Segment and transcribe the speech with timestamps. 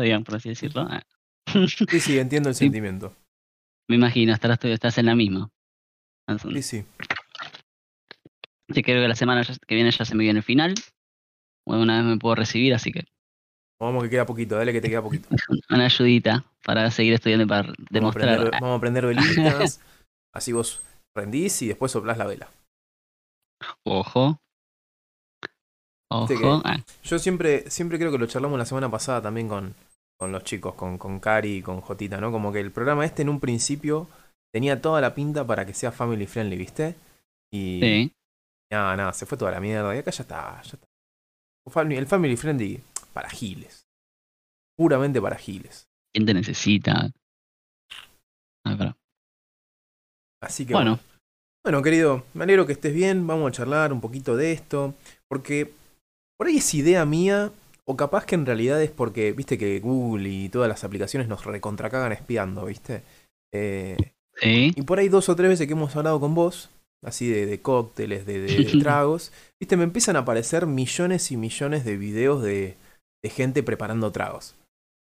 [0.00, 0.86] digamos, por así decirlo.
[0.88, 1.02] Ah.
[1.88, 2.64] Sí, sí, entiendo el Sí.
[2.66, 3.14] sentimiento.
[3.88, 5.50] Me imagino, estarás, estás en la misma.
[6.52, 6.84] Sí, sí.
[8.72, 10.74] Sí, creo que la semana que viene ya se me viene el final.
[11.66, 13.04] Bueno, una vez me puedo recibir, así que
[13.80, 15.28] Vamos que queda poquito, dale que te queda poquito.
[15.70, 18.28] una ayudita para seguir estudiando y para Vamos a demostrar.
[18.34, 19.80] aprender, vamos a aprender velitas.
[20.32, 20.82] así vos
[21.16, 22.48] rendís y después soplás la vela.
[23.84, 24.40] Ojo.
[26.28, 26.34] Que-
[27.04, 29.74] Yo siempre, siempre creo que lo charlamos la semana pasada también con,
[30.18, 32.30] con los chicos, con, con Cari y con Jotita, ¿no?
[32.32, 34.08] Como que el programa este en un principio
[34.52, 36.94] tenía toda la pinta para que sea family friendly, ¿viste?
[37.52, 38.12] Y sí.
[38.70, 39.94] nada, nada, se fue toda la mierda.
[39.94, 40.86] Y acá ya está, ya está.
[41.66, 42.82] El family- friendly
[43.12, 43.82] para giles.
[44.76, 45.86] Puramente para giles.
[46.14, 47.10] ¿Quién te necesita?
[48.64, 48.96] Ah, pero-
[50.42, 50.98] Así que Bueno,
[51.64, 53.24] Bueno, querido, me alegro que estés bien.
[53.26, 54.94] Vamos a charlar un poquito de esto.
[55.28, 55.72] Porque
[56.42, 57.52] por ahí es idea mía,
[57.84, 61.44] o capaz que en realidad es porque, viste, que Google y todas las aplicaciones nos
[61.44, 63.02] recontracagan espiando, viste.
[63.54, 63.96] Eh,
[64.40, 64.72] sí.
[64.74, 66.68] y por ahí dos o tres veces que hemos hablado con vos,
[67.04, 71.36] así de, de cócteles, de, de- de tragos, viste, me empiezan a aparecer millones y
[71.36, 72.74] millones de videos de,
[73.22, 74.56] de gente preparando tragos.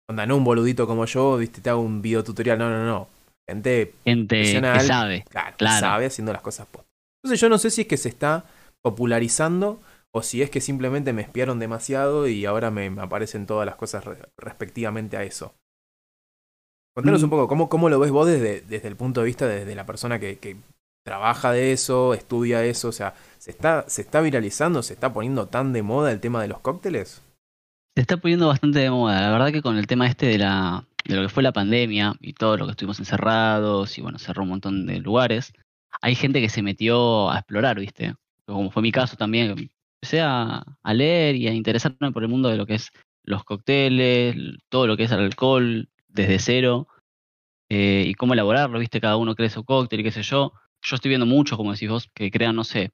[0.08, 3.08] Onda, no un boludito como yo, viste, te hago un videotutorial, no, no, no.
[3.50, 5.24] Gente Gente que sabe.
[5.28, 5.80] Claro, Claro.
[5.80, 6.86] sabe haciendo las cosas post.
[7.22, 8.44] Entonces yo no sé si es que se está
[8.82, 9.80] popularizando
[10.14, 13.76] o si es que simplemente me espiaron demasiado y ahora me, me aparecen todas las
[13.76, 15.54] cosas re- respectivamente a eso.
[16.94, 17.24] Contanos Mm.
[17.24, 19.74] un poco, ¿cómo, cómo lo ves vos desde, desde el punto de vista de, de
[19.74, 20.56] la persona que, que
[21.04, 22.88] trabaja de eso, estudia eso?
[22.88, 26.40] O sea, ¿se está, ¿se está viralizando, se está poniendo tan de moda el tema
[26.40, 27.22] de los cócteles?
[27.96, 29.20] Se está poniendo bastante de moda.
[29.20, 32.14] La verdad que con el tema este de la de lo que fue la pandemia
[32.20, 35.52] y todo lo que estuvimos encerrados y bueno, cerró un montón de lugares,
[36.00, 38.14] hay gente que se metió a explorar, ¿viste?
[38.46, 39.70] Como fue mi caso también,
[40.04, 42.90] empecé a, a leer y a interesarme por el mundo de lo que es
[43.22, 44.36] los cócteles,
[44.68, 46.88] todo lo que es el alcohol desde cero
[47.70, 49.00] eh, y cómo elaborarlo, ¿viste?
[49.00, 50.52] Cada uno cree su cóctel y qué sé yo.
[50.82, 52.90] Yo estoy viendo mucho, como decís vos, que crean, no sé,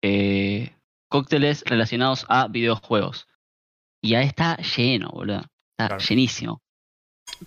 [0.00, 0.72] eh,
[1.10, 3.26] cócteles relacionados a videojuegos.
[4.02, 5.40] Y ahí está lleno, boludo.
[5.40, 5.98] Está Claro.
[5.98, 6.62] llenísimo.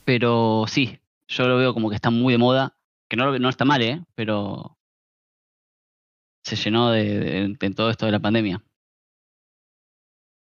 [0.06, 2.78] Pero sí, yo lo veo como que está muy de moda.
[3.10, 4.04] Que no, no está mal, ¿eh?
[4.14, 4.78] Pero
[6.44, 8.64] se llenó de, de- de todo esto de la pandemia.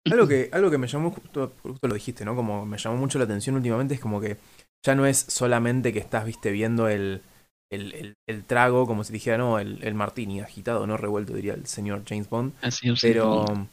[0.08, 2.34] Algo que, algo que me llamó, justo, justo lo dijiste, ¿no?
[2.34, 4.38] Como me llamó mucho la atención últimamente es como que
[4.84, 7.22] ya no es solamente que estás, viste, viendo el,
[7.70, 11.54] el, el- el trago, como si dijera, no, el, el martini agitado, no revuelto, diría
[11.54, 12.52] el señor James Bond.
[12.62, 13.66] Así, sí, Pero,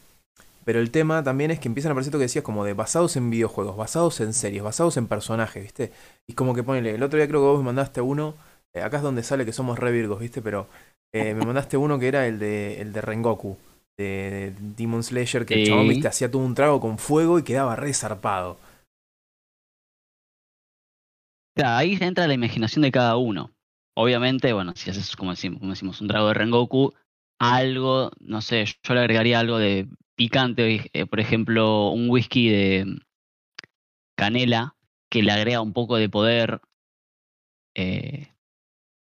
[0.64, 3.16] pero el tema también es que empiezan a aparecer lo que decías, como de basados
[3.16, 5.92] en videojuegos, basados en series, basados en personajes, ¿viste?
[6.26, 8.34] Y como que ponele, el otro día creo que vos me mandaste uno,
[8.74, 10.42] eh, acá es donde sale que somos re virgos, ¿viste?
[10.42, 10.68] Pero
[11.12, 13.56] eh, me mandaste uno que era el de, el de Rengoku,
[13.98, 16.08] de, de Demon Slayer, que el chabón, ¿viste?
[16.08, 18.58] Hacía todo un trago con fuego y quedaba re zarpado.
[21.62, 23.50] Ahí entra la imaginación de cada uno.
[23.96, 26.94] Obviamente, bueno, si haces, como decimos, como decimos un trago de Rengoku,
[27.40, 32.86] algo, no sé, yo le agregaría algo de picante, eh, por ejemplo, un whisky de
[34.18, 34.76] canela
[35.10, 36.60] que le agrega un poco de poder.
[37.74, 38.28] eh,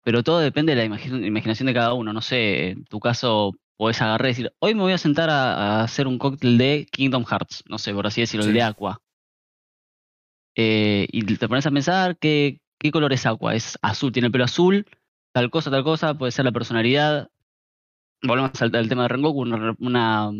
[0.04, 2.14] pero todo depende de la imagi- imaginación de cada uno.
[2.14, 5.54] No sé, en tu caso podés agarrar y decir, hoy me voy a sentar a,
[5.80, 9.02] a hacer un cóctel de Kingdom Hearts, no sé, por así decirlo, el de Aqua.
[10.56, 13.54] Eh, y te pones a pensar qué, qué color es Aqua.
[13.56, 14.88] Es azul, tiene el pelo azul,
[15.34, 17.30] tal cosa, tal cosa, puede ser la personalidad.
[18.24, 20.32] Volvemos al, al tema de Rengoku, una, una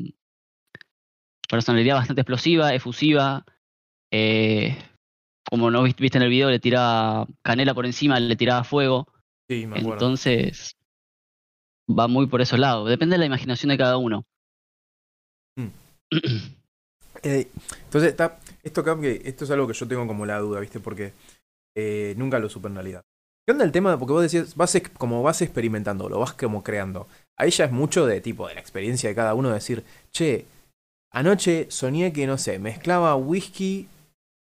[1.48, 3.46] personalidad bastante explosiva, efusiva.
[4.12, 4.76] eh,
[5.50, 9.08] como no viste, viste en el video, le tiraba canela por encima, le tiraba fuego.
[9.50, 9.94] Sí, me acuerdo.
[9.94, 10.77] Entonces,
[11.88, 12.90] va muy por esos lados.
[12.90, 14.24] Depende de la imaginación de cada uno.
[17.24, 17.48] Eh,
[17.86, 20.80] entonces, está, esto, esto es algo que yo tengo como la duda, ¿viste?
[20.80, 21.14] Porque
[21.76, 23.02] eh, nunca lo supe en realidad.
[23.44, 23.98] ¿Qué onda el tema?
[23.98, 27.08] Porque vos decías, vas como vas experimentando, lo vas como creando.
[27.36, 30.46] Ahí ya es mucho de tipo, de la experiencia de cada uno, decir, che,
[31.12, 33.88] anoche soñé que, no sé, mezclaba whisky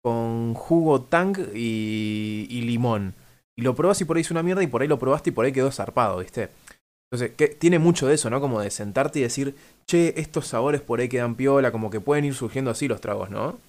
[0.04, 3.14] con jugo tang y, y limón.
[3.56, 5.34] Y lo probás y por ahí es una mierda y por ahí lo probaste y
[5.34, 6.50] por ahí quedó zarpado, ¿viste?
[7.12, 8.42] Entonces, que, tiene mucho de eso, ¿no?
[8.42, 9.56] Como de sentarte y decir,
[9.86, 13.30] che, estos sabores por ahí quedan piola, como que pueden ir surgiendo así los tragos,
[13.30, 13.60] ¿no?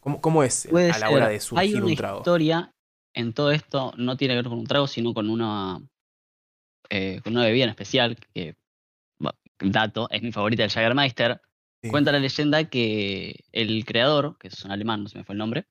[0.00, 2.18] ¿Cómo, cómo es Puede a la hora de surgir Hay una un trago?
[2.18, 2.70] historia
[3.12, 5.80] en todo esto, no tiene que ver con un trago, sino con una,
[6.90, 8.54] eh, con una bebida en especial, que,
[9.18, 11.40] bueno, dato, es mi favorita, el Jagermeister.
[11.82, 11.90] Sí.
[11.90, 15.38] Cuenta la leyenda que el creador, que es un alemán, no se me fue el
[15.38, 15.66] nombre,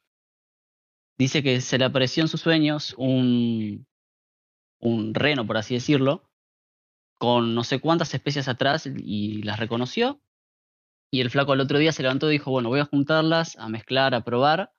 [1.18, 3.86] dice que se le apareció en sus sueños un,
[4.80, 6.24] un reno, por así decirlo,
[7.24, 10.20] con no sé cuántas especies atrás y las reconoció.
[11.10, 13.70] Y el flaco al otro día se levantó y dijo, bueno, voy a juntarlas, a
[13.70, 14.74] mezclar, a probar.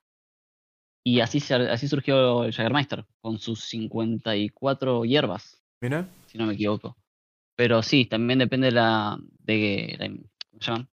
[1.02, 6.06] Y así, se- así surgió el Jagermeister, con sus 54 hierbas, Mira.
[6.26, 6.98] si no me equivoco.
[7.56, 10.88] Pero sí, también depende de la, de, la- ¿cómo se llama?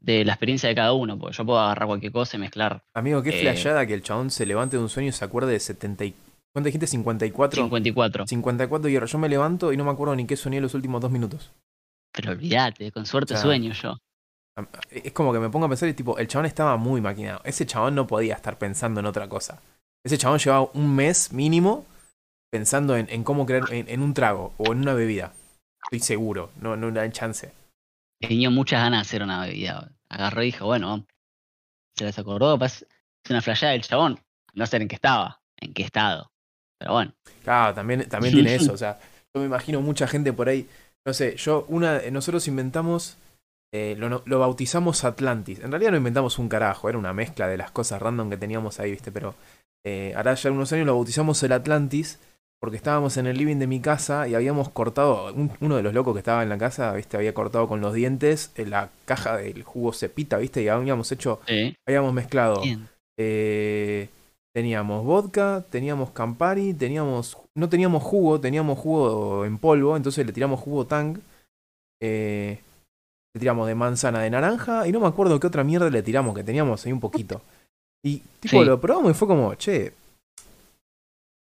[0.00, 3.22] de la experiencia de cada uno, porque yo puedo agarrar cualquier cosa y mezclar Amigo,
[3.22, 3.40] qué Eh.
[3.40, 6.14] flashada que el chabón se levante de un sueño y se acuerde de 70 y...
[6.58, 6.88] ¿Cuánto dijiste?
[6.88, 7.62] 54.
[7.62, 8.26] 54.
[8.26, 9.12] 54 hierros.
[9.12, 11.52] Yo me levanto y no me acuerdo ni qué soñé los últimos dos minutos.
[12.12, 13.96] Pero olvídate, con suerte O sea, sueño yo.
[14.56, 17.40] Am- Es como que me pongo a pensar y tipo, el chabón estaba muy maquinado.
[17.44, 19.62] Ese chabón no podía estar pensando en otra cosa.
[20.04, 21.86] Ese chabón llevaba un mes mínimo
[22.50, 25.32] pensando en, en cómo crear, en, en un trago o en una bebida.
[25.84, 27.52] Estoy seguro, no, no hay chance.
[28.20, 29.92] Tenía muchas ganas de hacer una bebida.
[30.08, 31.06] Agarró y dijo, bueno,
[31.96, 32.84] se les acordó, es
[33.30, 34.18] una flayada del chabón.
[34.54, 36.32] No sé en qué estaba, en qué estado.
[36.78, 38.72] Pero bueno, Claro, también, también tiene eso.
[38.74, 38.98] O sea,
[39.34, 40.68] yo me imagino mucha gente por ahí.
[41.06, 43.16] No sé, yo, una, nosotros inventamos,
[43.72, 45.60] eh, lo, lo bautizamos Atlantis.
[45.60, 48.78] En realidad no inventamos un carajo, era una mezcla de las cosas random que teníamos
[48.80, 49.10] ahí, ¿viste?
[49.12, 49.34] Pero
[49.84, 52.18] eh, hará ya unos años lo bautizamos el Atlantis
[52.60, 55.94] porque estábamos en el living de mi casa y habíamos cortado, un- uno de los
[55.94, 57.16] locos que estaba en la casa, ¿viste?
[57.16, 60.62] Había cortado con los dientes en la caja del jugo cepita, ¿viste?
[60.62, 61.40] Y habíamos hecho,
[61.86, 62.62] habíamos mezclado
[63.16, 64.08] eh,
[64.58, 67.38] teníamos vodka, teníamos Campari, teníamos.
[67.54, 71.18] No teníamos jugo, teníamos jugo en polvo, entonces le tiramos jugo Tang.
[72.00, 72.60] eh,
[73.34, 76.34] le tiramos de manzana de naranja y no me acuerdo qué otra mierda le tiramos,
[76.34, 77.40] que teníamos ahí un poquito.
[78.02, 78.64] Y tipo Sí.
[78.64, 79.92] lo probamos y fue como, che.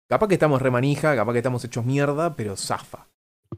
[0.10, 3.08] Capaz que estamos remanija, capaz que estamos hechos mierda, pero zafa.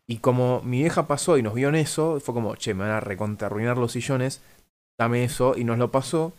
[0.08, 2.92] Y como mi vieja pasó y nos vio en eso, fue como, che, me van
[2.92, 4.42] a recontra arruinar los sillones,
[5.00, 6.34] dame eso, y nos lo pasó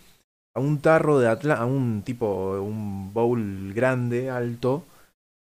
[0.54, 4.84] a un tarro de Atlantis, a un tipo, un bowl grande, alto,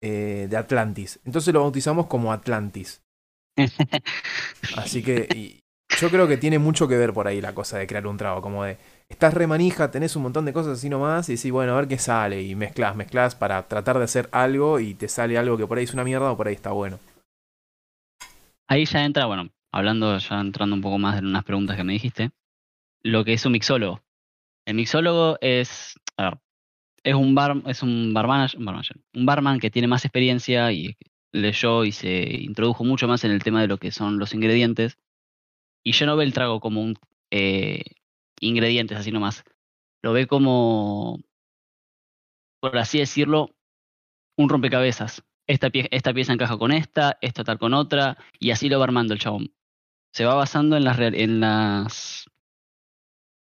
[0.02, 1.20] eh, de Atlantis.
[1.26, 3.02] Entonces lo bautizamos como Atlantis.
[4.76, 5.64] Así que y
[6.00, 8.42] yo creo que tiene mucho que ver por ahí la cosa de crear un trago,
[8.42, 8.78] como de,
[9.10, 11.88] estás re manija, tenés un montón de cosas así nomás, y decís, bueno, a ver
[11.88, 15.68] qué sale, y mezclas, mezclas para tratar de hacer algo, y te sale algo que
[15.68, 17.00] por ahí es una mierda o por ahí está bueno.
[18.68, 21.94] Ahí ya entra, bueno, hablando, ya entrando un poco más en unas preguntas que me
[21.94, 22.32] dijiste,
[23.04, 24.02] lo que es un mixólogo.
[24.66, 26.40] El mixólogo es, a ver,
[27.04, 27.38] es un
[27.68, 28.14] es un
[29.14, 30.98] un barman que tiene más experiencia y
[31.34, 34.98] leyó y se introdujo mucho más en el tema de lo que son los ingredientes.
[35.84, 36.96] Y ya no ve el trago como un
[37.32, 37.84] eh,
[38.42, 39.44] ingredientes así nomás.
[40.04, 41.20] Lo ve como,
[42.60, 43.50] por así decirlo,
[44.38, 45.24] un rompecabezas.
[45.48, 48.86] Esta, pie- esta pieza encaja con esta, esta tal con otra, y así lo va
[48.86, 49.54] armando el chabón.
[50.14, 52.26] Se va basando en las, en las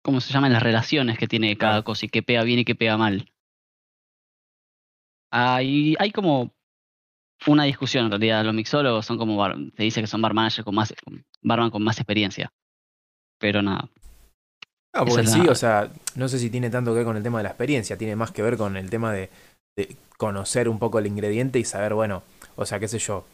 [0.03, 0.47] ¿cómo se llama?
[0.47, 3.31] En las relaciones que tiene cada cosa y qué pega bien y qué pega mal.
[5.31, 6.51] Hay, hay como
[7.47, 8.45] una discusión en realidad.
[8.45, 11.71] Los mixólogos son como, bar- se dice que son bar managers con más, con- barman
[11.71, 12.51] con más experiencia.
[13.39, 13.89] Pero nada.
[14.93, 17.39] Ah, porque sí, o sea, no sé si tiene tanto que ver con el tema
[17.39, 19.29] de la experiencia, tiene más que ver con el tema de,
[19.77, 22.23] de conocer un poco el ingrediente y saber, bueno,
[22.57, 23.25] o sea, qué sé yo,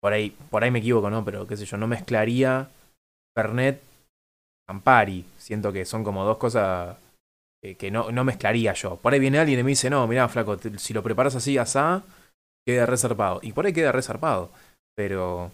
[0.00, 1.24] por ahí, por ahí me equivoco, ¿no?
[1.24, 2.68] Pero qué sé yo, no mezclaría
[3.34, 3.82] Fernet
[4.68, 5.24] Campari.
[5.50, 6.96] Siento que son como dos cosas
[7.60, 8.96] que, que no, no mezclaría yo.
[8.98, 11.58] Por ahí viene alguien y me dice, no, mirá, flaco, te- si lo preparas así,
[11.58, 12.04] asá,
[12.64, 13.40] queda resarpado.
[13.42, 14.52] Y por ahí queda resarpado.
[14.94, 15.50] Pero,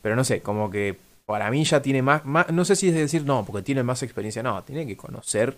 [0.00, 2.94] pero no sé, como que para mí ya tiene más, más, no sé si es
[2.94, 5.56] decir no, porque tiene más experiencia, no, tiene que conocer un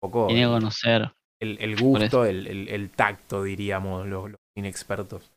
[0.00, 1.10] poco Tiene que conocer.
[1.40, 5.30] el, el gusto, el, el- el tacto, diríamos, los, los inexpertos.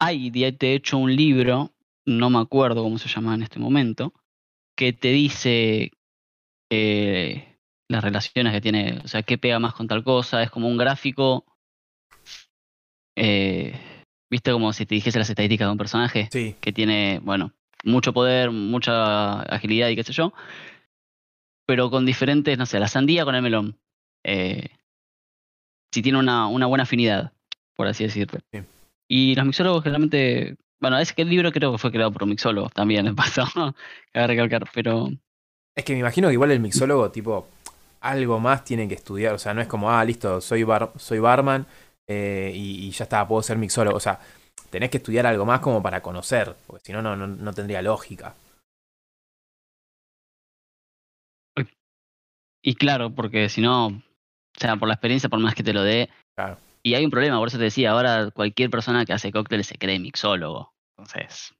[0.00, 1.70] Hay, de hecho, un libro,
[2.06, 4.12] no me acuerdo cómo se llama en este momento,
[4.80, 5.92] que te dice
[6.72, 7.58] eh,
[7.90, 10.42] las relaciones que tiene, o sea, qué pega más con tal cosa.
[10.42, 11.44] Es como un gráfico.
[13.14, 13.78] eh,
[14.30, 16.30] ¿Viste como si te dijese las estadísticas de un personaje?
[16.32, 17.52] Sí, que tiene, bueno,
[17.84, 20.32] mucho poder, mucha agilidad y qué sé yo,
[21.66, 23.78] pero con diferentes, no sé, la sandía con el melón.
[24.24, 24.70] Eh,
[25.92, 27.34] si tiene una, una buena afinidad,
[27.76, 28.40] por así decirlo.
[28.50, 28.60] Sí.
[29.10, 32.30] Y los mixólogos generalmente, bueno, es que el libro creo que fue creado por un
[32.30, 33.44] mixólogo también, de paso,
[34.12, 35.08] cabe recalcar, pero
[35.74, 37.48] es que me imagino que igual el mixólogo, tipo,
[38.00, 41.18] algo más tiene que estudiar, o sea, no es como, ah, listo, soy, bar, soy
[41.18, 41.66] barman
[42.06, 44.18] eh, y, y ya está, puedo ser mixólogo, o sea,
[44.70, 47.82] tenés que estudiar algo más como para conocer, porque si no, no, no, no tendría
[47.82, 48.34] lógica.
[52.62, 54.02] Y claro, porque si no, o
[54.58, 56.10] sea, por la experiencia, por más que te lo dé.
[56.34, 56.58] Claro.
[56.82, 59.76] Y hay un problema, por eso te decía, ahora cualquier persona que hace cócteles se
[59.78, 60.72] cree mixólogo.
[60.96, 61.54] Entonces,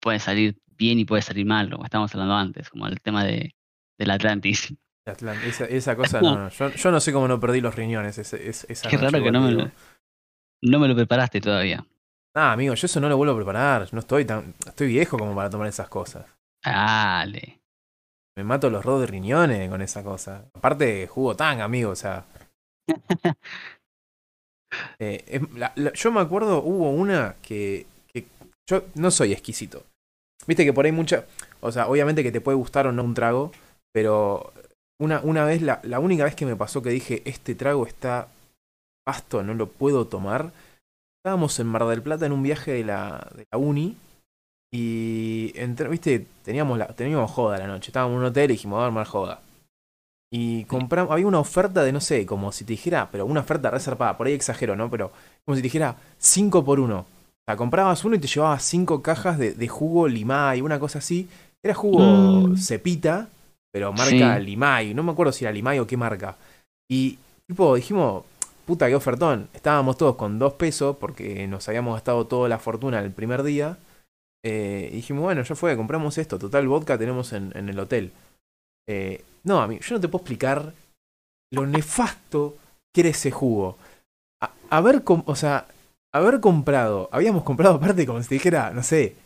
[0.00, 3.54] puede salir bien y puede salir mal, como estábamos hablando antes, como el tema de,
[3.98, 4.74] del Atlantis.
[5.06, 8.18] Atlant- Esa, esa cosa, no, no, yo, yo no sé cómo no perdí los riñones
[8.18, 9.70] ese, ese- esa Qué raro que no me, lo,
[10.62, 11.84] no me lo preparaste todavía.
[12.34, 13.88] Ah, amigo, yo eso no lo vuelvo a preparar.
[13.92, 14.54] No estoy tan.
[14.64, 16.26] Estoy viejo como para tomar esas cosas.
[16.64, 17.60] Dale.
[18.36, 20.48] me mato los rodos de riñones con esa cosa.
[20.54, 22.24] Aparte, jugo tan, amigo, o sea.
[24.98, 28.26] Eh, la- yo me acuerdo, hubo una que, que
[28.68, 29.84] yo no soy exquisito.
[30.46, 31.26] Viste que por ahí mucha,
[31.60, 33.52] o sea, obviamente que te puede gustar o no un trago,
[33.92, 34.52] pero
[35.00, 38.28] una, una vez, la, la única vez que me pasó que dije, este trago está
[39.06, 40.52] pasto, no lo puedo tomar,
[41.18, 43.96] estábamos en Mar del Plata en un viaje de la, de la uni
[44.72, 48.76] y, entre, viste, teníamos, la, teníamos joda la noche, estábamos en un hotel y dijimos,
[48.78, 49.42] vamos a armar joda.
[50.32, 53.70] Y compramos, había una oferta de, no sé, como si te dijera, pero una oferta
[53.70, 54.88] reservada, por ahí exagero, ¿no?
[54.90, 55.10] Pero
[55.44, 56.98] como si te dijera 5 por 1.
[56.98, 57.06] O
[57.46, 61.28] sea, comprabas uno y te llevabas 5 cajas de, de jugo Limay, una cosa así.
[61.62, 62.00] Era jugo
[62.48, 62.56] Mm.
[62.56, 63.28] cepita,
[63.72, 64.44] pero marca Sí.
[64.44, 64.94] Limay.
[64.94, 66.36] No me acuerdo si era Limay o qué marca.
[66.88, 67.18] Y,
[67.48, 68.22] tipo, dijimos,
[68.66, 69.48] puta, qué ofertón.
[69.52, 73.78] Estábamos todos con 2 pesos porque nos habíamos gastado toda la fortuna el primer día.
[74.44, 76.38] Eh, y dijimos, bueno, ya fue, compramos esto.
[76.38, 78.12] Total, vodka tenemos en, en el hotel.
[78.88, 80.72] Eh, no, amigo, yo no te puedo explicar
[81.52, 82.56] lo nefasto
[82.94, 83.78] que era ese jugo.
[84.42, 85.66] A- haber, o sea,
[86.14, 89.16] haber comprado, habíamos comprado aparte como si dijera, no sé,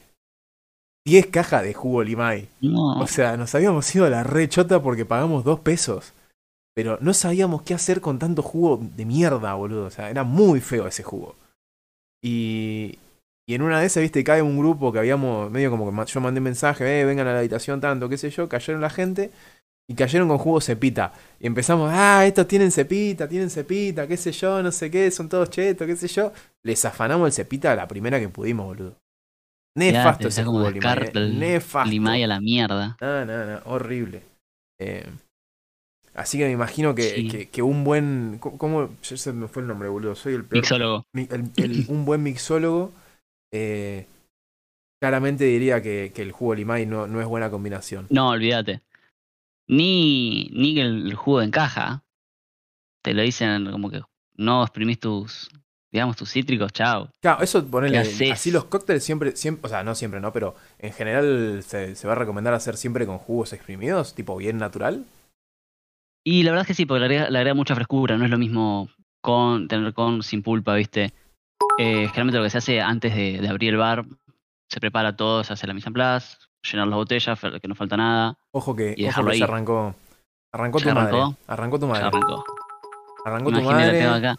[1.06, 2.48] 10 cajas de jugo Limay.
[2.60, 6.12] No, O sea, nos habíamos ido a la re chota porque pagamos 2 pesos.
[6.74, 9.86] Pero no sabíamos qué hacer con tanto jugo de mierda, boludo.
[9.86, 11.36] O sea, era muy feo ese jugo.
[12.22, 12.98] Y,
[13.46, 16.20] y en una de esas, viste, cae un grupo que habíamos, medio como que yo
[16.20, 19.30] mandé mensaje, eh, vengan a la habitación tanto, qué sé yo, cayeron la gente
[19.88, 21.12] y cayeron con jugo cepita.
[21.40, 25.28] Y empezamos, ah, estos tienen cepita, tienen cepita, qué sé yo, no sé qué, son
[25.28, 26.32] todos chetos, qué sé yo.
[26.62, 28.96] Les afanamos el cepita a la primera que pudimos, boludo.
[29.76, 31.90] Nefasto te ese jugo Limay, Nefasto.
[31.90, 32.96] Limay a la mierda.
[33.00, 34.22] No, no, no, horrible.
[34.80, 35.04] Eh,
[36.14, 37.28] así que me imagino que, Sí.
[37.28, 38.38] que, que un buen.
[38.40, 38.90] ¿Cómo?
[39.02, 40.14] ya se me fue el nombre, boludo.
[40.14, 40.62] Soy el peor.
[40.62, 41.06] Mixólogo.
[41.12, 42.92] mi- el- el- un buen mixólogo.
[43.52, 44.06] eh,
[45.00, 48.06] claramente diría que, que el jugo limay no, no es buena combinación.
[48.10, 48.80] No, olvídate.
[49.66, 52.04] Ni, ni el, jugo de encaja.
[53.02, 54.02] Te lo dicen como que
[54.34, 55.50] no exprimís tus,
[55.92, 57.10] digamos, tus cítricos, chao.
[57.20, 57.92] Claro, eso ponele.
[57.92, 58.32] ¿Qué haces?
[58.32, 59.66] Así los cócteles siempre, siempre.
[59.66, 60.32] O sea, no siempre, ¿no?
[60.32, 64.58] Pero en general se, se va a recomendar hacer siempre con jugos exprimidos, tipo bien
[64.58, 65.04] natural.
[66.26, 68.30] Y la verdad es que sí, porque le agrega, le agrega mucha frescura, no es
[68.30, 68.88] lo mismo
[69.20, 71.12] con tener con sin pulpa, ¿viste?
[71.78, 74.04] Eh, generalmente lo que se hace antes de, de abrir el bar,
[74.70, 76.36] se prepara todo, se hace la mise en place,
[76.70, 79.94] llenar las botellas, que no falta nada, Ojo que, Y ojo dejarlo que se arrancó.
[80.52, 81.16] Arrancó tu ¿Ya madre.
[81.16, 81.36] arrancó?
[81.46, 82.04] Arrancó tu madre.
[82.06, 82.44] arrancó.
[83.24, 83.98] Arrancó tu madre.
[83.98, 84.38] tengo acá.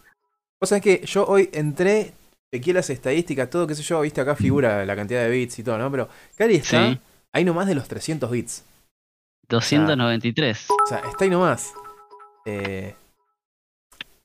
[0.62, 2.14] Vos sabés que yo hoy entré,
[2.54, 5.64] chequeé las estadísticas, todo, qué sé yo, viste acá figura la cantidad de bits y
[5.64, 5.92] todo, ¿no?
[5.92, 7.00] Pero Cari está Sí.
[7.34, 8.64] ahí nomás de los 300 bits.
[9.50, 10.68] 293.
[10.70, 11.74] O sea, está ahí nomás.
[12.46, 12.96] Eh,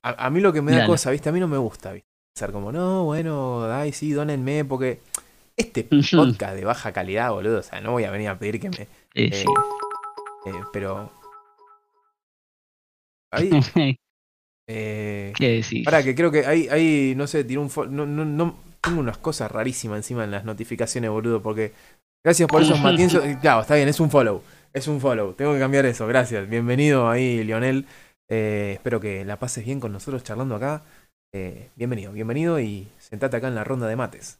[0.02, 0.88] a, a mí lo que me da Dale.
[0.88, 2.08] cosa, viste, a mí no me gusta, viste.
[2.36, 5.00] Ser como, no, bueno, ay, sí, dónenme, porque
[5.60, 8.70] este podcast de baja calidad, boludo, o sea, no voy a venir a pedir que
[8.70, 8.76] me...
[8.82, 9.44] Eh, eh, sí.
[10.72, 11.10] pero...
[13.32, 13.50] Ahí...
[14.72, 15.84] Eh, ¿Qué decís?
[15.84, 19.18] Ahora que creo que ahí, ahí no sé, tiró un no, no, no, tengo unas
[19.18, 21.72] cosas rarísimas encima en las notificaciones, boludo, porque
[22.24, 23.24] gracias por esos matienzos.
[23.24, 24.42] eh, Claro, está bien, es un follow.
[24.72, 25.32] Es un follow.
[25.32, 26.48] Tengo que cambiar eso, gracias.
[26.48, 27.86] Bienvenido ahí, Lionel.
[28.28, 30.84] Eh, espero que la pases bien con nosotros charlando acá.
[31.32, 34.39] Eh, bienvenido, bienvenido y sentate acá en la ronda de mates.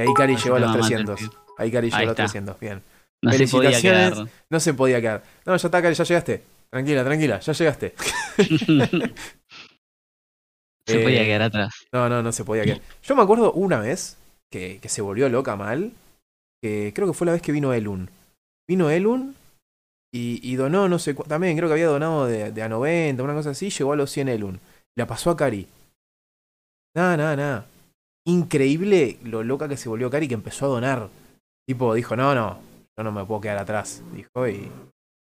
[0.00, 1.14] Y ahí Cari llegó a los va mal, 300.
[1.14, 1.30] tío.
[1.56, 2.16] Ahí Cari llegó a los está.
[2.16, 2.82] 300, bien.
[3.22, 3.82] no se podía felicitaciones.
[3.82, 4.28] quedar.
[4.50, 5.22] No se podía quedar.
[5.46, 6.42] No, ya está, Cari, ya llegaste.
[6.70, 7.94] Tranquila, tranquila, ya llegaste.
[10.86, 11.72] se podía Eh, quedar atrás.
[11.92, 12.80] No, no, no se podía quedar.
[13.02, 14.16] Yo me acuerdo una vez
[14.50, 15.92] que, que se volvió loca mal,
[16.62, 18.10] que creo que fue la vez que vino Elun.
[18.68, 19.34] Vino Elun
[20.12, 23.34] y, y donó, no sé, también creo que había donado de, de a 90, una
[23.34, 24.60] cosa así, llegó a los 100 Elun.
[24.96, 25.68] La pasó a Cari.
[26.94, 27.66] Nada, nada, nada.
[28.26, 31.08] Increíble lo loca que se volvió Cari que empezó a donar.
[31.66, 32.60] Tipo, dijo, no, no,
[32.96, 34.02] yo no me puedo quedar atrás.
[34.12, 34.70] Dijo y...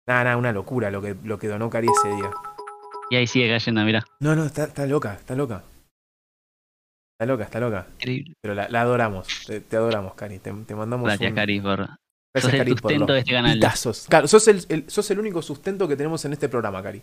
[0.08, 2.30] Nada, nada, una locura lo que, lo que donó Cari ese día.
[3.10, 4.04] Y ahí sigue cayendo, mira.
[4.20, 5.62] No, no, está, está loca, está loca.
[7.14, 7.86] Está loca, está loca.
[7.94, 8.34] Increíble.
[8.40, 10.38] Pero la, la adoramos, te, te adoramos, Cari.
[10.38, 11.36] Te, te mandamos Gracias, un...
[11.36, 11.76] Cari, por.
[11.78, 11.98] Gracias,
[12.42, 13.54] sos el Cari, por sustento de este canal.
[13.54, 14.06] pitazos.
[14.08, 17.02] Claro, sos el, el- sos el único sustento que tenemos en este programa, Cari.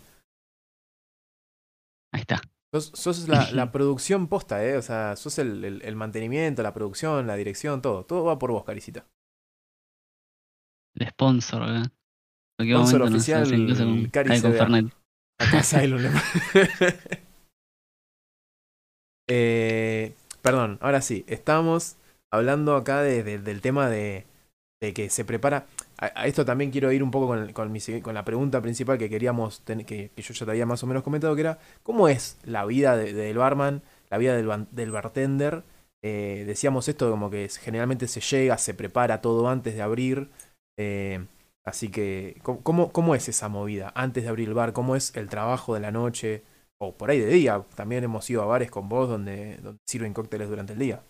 [2.12, 2.40] Ahí está.
[2.80, 4.76] Sos, sos la, la producción posta, ¿eh?
[4.76, 8.04] O sea, sos el, el- el mantenimiento, la producción, la dirección, todo.
[8.04, 9.06] Todo va por vos, Caricita.
[10.94, 11.92] El sponsor, ¿verdad?
[12.58, 13.44] En Sponsor oficial,
[13.78, 14.30] con- Cari.
[15.38, 15.62] Acá
[19.28, 21.96] Eh, perdón, ahora sí, estamos
[22.32, 24.24] hablando acá de- de- del tema de,
[24.80, 25.66] de que se prepara.
[25.98, 29.08] A, a esto también quiero ir un poco con, con, con la pregunta principal que
[29.10, 32.36] queríamos, ten- que, yo ya te había más o menos comentado, que era, ¿cómo es
[32.44, 35.62] la vida de- del barman, la vida del, del bartender?
[36.02, 40.28] Eh, decíamos esto como que generalmente se llega, se prepara todo antes de abrir.
[40.78, 41.24] Eh,
[41.64, 43.92] Así que, ¿cómo- ¿cómo, ¿cómo es esa movida?
[43.96, 46.44] Antes de abrir el bar, ¿cómo es el trabajo de la noche?
[46.78, 47.64] O por ahí de día.
[47.74, 51.02] También hemos ido a bares con vos donde sirven cócteles durante el día.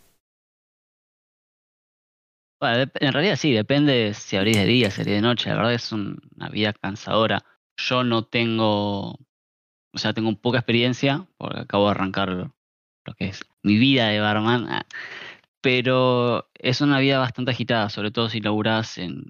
[2.60, 5.50] Bueno, en realidad sí, depende si abrís de día, si abrís de noche.
[5.50, 7.44] La verdad es un- una vida cansadora.
[7.76, 12.54] Yo no tengo, o sea, tengo poca experiencia, porque acabo de arrancar lo,
[13.04, 14.66] lo que es mi vida de barman.
[14.70, 14.86] ah,
[15.60, 19.24] Pero es una vida bastante agitada, sobre todo si laburás en,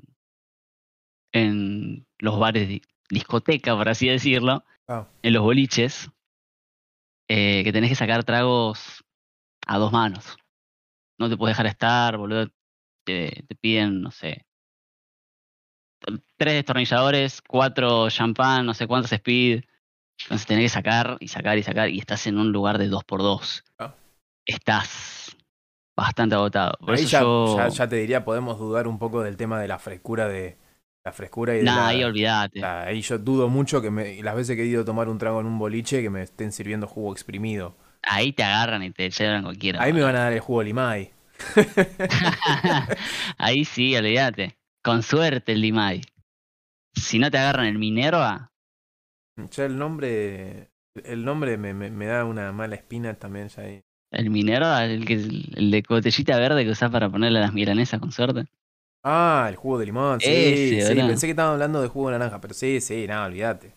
[1.32, 5.08] en los bares de discoteca, por así decirlo, Ah.
[5.22, 6.10] en los boliches,
[7.28, 9.04] eh, que tenés que sacar tragos
[9.66, 10.36] a dos manos.
[11.18, 12.48] No te puedes dejar estar, boludo.
[13.06, 14.44] Te, te piden, no sé,
[16.36, 19.64] tres destornilladores, cuatro champán, no sé cuántos speed.
[20.22, 23.04] Entonces tenés que sacar y sacar y sacar y estás en un lugar de dos
[23.04, 23.64] por dos.
[23.78, 23.94] Ah.
[24.46, 25.36] Estás
[25.96, 26.76] bastante agotado.
[26.80, 27.56] Por Ahí eso ya, yo...
[27.56, 30.56] ya, ya te diría, podemos dudar un poco del tema de la frescura de
[31.04, 32.62] la frescura y de Nah, la- ahí olvídate.
[32.62, 35.18] Ah, Ahí yo dudo mucho que me, las veces que he ido a tomar un
[35.18, 37.74] trago en un boliche que me estén sirviendo jugo exprimido.
[38.02, 39.82] Ahí te agarran y te llevan cualquiera.
[39.82, 41.10] Ahí me van a dar el jugo limay.
[43.38, 44.56] Ahí sí, olvídate.
[44.82, 46.02] Con suerte el Limay.
[46.94, 48.52] Si no te agarran el Minerva,
[49.50, 53.82] Ya el nombre, el nombre me, me- me da una mala espina también ya ahí.
[54.12, 58.00] el Minerva, el, que, el de botellita verde que usás para ponerle a las milanesas
[58.00, 58.46] con suerte.
[59.04, 61.08] Ah, el jugo de limón, sí, Ese, sí, ¿verdad?
[61.08, 63.74] pensé que estaban hablando de jugo de naranja, pero sí, sí, nada, olvídate.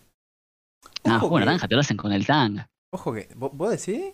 [1.04, 2.68] No, jugo de que- naranja te lo hacen con el tanga.
[2.92, 4.12] Ojo que, ¿vos, vos decís?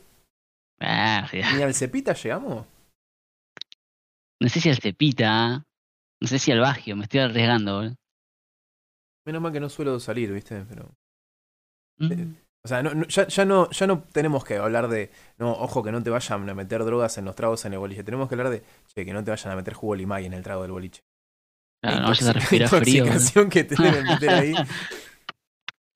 [0.80, 1.40] Ah, sí.
[1.56, 2.66] ¿Ni al cepita llegamos?
[4.40, 5.64] No sé si al Cepita,
[6.20, 7.96] no sé si al Bagio, me estoy arriesgando, boludo.
[9.26, 10.64] Menos mal que no suelo salir, ¿viste?
[10.68, 10.94] Pero,
[11.98, 12.34] Mm.
[12.64, 15.82] o sea, no, no- ya, ya no, ya no tenemos que hablar de, no, ojo
[15.82, 18.04] que no te vayan a meter drogas en los tragos en el boliche.
[18.04, 18.62] Tenemos que hablar de,
[18.94, 21.00] che, que no te vayan a meter jugo limay en el trago del boliche.
[21.82, 23.04] Claro, La no vayas a respirar frío.
[23.50, 24.54] que te deben meter ahí.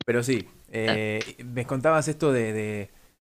[0.06, 2.90] Pero sí, eh, me contabas esto de, de,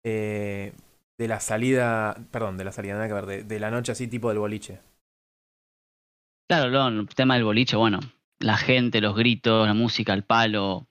[0.05, 0.73] eh,
[1.19, 4.07] de la salida, perdón, de la salida, nada que ver, de, de la noche así
[4.07, 4.81] tipo del boliche.
[6.51, 8.01] Claro, lo- el tema del boliche, bueno,
[8.41, 10.89] la gente, los gritos, la música, el palo,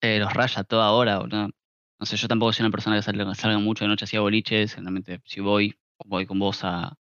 [0.00, 1.18] eh, los raya toda hora.
[1.26, 4.74] No sé, yo tampoco soy una persona que salga, salga mucho de noche hacia boliches,
[4.74, 6.96] generalmente si voy, voy con vos a,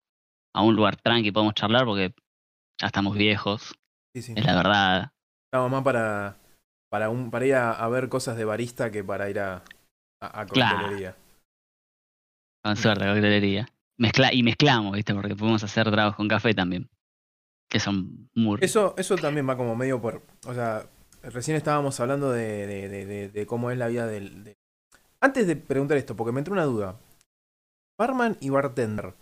[0.56, 2.12] a un lugar tranqui, podemos charlar porque
[2.82, 3.76] ya estamos viejos,
[4.16, 4.34] Sí, sí.
[4.36, 5.12] es la verdad.
[5.46, 6.38] Estamos más para,
[6.90, 9.64] para, un, para ir a, a ver cosas de barista que para ir a,
[10.22, 10.78] a, a Claro.
[10.80, 11.16] coctelería.
[12.64, 13.68] Con suerte, coctelería.
[14.00, 15.14] Mezcla, y mezclamos, ¿viste?
[15.14, 16.90] Porque podemos hacer tragos con café también.
[17.70, 18.58] Que son muy.
[18.62, 20.26] Eso, eso también va como medio por.
[20.48, 20.90] O sea,
[21.22, 24.44] recién estábamos hablando de, de, de- de- de cómo es la vida del.
[24.44, 24.58] de-
[25.22, 27.00] Antes de preguntar esto, porque me entró una duda.
[28.00, 29.14] Barman y bartender.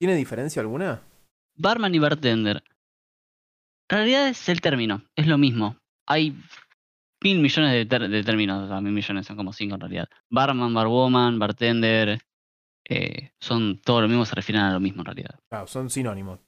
[0.00, 1.02] ¿Tiene diferencia alguna?
[1.58, 2.62] Barman y bartender.
[3.90, 5.76] En realidad es el término, es lo mismo.
[6.08, 6.36] Hay
[7.22, 10.08] mil millones de términos, o sea, mil millones son como cinco en realidad.
[10.30, 12.20] Barman, barwoman, bartender,
[12.88, 15.38] eh, son todo lo mismo, se refieren a lo mismo en realidad.
[15.50, 16.40] Claro, son sinónimos.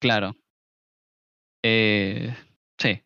[0.00, 0.34] Claro.
[1.70, 2.34] Eh,
[2.78, 3.02] sí,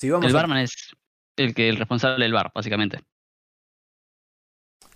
[0.00, 0.96] Si vamos el a- barman es
[1.36, 3.00] el que el responsable del bar, básicamente.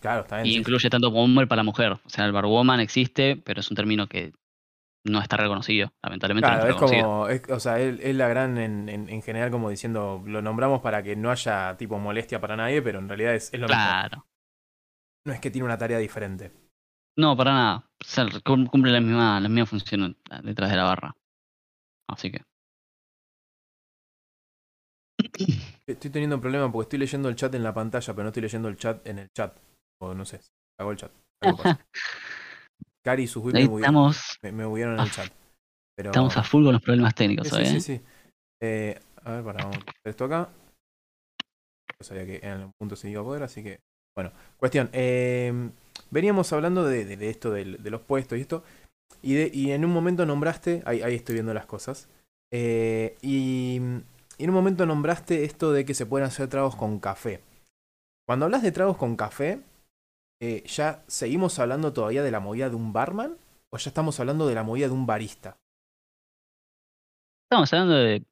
[0.01, 0.47] Claro, está bien.
[0.47, 0.59] Y sí.
[0.59, 1.93] incluye tanto como hombre para la mujer.
[1.93, 4.33] O sea, el barwoman existe, pero es un término que
[5.05, 6.49] no está reconocido, lamentablemente.
[6.51, 7.07] no Claro, es está reconocido.
[7.09, 7.29] como.
[7.29, 10.81] es- o sea, es, es la gran en, en, en general, como diciendo, lo nombramos
[10.81, 13.83] para que no haya tipo molestia para nadie, pero en realidad es, es lo mismo.
[13.83, 14.27] Claro.
[15.27, 16.51] No es que tiene una tarea diferente.
[17.19, 17.90] No, para nada.
[18.01, 21.14] O sea, cum- cumple la misma, la misma función detrás de la barra.
[22.09, 22.40] Así que.
[25.87, 28.43] Estoy teniendo un problema porque estoy leyendo el chat en la pantalla, pero no estoy
[28.43, 29.57] leyendo el chat en el chat.
[30.01, 30.40] O no sé,
[30.79, 31.11] hago el chat.
[33.05, 35.31] Cari y sus me, estamos, me, me en el chat.
[35.97, 37.66] Pero, estamos a full con los problemas técnicos sí, sí, ¿eh?
[37.66, 38.01] sí, sí.
[38.62, 40.49] Eh, a ver, para, vamos a hacer esto acá.
[41.99, 43.81] Yo sabía que en algún punto se iba a poder, así que.
[44.16, 44.90] Bueno, cuestión.
[44.93, 45.71] eh,
[46.11, 48.64] veníamos hablando de, de- de esto, del- de, los puestos y esto.
[49.23, 50.83] Y, de- y en un momento nombraste.
[50.87, 52.09] Ahí, ahí estoy viendo las cosas.
[52.53, 53.81] eh, y,
[54.40, 57.42] y en un momento nombraste esto de que se pueden hacer tragos con café.
[58.26, 59.61] Cuando hablas de tragos con café,
[60.40, 63.37] eh, ¿ya seguimos hablando todavía de la movida de un barman?
[63.70, 65.59] ¿O ya estamos hablando de la movida de un barista?
[67.50, 68.24] Estamos hablando de,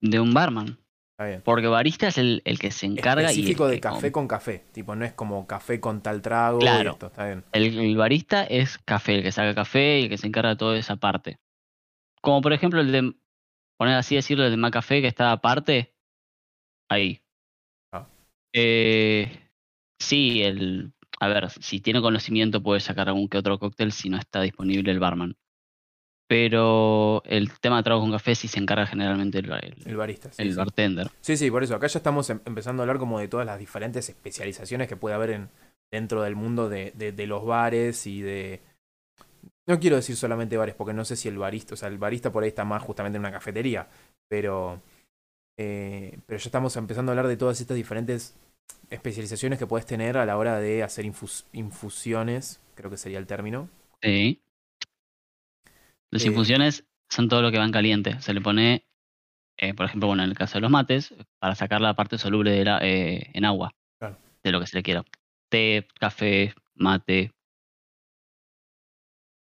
[0.00, 0.78] de un barman.
[1.12, 1.42] Está bien.
[1.44, 3.24] Porque barista es el, el que se encarga y.
[3.24, 4.64] el específico de café con café.
[4.72, 6.60] Tipo, no es como café con tal trago.
[6.60, 6.92] y Claro.
[6.92, 7.44] esto, está bien.
[7.52, 10.56] El, el barista es café, el que saca café y el que se encarga de
[10.56, 11.38] toda esa parte.
[12.22, 13.14] Como por ejemplo el de,
[13.80, 15.94] poner así decirlo, el de Macafé que está aparte,
[16.90, 17.20] ahí.
[17.92, 18.06] Ah.
[18.54, 19.30] Eh,
[19.98, 24.18] sí, el, a ver, si tiene conocimiento puede sacar algún que otro cóctel si no
[24.18, 25.36] está disponible el barman.
[26.28, 30.30] pero el tema de trago con café sí se encarga generalmente el, el- El barista.
[30.30, 30.56] sí, el sí.
[30.56, 31.08] bartender.
[31.20, 31.74] Sí, sí, por eso.
[31.74, 35.16] Acá ya estamos em- empezando a hablar como de todas las diferentes especializaciones que puede
[35.16, 35.48] haber en,
[35.90, 38.60] dentro del mundo de, de- de los bares y de...
[39.70, 42.32] No quiero decir solamente bares, porque no sé si el barista, o sea, el barista
[42.32, 43.86] por ahí está más justamente en una cafetería,
[44.28, 44.82] pero,
[45.56, 48.34] eh, pero ya estamos empezando a hablar de todas estas diferentes
[48.90, 53.28] especializaciones que puedes tener a la hora de hacer infus- infusiones, creo que sería el
[53.28, 53.68] término.
[54.02, 54.42] Sí.
[56.10, 58.20] Las Eh, infusiones son todo lo que va en caliente.
[58.20, 58.84] Se le pone,
[59.56, 62.50] eh, por ejemplo, bueno, en el caso de los mates, para sacar la parte soluble
[62.50, 64.18] de la- en agua, Claro.
[64.42, 65.04] de lo que se le quiera.
[65.48, 67.30] Té, café, mate.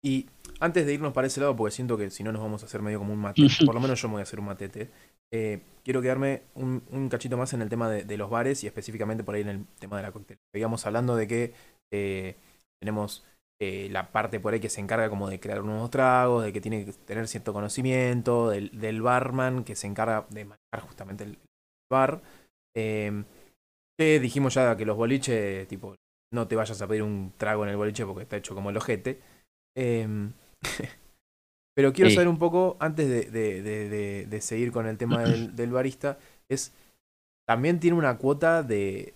[0.04, 0.28] Y
[0.60, 2.82] antes de irnos para ese lado, porque siento que si no nos vamos a hacer
[2.82, 4.90] medio como un mate, por lo menos yo me voy a hacer un matete,
[5.32, 8.66] eh, quiero quedarme un, un cachito más en el tema de, de los bares y
[8.66, 10.36] específicamente por ahí en el tema de la cóctel.
[10.52, 11.54] Seguíamos hablando de que
[11.90, 12.36] eh,
[12.80, 13.24] tenemos
[13.62, 16.60] eh, la parte por ahí que se encarga como de crear nuevos tragos, de que
[16.60, 21.38] tiene que tener cierto conocimiento, del, del barman que se encarga de manejar justamente el
[21.90, 22.20] bar.
[22.76, 23.24] Eh,
[23.98, 25.94] que dijimos ya que los boliches, tipo,
[26.32, 28.76] no te vayas a pedir un trago en el boliche porque está hecho como el
[28.76, 29.20] ojete.
[29.76, 30.32] Em,
[31.74, 32.16] pero quiero Sí.
[32.16, 36.18] saber un poco, antes de, de- de- de- seguir con el tema del, del barista,
[36.48, 36.72] es
[37.46, 39.14] también tiene una cuota de,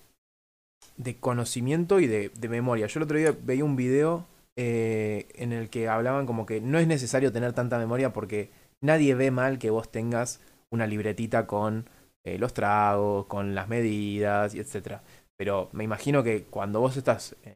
[0.96, 2.86] de conocimiento y de, de memoria.
[2.86, 6.78] Yo el otro día veía un video eh, en el que hablaban como que no
[6.78, 10.40] es necesario tener tanta memoria porque nadie ve mal que vos tengas
[10.70, 11.88] una libretita con
[12.24, 15.02] eh, los tragos, con las medidas y etcétera.
[15.36, 17.54] Pero me imagino que cuando vos estás eh,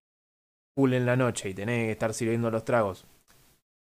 [0.75, 3.07] full en la noche y tenés que estar sirviendo los tragos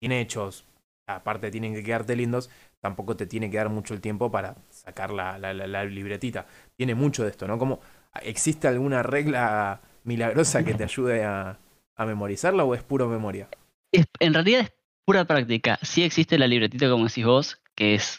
[0.00, 0.64] bien hechos,
[1.06, 2.50] aparte tienen que quedarte lindos,
[2.80, 6.46] tampoco te tiene que dar mucho el tiempo para sacar la, la, la- libretita.
[6.76, 7.58] Tiene mucho de esto, ¿no?
[7.58, 7.80] Como,
[8.22, 11.58] ¿existe alguna regla milagrosa que te ayude a,
[11.96, 13.48] a memorizarla o es puro memoria?
[13.92, 14.72] Es- en realidad es
[15.04, 15.78] pura práctica.
[15.82, 18.18] Sí existe la libretita, como decís vos, que es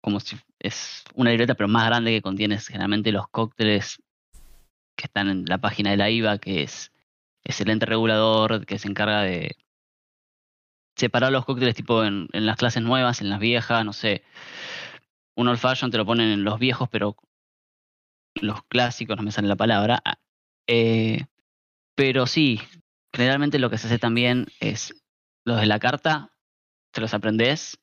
[0.00, 4.02] como si es una libreta, pero más grande que contiene generalmente los cócteles
[4.96, 6.92] que están en la página de la IVA, que es
[7.46, 9.56] excelente regulador, que se encarga de
[10.96, 14.24] separar los cócteles tipo en, las clases nuevas, en las viejas, no sé.
[15.36, 17.16] Un old fashion te lo ponen en los viejos, pero
[18.34, 20.00] los clásicos, no me sale la palabra.
[20.04, 20.18] Ah,
[20.66, 21.26] eh,
[21.94, 22.60] pero sí,
[23.12, 24.94] generalmente lo que se hace también es
[25.44, 26.32] los de la carta,
[26.92, 27.78] te los aprendes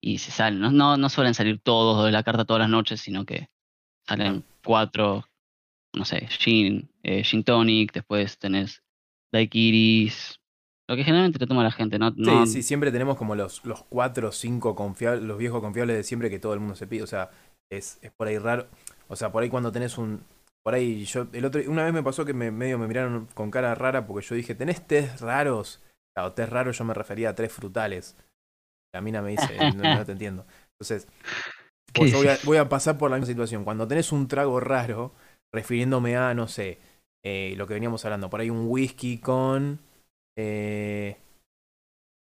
[0.00, 0.60] y se salen.
[0.60, 3.48] No, no, no suelen salir todos de la carta todas las noches, sino que
[4.06, 5.26] salen cuatro,
[5.96, 8.82] no sé, gin, eh, gin tonic, después tenés
[9.32, 10.40] daiquiris,
[10.88, 12.12] lo que generalmente te toma la gente, ¿no?
[12.16, 15.96] no Sí, sí, siempre tenemos como los, los cuatro o cinco confiables, los viejos confiables
[15.96, 17.02] de siempre que todo el mundo se pide.
[17.02, 17.30] O sea,
[17.70, 18.68] es, es por ahí raro.
[19.08, 20.22] O sea, por ahí cuando tenés un.
[20.62, 21.26] Por ahí yo.
[21.32, 24.24] El otro, una vez me pasó que me, medio me miraron con cara rara porque
[24.26, 25.82] yo dije, ¿tenés test raros?
[26.14, 28.16] Claro, test raros yo me refería a tres frutales.
[28.94, 30.46] La mina me dice, no, no te entiendo.
[30.72, 31.08] Entonces,
[31.92, 33.64] ¿Qué pues yo voy a, voy a pasar por la misma situación.
[33.64, 35.12] Cuando tenés un trago raro,
[35.56, 36.78] refiriéndome a, no sé,
[37.24, 39.80] eh, lo que veníamos hablando, por ahí un whisky con.
[40.36, 41.18] eh,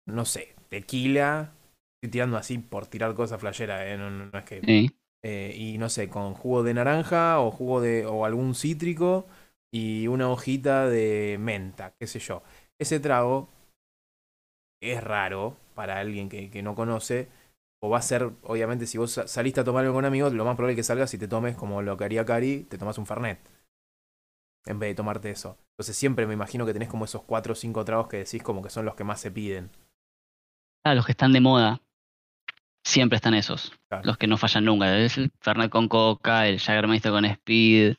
[0.06, 1.52] no sé, tequila.
[1.96, 3.96] Estoy tirando así por tirar cosas flashera, ¿eh?
[3.98, 4.66] no, no- es que.
[4.66, 4.88] Sí.
[5.22, 8.06] eh, y no sé, con jugo de naranja o jugo de.
[8.06, 9.26] o algún cítrico
[9.72, 12.42] y una hojita de menta, qué sé yo.
[12.78, 13.48] Ese trago
[14.80, 17.28] es raro para alguien que, que no conoce.
[17.80, 20.44] O va a ser, obviamente, si vos sa- saliste a tomar algo con amigos, lo
[20.44, 22.98] más probable es que salgas y te tomes como lo que haría Cari, te tomas
[22.98, 23.38] un Fernet.
[24.64, 25.58] En vez de tomarte eso.
[25.72, 28.62] Entonces siempre me imagino que tenés como esos cuatro o cinco tragos que decís como
[28.62, 29.70] que son los que más se piden.
[30.84, 31.80] Ah, los que están de moda,
[32.84, 33.72] siempre están esos.
[33.88, 34.04] Claro.
[34.04, 34.96] Los que no fallan nunca.
[34.98, 37.96] Es el Fernet con coca, el Jagermeister con Speed,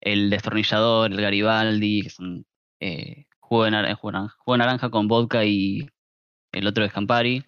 [0.00, 2.44] el destornillador, el Garibaldi, que son
[2.80, 5.88] eh, jugo, de eh, jugo de naranja, jugo de naranja con vodka y
[6.52, 7.44] el otro es Campari.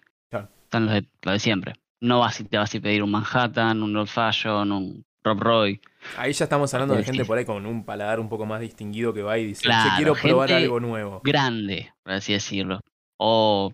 [0.75, 1.73] Están los de, los de siempre.
[2.01, 5.79] No vas y te vas a pedir un Manhattan, un Old Fashion, un Rob Roy.
[6.17, 9.13] Ahí ya estamos hablando de gente por ahí con un paladar un poco más distinguido
[9.13, 11.21] que va y dice, Claro, "Che, quiero probar algo nuevo.
[11.23, 12.81] grande, por así decirlo.
[13.17, 13.73] O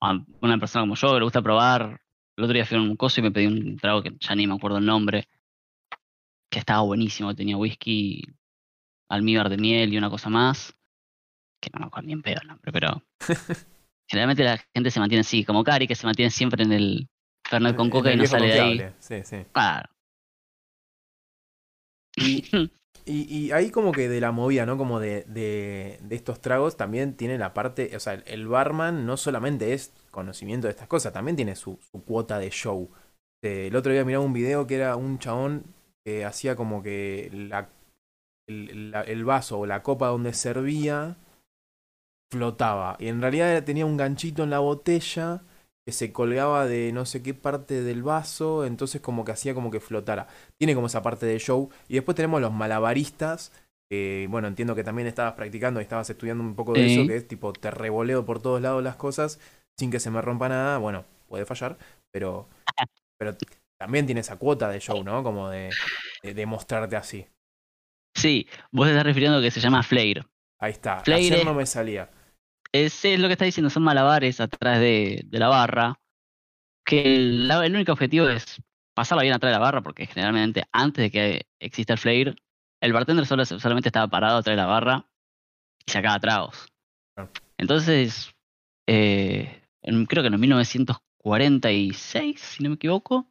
[0.00, 2.00] a una persona como yo que le gusta probar.
[2.38, 4.46] El otro día fui a un coso y me pedí un trago que ya ni
[4.46, 5.28] me acuerdo el nombre,
[6.50, 8.22] que estaba buenísimo, tenía whisky,
[9.10, 10.74] almíbar de miel y una cosa más,
[11.60, 13.02] que no me acuerdo ni en pedo el nombre, pero
[14.08, 17.08] generalmente la gente se mantiene así, como Cari, que se mantiene siempre en el
[17.48, 18.78] Fernet con coca y no sale de ahí.
[18.78, 19.46] confiable, Sí, sí.
[19.52, 19.88] Claro.
[22.16, 22.44] Y,
[23.04, 24.76] y, y ahí como que de la movida, ¿no?
[24.78, 29.16] Como de, de, de estos tragos también tiene la parte, o sea, el- barman no
[29.16, 32.90] solamente es conocimiento de estas cosas, también tiene su, su cuota de show.
[33.44, 35.64] Eh, el otro día miraba un video que era un chabón
[36.04, 37.68] que hacía como que la,
[38.48, 41.16] el, la- el vaso o la copa donde servía
[42.32, 42.96] flotaba.
[42.98, 45.42] Y en realidad tenía un ganchito en la botella
[45.86, 49.70] que se colgaba de no sé qué parte del vaso, entonces como que hacía como
[49.70, 50.28] que flotara.
[50.58, 51.70] Tiene como esa parte de show.
[51.88, 53.52] Y después tenemos los malabaristas,
[54.30, 57.28] bueno, entiendo que también estabas practicando y estabas estudiando un poco de eso, que es
[57.28, 59.38] tipo, te revoleo por todos lados las cosas
[59.78, 60.78] sin que se me rompa nada.
[60.78, 61.76] Bueno, puede fallar,
[62.10, 62.48] pero,
[63.18, 63.36] pero
[63.78, 65.22] también tiene esa cuota de show, ¿no?
[65.22, 65.68] Como de,
[66.22, 67.26] de, de mostrarte así.
[68.16, 70.24] Sí, vos te estás refiriendo a que se llama flair.
[70.62, 71.00] Ahí está.
[71.00, 72.08] Flair Ayer no me salía.
[72.72, 75.98] Es, es lo que está diciendo, son malabares atrás de, de la barra.
[76.84, 78.60] Que el, la- el único objetivo es
[78.94, 82.34] pasarla bien atrás de la barra, porque generalmente antes de que exista el flair,
[82.80, 85.06] el bartender solo, solamente estaba parado atrás de la barra
[85.86, 86.66] y sacaba tragos.
[87.58, 88.32] Entonces,
[88.88, 93.28] eh, en- creo que en 1946, si no me equivoco,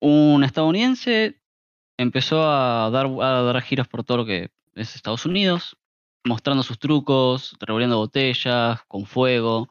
[0.00, 1.40] un estadounidense
[1.98, 5.76] empezó a dar, a dar giros por todo lo que es Estados Unidos,
[6.24, 9.68] mostrando sus trucos, revolviendo botellas, con fuego.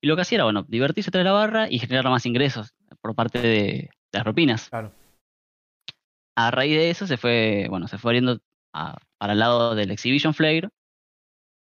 [0.00, 3.14] Y lo que hacía era, bueno, divertirse tras la barra y generar más ingresos por
[3.14, 4.68] parte de, de las propinas.
[4.68, 4.92] Claro.
[6.36, 8.40] A raíz de eso se fue, bueno, se fue abriendo
[8.72, 10.70] a- para el lado del Exhibition Flair,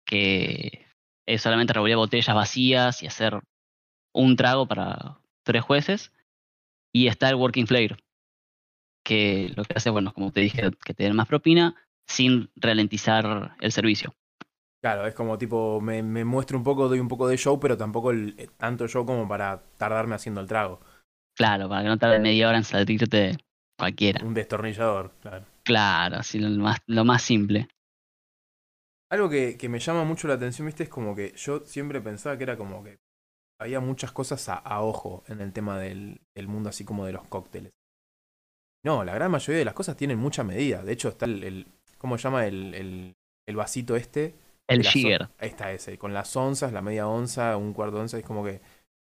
[0.07, 0.87] que
[1.27, 3.40] es solamente revolver botellas vacías y hacer
[4.14, 6.12] un trago para tres jueces.
[6.95, 7.97] Y está el Working Flair,
[9.05, 11.75] que lo que hace, bueno, como te dije, que te den más propina
[12.07, 14.14] sin ralentizar el servicio.
[14.83, 17.77] Claro, es como tipo, me, me muestro un poco, doy un poco de show, pero
[17.77, 20.81] tampoco el, eh, tanto show como para tardarme haciendo el trago.
[21.37, 23.37] Claro, para que no tarde media hora en salirte
[23.79, 24.27] cualquiera.
[24.29, 25.45] Un destornillador, claro.
[25.64, 27.68] Claro, así lo más, lo más simple.
[29.11, 32.37] Algo que, que me llama mucho la atención, viste, es como que yo siempre pensaba
[32.37, 32.99] que era como que
[33.61, 37.12] había muchas cosas a, a ojo en el tema del, del mundo así como de
[37.12, 37.73] los cócteles.
[38.85, 40.83] No, la gran mayoría de las cosas tienen mucha medida.
[40.83, 41.66] De hecho, está el, el-
[41.99, 42.47] ¿cómo se llama?
[42.47, 43.16] El, el,
[43.47, 44.35] el vasito este.
[44.68, 45.29] El Jigger.
[45.38, 48.44] Ahí está ese, con las onzas, la media onza, un cuarto de onza, es como
[48.44, 48.61] que...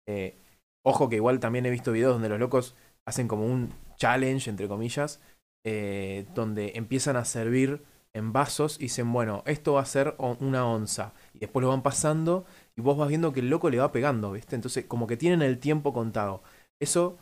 [0.08, 0.36] eh,
[0.82, 4.68] ojo que igual también he visto videos donde los locos hacen como un challenge, entre
[4.68, 5.20] comillas,
[5.64, 7.82] eh, donde empiezan a servir
[8.12, 11.12] en vasos y dicen, bueno, esto va a ser una onza.
[11.34, 12.44] Y después lo van pasando
[12.76, 14.56] y vos vas viendo que el loco le va pegando, ¿viste?
[14.56, 16.42] Entonces, como que tienen el tiempo contado.
[16.80, 17.18] ¿Eso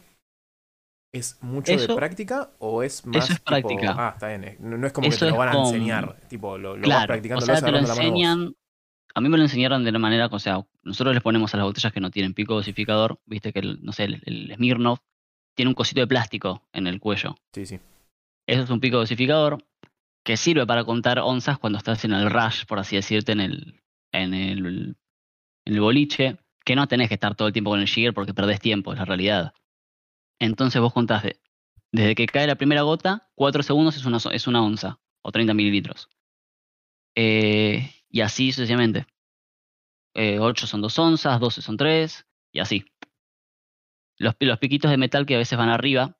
[1.12, 3.94] es mucho de Eso- práctica o es más es tipo- práctica.
[3.96, 4.44] Ah, está bien.
[4.44, 6.16] eh, No, no es como que Eso te lo van a enseñar.
[6.28, 8.54] Tipo, lo, lo vas Claro, practicando, o sea, vas te lo la enseñan.
[9.14, 11.64] A mí me lo enseñaron de la manera, o sea, nosotros les ponemos a las
[11.66, 15.00] botellas que no tienen pico dosificador, viste que, el, no sé, el, el Smirnoff
[15.56, 17.34] tiene un cosito de plástico en el cuello.
[17.52, 17.80] Sí, sí.
[18.46, 19.64] Eso es un pico dosificador
[20.24, 23.80] que sirve para contar onzas cuando estás en el rush, por así decirte, en el,
[24.12, 27.88] en el, en el boliche, que no tenés que estar todo el tiempo con el
[27.88, 29.52] jigger porque perdés tiempo, es la realidad.
[30.38, 31.40] Entonces vos contás de-
[31.92, 35.54] desde que cae la primera gota, 4 segundos es una, es una onza o 30
[35.54, 36.08] mililitros.
[37.14, 39.06] Eh, y así sucesivamente.
[40.40, 42.84] 8 son 2 onzas, 12 son 3, y así.
[44.18, 46.18] Los, los piquitos de metal que a veces van arriba,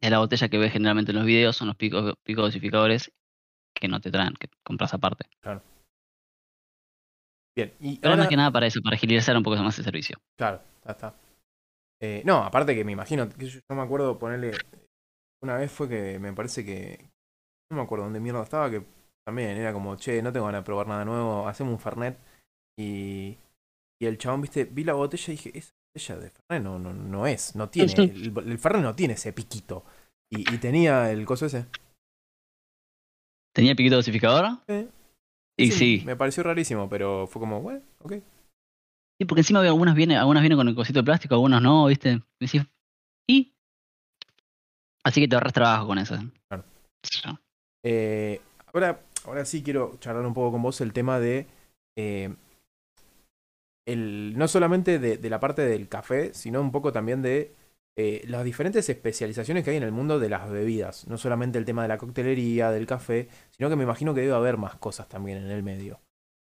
[0.00, 3.12] de la botella que ves generalmente en los videos, son los picos, picos dosificadores
[3.72, 5.26] que no te traen, que compras aparte.
[7.56, 7.72] Bien.
[7.78, 10.20] Y Pero ahora, más que nada para eso, para agilizar un poco más el servicio.
[10.36, 11.14] Claro, está, está.
[12.00, 14.52] Eh, no, aparte que me imagino, que yo, me acuerdo ponerle.
[15.42, 17.10] Una vez fue que me parece que.
[17.70, 18.84] No me acuerdo dónde mierda estaba, que
[19.26, 22.18] también era como, che, no tengo ganas de probar nada nuevo, hacemos un Fernet.
[22.78, 23.36] Y.
[24.00, 26.92] Y el chabón, viste, vi la botella y dije, esa botella de Fernet no, no,
[26.92, 27.92] no es, no tiene.
[27.96, 29.84] El, el Fernet no tiene ese piquito.
[30.30, 31.66] Y, y tenía el coso ese.
[33.54, 34.58] ¿Tenía piquito dosificador?
[34.66, 34.88] Eh,
[35.56, 36.02] Y sí.
[36.04, 38.14] Me pareció rarísimo, pero fue como, bueno, ok.
[39.18, 42.20] Sí, porque encima algunas vienen, algunas vienen con el cosito de plástico, algunas no, ¿viste?
[42.40, 42.62] Y decís,
[43.28, 43.54] ¿y?
[45.04, 46.16] Así que te ahorras trabajo con eso.
[46.48, 46.64] Claro.
[47.84, 48.40] Eh,
[48.72, 51.46] ahora, ahora sí quiero charlar un poco con vos el tema de.
[51.96, 52.34] eh,
[53.86, 57.52] el, no solamente de, de la parte del café, sino un poco también de
[57.96, 61.06] eh, las diferentes especializaciones que hay en el mundo de las bebidas.
[61.06, 64.34] No solamente el tema de la coctelería, del café, sino que me imagino que debe
[64.34, 66.00] haber más cosas también en el medio.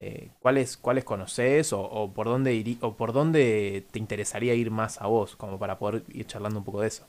[0.01, 4.71] Eh, ¿cuáles, ¿Cuáles conoces o, o por dónde irí- o por dónde te interesaría ir
[4.71, 7.07] más a vos, como para poder ir charlando un poco de eso?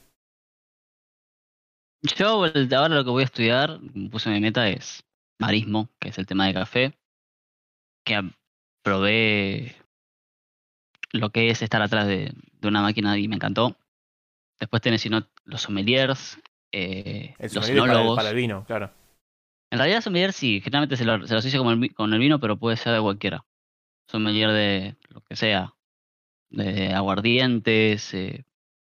[2.19, 5.05] Yo ahora lo que voy a estudiar, puse mi meta es
[5.39, 6.93] marismo, que es el tema de café,
[8.05, 8.21] que
[8.83, 9.75] probé
[11.13, 13.77] lo que es estar atrás de, de una máquina y me encantó.
[14.59, 16.39] Después tenés sino, los sommeliers,
[16.73, 18.17] eh, El los sommelier para el, enólogos.
[18.17, 18.91] para el vino, claro.
[19.73, 22.21] En realidad sommelier sí, generalmente se lo, se lo asocia como el vi- con el
[22.21, 23.47] vino, pero puede ser de cualquiera.
[24.07, 25.73] Sommelier de lo que sea,
[26.51, 28.45] de aguardientes, eh,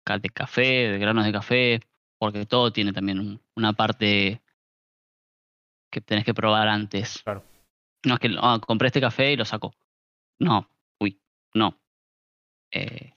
[0.05, 1.81] de café, de granos de café,
[2.19, 4.43] porque todo tiene también un- una parte
[5.91, 7.23] que tenés que probar antes.
[7.23, 7.43] Claro.
[8.05, 9.73] No es que ah, compré este café y lo saco.
[10.39, 10.69] No,
[11.01, 11.19] uy,
[11.55, 11.81] no.
[12.71, 13.15] Eh,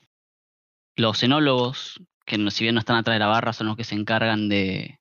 [0.96, 3.96] los enólogos, que si bien no están atrás de la barra, son los que se
[3.96, 4.99] encargan de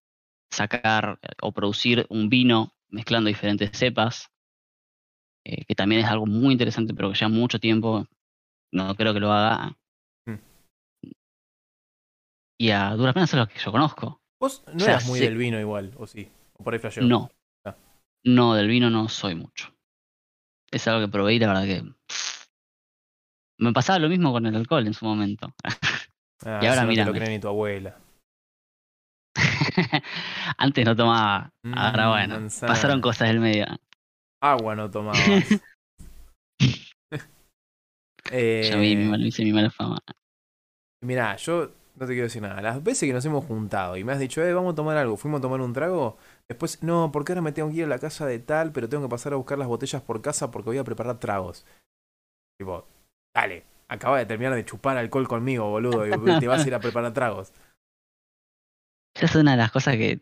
[0.51, 4.29] sacar o producir un vino mezclando diferentes cepas,
[5.45, 8.05] eh, que también es algo muy interesante, pero que lleva mucho tiempo.
[8.71, 9.77] No creo que lo haga.
[10.25, 10.35] Mm.
[12.59, 14.21] Y a duras penas es lo que yo conozco.
[14.39, 15.25] Vos no O sea, eras muy sí.
[15.25, 16.29] del vino igual, ¿o sí?
[16.53, 17.03] ¿O por ahí flasheo?
[17.03, 17.29] No.
[17.65, 17.75] Ah.
[18.25, 19.73] No, del vino no soy mucho.
[20.71, 21.83] Es algo que probé y la verdad que.
[23.59, 25.53] Me pasaba lo mismo con el alcohol en su momento.
[26.41, 27.19] Ah, Y ahora eso no lo mírame.
[27.19, 27.99] cree ni tu abuela.
[30.57, 31.51] Antes no tomaba.
[31.73, 32.33] Ahora Mm, bueno.
[32.35, 32.73] manzana.
[32.73, 33.65] Pasaron cosas del medio.
[34.41, 35.19] Agua no tomabas.
[38.31, 39.99] eh, Ya vi, hice mi mala fama.
[41.01, 42.61] Mirá, yo no te quiero decir nada.
[42.61, 45.17] Las veces que nos hemos juntado y me has dicho, eh, vamos a tomar algo,
[45.17, 47.99] fuimos a tomar un trago, después, no, porque ahora me tengo que ir a la
[47.99, 50.77] casa de tal, pero tengo que pasar a buscar las botellas por casa porque voy
[50.77, 51.65] a preparar tragos.
[52.59, 52.85] Tipo,
[53.35, 56.79] dale, acaba de terminar de chupar alcohol conmigo, boludo, y te vas a ir a
[56.81, 57.51] preparar tragos.
[59.15, 60.21] Esa es una de las cosas que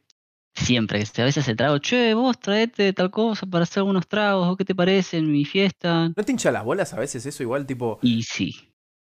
[0.57, 4.47] siempre, que a veces el trago, che, vos traete tal cosa para hacer algunos tragos,
[4.47, 6.09] ¿o qué te parece en mi fiesta?
[6.15, 8.55] ¿No te hincha las bolas a veces eso igual, tipo, Y sí.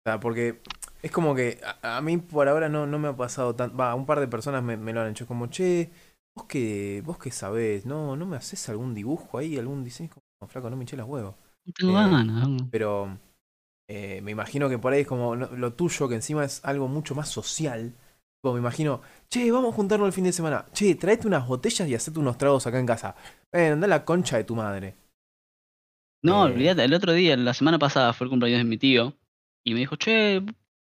[0.05, 0.61] O sea, porque
[1.01, 3.77] es como que a, a mí por ahora no, no me ha pasado tan.
[3.79, 5.89] Va, un par de personas me, me lo han hecho como, che,
[6.35, 10.09] vos que, vos que sabés, no, no me haces algún dibujo ahí, algún diseño.
[10.11, 11.35] Como, flaco, no me hinché las huevos.
[11.65, 12.67] Eh.
[12.69, 13.17] Pero
[13.87, 17.15] eh, me imagino que por ahí es como lo tuyo, que encima es algo mucho
[17.15, 17.93] más social.
[18.53, 20.65] Me imagino, che, vamos a juntarnos el fin de semana.
[20.73, 23.15] Che, traete unas botellas y hacete unos tragos acá en casa.
[23.51, 24.95] Eh, anda la concha de tu madre.
[26.23, 29.13] No, eh, olvídate, el otro día, la semana pasada fue el cumpleaños de mi tío
[29.63, 30.41] y me dijo, che,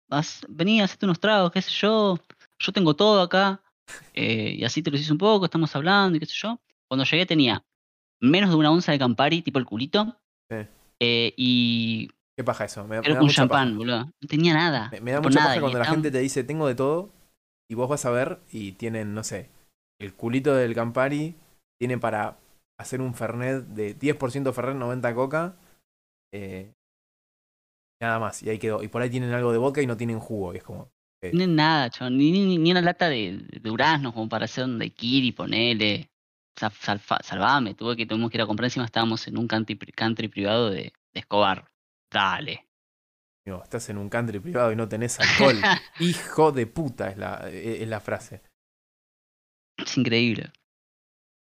[0.09, 2.17] haz- vení, hacete unos tragos, qué sé yo,
[2.59, 3.61] yo tengo todo acá
[4.13, 6.59] eh, y así te lo hice un poco, estamos hablando y qué sé yo.
[6.87, 7.63] Cuando llegué tenía
[8.21, 10.17] menos de una onza de Campari, tipo el culito,
[10.49, 10.57] Sí.
[11.01, 12.85] eh, y ¿Qué paja eso?
[12.85, 13.33] Me, da un mucha paja.
[13.33, 14.05] champán, boludo.
[14.05, 14.89] No tenía nada.
[14.91, 17.11] Me, me da mucha nada, paja y cuando la gente te dice tengo de todo
[17.69, 19.49] y vos vas a ver y tienen, no sé,
[19.99, 21.35] el culito del Campari
[21.79, 22.37] tiene para
[22.79, 25.55] hacer un Fernet de 10% Fernet, 90 Coca.
[26.33, 26.71] eh,
[28.01, 28.83] nada más, y ahí quedó.
[28.83, 30.53] Y por ahí tienen algo de vodka y no tienen jugo.
[30.53, 30.91] Y es como, No
[31.31, 34.77] tienen nada, chabón, ni, ni, ni una lata de, de duraznos como para hacer un
[34.79, 36.09] daiquiri, ponele.
[36.55, 39.77] Sa- salfa- salvame, tuve que, tuvimos que ir a comprar, encima estábamos en un country,
[39.77, 41.69] country privado de Escobar.
[42.11, 42.65] Dale.
[43.45, 45.55] Digo, estás en un country privado y no tenés alcohol.
[45.99, 48.41] Hijo de puta es la, es es la frase.
[49.77, 50.51] Es increíble.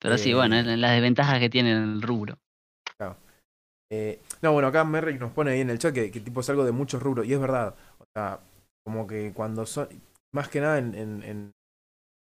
[0.01, 0.59] Pero sí, bueno, Eh.
[0.59, 2.37] es las desventajas que tiene el rubro.
[3.91, 6.49] Eh, no, bueno, acá Merrick nos pone ahí en el chat que, que tipo es
[6.51, 7.75] algo de muchos rubros, y es verdad.
[7.97, 8.39] O sea,
[8.85, 9.87] como que cuando son,
[10.31, 11.51] más que nada en, en, en,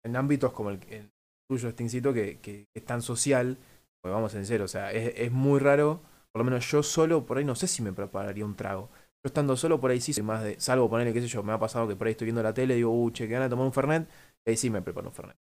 [0.05, 1.11] en ámbitos como el, el
[1.50, 3.59] tuyo, Stincito, que, que es tan social,
[4.00, 6.02] pues vamos en serio, o sea, es, es muy raro,
[6.33, 8.88] por lo menos yo solo, por ahí no sé si me prepararía un trago.
[9.27, 11.53] Yo estando solo, por ahí sí soy más de, salvo ponerle, qué sé yo, me
[11.53, 13.43] ha pasado que por ahí estoy viendo la tele y digo, uh, che, que van
[13.43, 14.09] a tomar un Fernet,
[14.47, 15.37] y ahí sí me preparo un Fernet.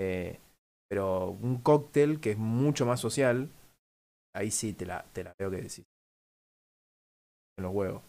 [0.00, 0.40] Eh,
[0.88, 3.50] pero un cóctel que es mucho más social,
[4.34, 5.84] ahí sí te la, te la veo que decís.
[7.58, 8.00] En los huevos.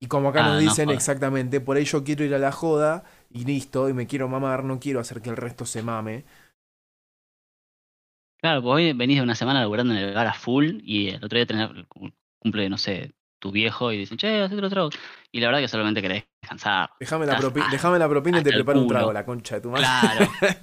[0.00, 2.52] Y como acá Ah, nos no dicen exactamente, por ahí yo quiero ir a la
[2.52, 6.24] joda y listo, y me quiero mamar, no quiero hacer que el resto se mame.
[8.40, 11.22] Claro, pues hoy venís de una semana laburando en el bar a full y el
[11.22, 11.68] otro día tenés
[12.40, 14.90] cumple, no sé, tu viejo y dicen, che, hacete otro trago.
[15.32, 16.90] Y la verdad que solamente querés descansar.
[17.00, 19.70] Déjame la, propi- déjame la propina y te preparo un trago, la concha de tu
[19.70, 19.84] madre.
[19.84, 20.30] Claro.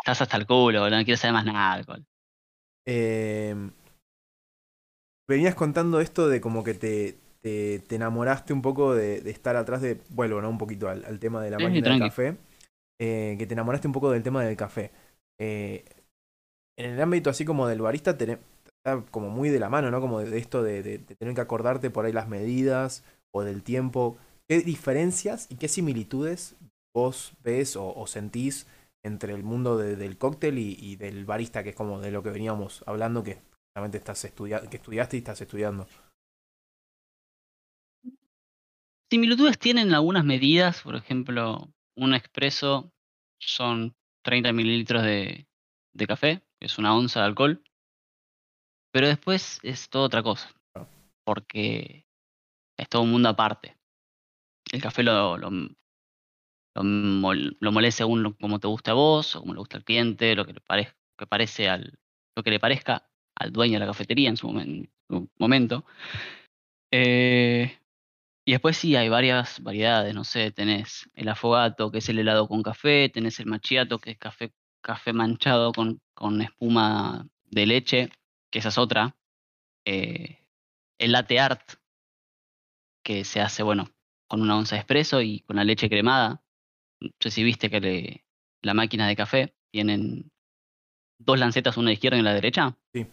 [0.00, 2.04] Estás hasta el culo, boludo, no quiero saber más nada de alcohol.
[2.86, 3.54] Eh,
[5.28, 9.56] venías contando esto de como que te, te, te enamoraste un poco de, de estar
[9.56, 10.00] atrás de.
[10.08, 10.48] Vuelvo, ¿no?
[10.48, 12.36] Un poquito al, al tema de la Sí, máquina del café.
[13.00, 14.90] Eh, que te enamoraste un poco del tema del café.
[15.38, 15.84] Eh,
[16.78, 18.38] en el ámbito así como del barista, tené-
[19.10, 20.00] como muy de la mano, ¿no?
[20.00, 24.16] Como de, esto de, tener que acordarte por ahí las medidas o del tiempo.
[24.48, 26.56] ¿Qué diferencias y qué similitudes
[26.94, 28.66] vos ves o, sentís
[29.02, 32.30] entre el mundo de- del cóctel y, del barista, que es como de lo que
[32.30, 33.38] veníamos hablando, que
[33.74, 35.86] realmente estás estudia que estudiaste y estás estudiando?
[39.10, 42.92] Similitudes tienen algunas medidas, por ejemplo, un expreso
[43.38, 45.46] son 30 mililitros de,
[45.94, 47.62] de café, que es una onza de alcohol,
[48.90, 50.50] pero después es todo otra cosa,
[51.24, 52.06] porque
[52.76, 53.76] es todo un mundo aparte.
[54.72, 59.34] El café lo, lo, lo, mol- lo molés según lo- como te guste a vos,
[59.36, 61.98] o como le gusta al cliente, lo que le parezca, que parece al,
[62.36, 65.84] lo que le parezca al dueño de la cafetería en su, momen- su momento.
[66.90, 67.78] Eh,
[68.46, 72.48] y después sí hay varias variedades, no sé, tenés el afogato, que es el helado
[72.48, 78.10] con café, tenés el macchiato, que es café, café manchado con, con espuma de leche,
[78.50, 79.16] que esa es otra.
[79.86, 80.44] eh,
[80.98, 81.62] el latte art,
[83.04, 83.88] que se hace, bueno,
[84.28, 86.42] con una onza de espresso y con la leche cremada.
[87.00, 88.24] No sé si viste que le-
[88.62, 90.30] la máquina de café tienen
[91.18, 92.76] dos lancetas, una a la izquierda y una a la derecha.
[92.92, 93.06] Sí.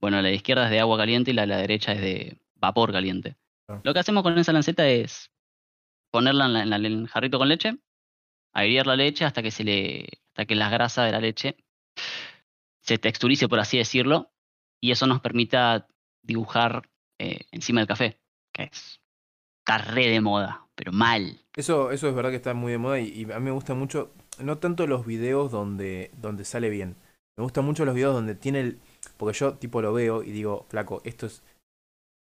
[0.00, 2.40] Bueno, la de izquierda es de agua caliente y la de la derecha es de
[2.54, 3.36] vapor caliente.
[3.66, 3.82] Claro.
[3.84, 5.30] Lo que hacemos con esa lanceta es
[6.10, 7.76] ponerla en, la- en la- en el jarrito con leche,
[8.54, 11.56] airear la leche hasta que se le, hasta que la grasa de la leche
[12.80, 14.31] se texturice, por así decirlo,
[14.82, 15.86] y eso nos permita
[16.22, 18.18] dibujar eh, encima del café,
[18.52, 19.00] que es
[19.86, 21.40] re de moda, pero mal.
[21.54, 23.74] Eso, eso es verdad que está muy de moda y, y a mí me gusta
[23.74, 26.96] mucho, no tanto los videos donde, donde sale bien,
[27.36, 28.80] me gustan mucho los videos donde tiene el...
[29.16, 31.42] Porque yo tipo lo veo y digo, flaco, esto es...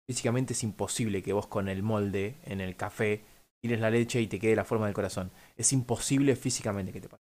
[0.06, 3.24] Físicamente es imposible que vos con el molde en el café
[3.60, 5.30] tires la leche y te quede la forma del corazón.
[5.56, 7.22] Es imposible físicamente que te pase.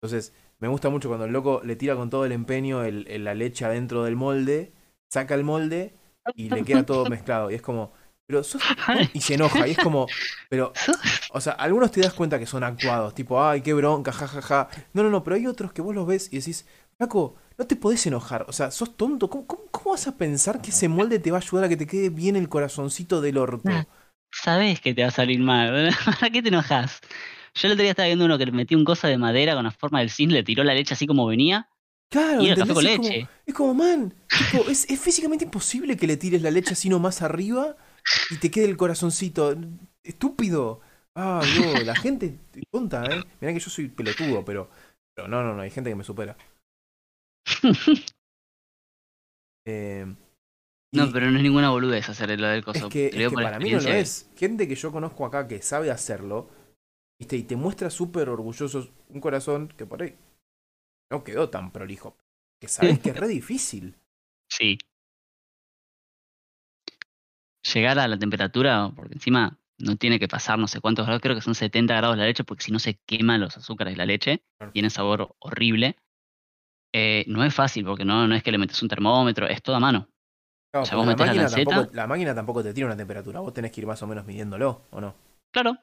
[0.00, 3.34] Entonces, me gusta mucho cuando el loco le tira con todo el empeño el- la
[3.34, 4.72] leche adentro del molde,
[5.10, 5.94] saca el molde
[6.34, 7.50] y le queda todo mezclado.
[7.50, 7.92] Y es como,
[8.26, 8.62] pero sos...
[9.14, 9.66] Y se enoja.
[9.66, 10.06] Y es como,
[10.48, 10.72] pero
[11.32, 14.68] o sea, algunos te das cuenta que son actuados, tipo, ay, qué bronca, jajaja.
[14.92, 17.76] No, no, no, pero hay otros que vos los ves y decís, Flaco, no te
[17.76, 19.28] podés enojar, o sea, sos tonto.
[19.30, 21.76] ¿Cómo, cómo, cómo vas a pensar que ese molde te va a ayudar a que
[21.76, 23.70] te quede bien el corazoncito del orto?
[23.70, 23.86] Ah.
[24.32, 25.90] Sabes que te va a salir mal.
[26.20, 27.00] ¿Para qué te enojas?
[27.54, 29.64] Yo el otro día estaba viendo uno que le metió un cosa de madera con
[29.64, 31.68] la forma del cisne, le tiró la leche así como venía.
[32.12, 33.20] Claro, Y era café con es, leche.
[33.20, 36.88] Como, es como, man, tipo, es, es físicamente imposible que le tires la leche así
[36.88, 37.76] nomás arriba
[38.30, 39.56] y te quede el corazoncito.
[40.02, 40.80] Estúpido.
[41.14, 42.38] Ah, Dios, la gente
[42.70, 43.22] tonta, ¿eh?
[43.40, 44.70] Mirá que yo soy pelotudo, pero,
[45.14, 46.36] pero no, no, no, hay gente que me supera.
[49.66, 50.06] Eh,
[50.92, 52.86] No, pero no es ninguna boludez hacer lo del coso.
[52.86, 54.30] Es que, es que para mí no lo es.
[54.36, 56.48] Gente que yo conozco acá que sabe hacerlo,
[57.20, 57.36] ¿viste?
[57.36, 60.16] y te muestra súper orgulloso un corazón que por ahí
[61.12, 62.16] no quedó tan prolijo.
[62.60, 63.94] Que sabes que es re difícil.
[64.52, 64.76] Sí.
[67.72, 71.36] Llegar a la temperatura, porque encima no tiene que pasar no sé cuántos grados, creo
[71.36, 74.06] que son 70 grados la leche, porque si no se queman los azúcares de la
[74.06, 74.72] leche, Claro.
[74.72, 75.96] tiene sabor horrible.
[76.92, 79.76] Eh, no es fácil, porque no, no es que le metes un termómetro, es todo
[79.76, 80.08] a mano.
[80.72, 81.70] Claro, O sea, porque vos la, metés la máquina lanceta.
[81.70, 83.40] tampoco, la máquina tampoco te tira una temperatura.
[83.40, 85.14] Vos tenés que ir más o menos midiéndolo, ¿o no?
[85.52, 85.76] Claro.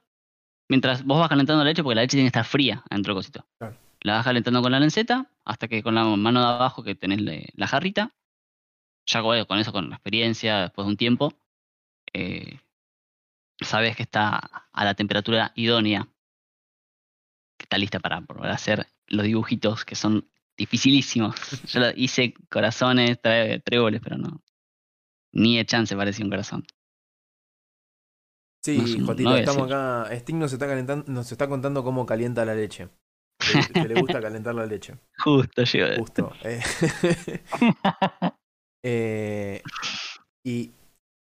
[0.69, 3.19] Mientras vos vas calentando la leche, porque la leche tiene que estar fría dentro del
[3.19, 3.45] cosito.
[3.57, 3.77] Claro.
[4.01, 7.21] La vas calentando con la lanceta, hasta que con la mano de abajo que tenés
[7.21, 8.13] le- la jarrita,
[9.05, 11.33] ya con eso, con la experiencia, después de un tiempo,
[12.13, 12.59] eh,
[13.61, 14.37] sabes que está
[14.71, 16.07] a la temperatura idónea,
[17.57, 21.35] que está lista para, hacer los dibujitos que son dificilísimos.
[21.73, 24.41] Yo lo- hice corazones, tréboles, pero no.
[25.31, 26.65] Ni de chance parecía un corazón.
[28.63, 30.13] Sí, Jotito, no estamos acá.
[30.15, 32.89] Sting nos está calentando, nos está contando cómo calienta la leche.
[33.39, 34.95] Que, que le gusta calentar la leche.
[35.23, 35.95] Justo llegó.
[35.97, 36.31] Justo.
[36.43, 36.61] eh.
[38.85, 39.61] Eh,
[40.45, 40.71] y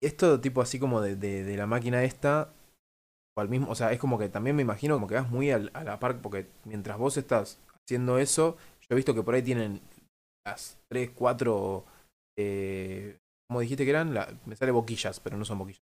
[0.04, 2.54] esto tipo así como de, de- de la máquina esta,
[3.36, 5.50] o al mismo, o sea, es como que también me imagino como que vas muy
[5.50, 9.34] al- a la par, porque mientras vos estás haciendo eso, yo he visto que por
[9.34, 9.82] ahí tienen
[10.46, 11.86] las 3, 4,
[12.38, 13.18] eh,
[13.50, 14.14] ¿cómo dijiste que eran?
[14.14, 15.82] La- me sale boquillas, pero no son boquillas.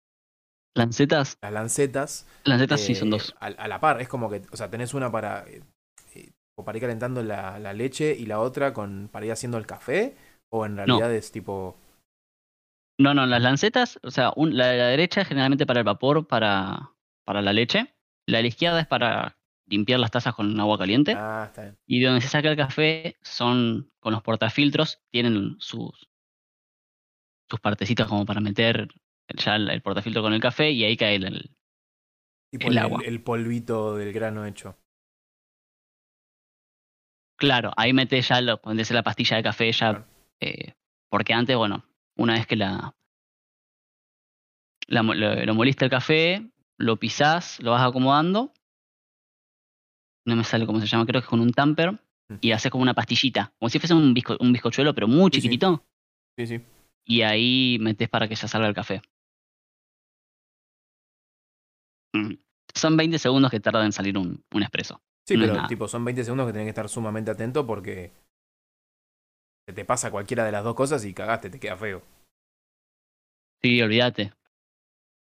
[0.77, 2.27] Lancetas, Las lancetas.
[2.45, 3.37] lancetas sí son eh, dos.
[3.41, 5.63] A, a la par, es como que, o sea, tenés una para, eh,
[6.15, 9.59] eh, o para ir calentando la, la leche y la otra con para ir haciendo
[9.59, 10.17] el café,
[10.51, 11.77] o en realidad es tipo...
[12.99, 15.85] No, no, las lancetas, o sea, un- la de la derecha es generalmente para el
[15.85, 16.93] vapor, para,
[17.25, 17.95] para la leche.
[18.27, 21.19] La de la izquierda es para limpiar las tazas con agua caliente.
[21.19, 21.79] Ah, está bien.
[21.87, 26.09] Y de donde se saca el café son con los portafiltros, tienen sus,
[27.49, 28.89] sus partecitas como para meter
[29.29, 31.51] ya el, el portafiltro con el café y ahí cae el, el-
[32.51, 33.01] Tipo El el, agua.
[33.05, 34.77] el polvito del grano hecho.
[37.37, 39.91] Claro, ahí metes ya lo, pones la pastilla de café ya.
[39.91, 40.07] Claro.
[40.41, 40.75] eh,
[41.11, 41.85] porque antes, bueno,
[42.17, 42.95] una vez que la,
[44.89, 46.49] lo, lo moliste el café,
[46.79, 48.53] lo pisás, lo vas acomodando.
[50.27, 51.93] No me sale cómo se llama, creo que es con un tamper.
[52.29, 52.37] Mm.
[52.41, 55.41] Y haces como una pastillita, como si fuese un, bizco, un bizcochuelo, pero muy Sí,
[55.41, 55.43] sí.
[55.43, 55.85] chiquitito.
[56.39, 56.61] Sí, sí.
[57.05, 59.03] Y ahí metes para que ya salga el café.
[62.75, 65.01] Son 20 segundos que tarda en salir un, un espresso.
[65.27, 68.13] Sí, No pero tipo, son 20 segundos que tenés que estar sumamente atento porque
[69.67, 72.03] se te pasa cualquiera de las dos cosas y cagaste, te queda feo.
[73.63, 74.33] Sí, olvídate.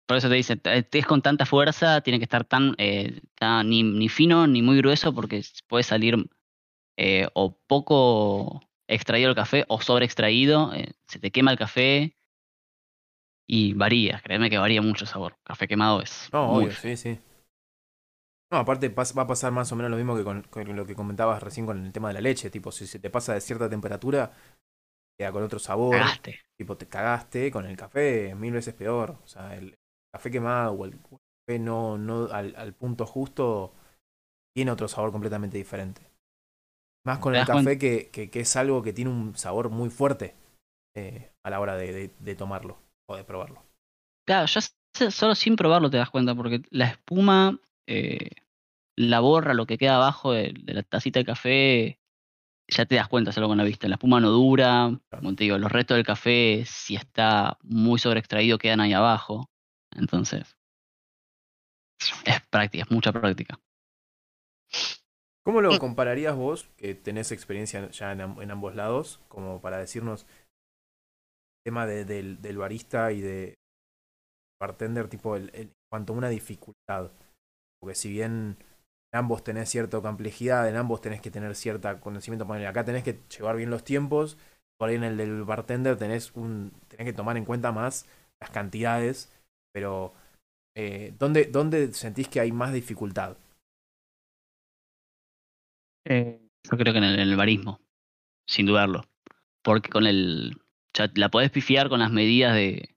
[0.07, 3.83] Por eso te dice, es con tanta fuerza, tiene que estar tan, eh, tan- ni,
[3.83, 6.15] ni fino ni muy grueso porque puede salir
[6.97, 12.17] eh, o poco extraído el café o sobre extraído, eh, se te quema el café
[13.51, 15.37] y varía, créeme que varía mucho el sabor.
[15.43, 17.19] Café quemado es No, muy obvio, sí, sí.
[18.51, 20.95] No, aparte va a pasar más o menos lo mismo que con, con lo que
[20.95, 22.49] comentabas recién con el tema de la leche.
[22.49, 24.33] Tipo, si se te pasa de cierta temperatura,
[25.17, 26.15] queda con otro sabor.
[26.15, 26.33] Cagaste.
[26.57, 29.17] Tipo, te cagaste con el café, mil veces peor.
[29.23, 29.75] O sea, el
[30.13, 33.73] café quemado o el café no, no al, al punto justo,
[34.55, 36.01] tiene otro sabor completamente diferente.
[37.05, 39.89] Más con ¿Te el café que, que, que es algo que tiene un sabor muy
[39.89, 40.35] fuerte
[40.95, 42.79] eh, a la hora de, de- de tomarlo
[43.17, 43.63] de probarlo.
[44.25, 44.61] Claro, ya
[45.11, 48.29] solo sin probarlo te das cuenta, porque la espuma eh,
[48.97, 51.99] la borra lo que queda abajo de, de la tacita de café,
[52.67, 53.87] ya te das cuenta solo con la vista.
[53.89, 58.57] La espuma no dura, como te digo, los restos del café, si está muy sobreextraído,
[58.59, 59.49] quedan ahí abajo.
[59.91, 60.57] Entonces,
[62.25, 63.59] es práctica, es mucha práctica.
[65.43, 65.77] ¿Cómo Mm.
[65.77, 70.25] lo compararías vos, que tenés experiencia ya en, am- en ambos lados, como para decirnos
[71.63, 73.55] tema de- del, barista y de
[74.59, 77.11] bartender, tipo, el, en cuanto a una dificultad?
[77.79, 78.57] Porque si bien
[79.13, 83.19] en ambos tenés cierta complejidad, en ambos tenés que tener cierta conocimiento, acá tenés que
[83.35, 84.37] llevar bien los tiempos,
[84.77, 88.05] por ahí en el del bartender tenés, un, tenés que tomar en cuenta más
[88.39, 89.31] las cantidades,
[89.73, 90.13] pero
[90.75, 93.37] eh, ¿dónde, ¿dónde sentís que hay más dificultad?
[96.07, 97.79] Yo creo que en el barismo,
[98.47, 99.03] sin dudarlo.
[99.63, 100.57] Porque con el.
[100.93, 102.95] Ya la podés pifiar con las medidas de.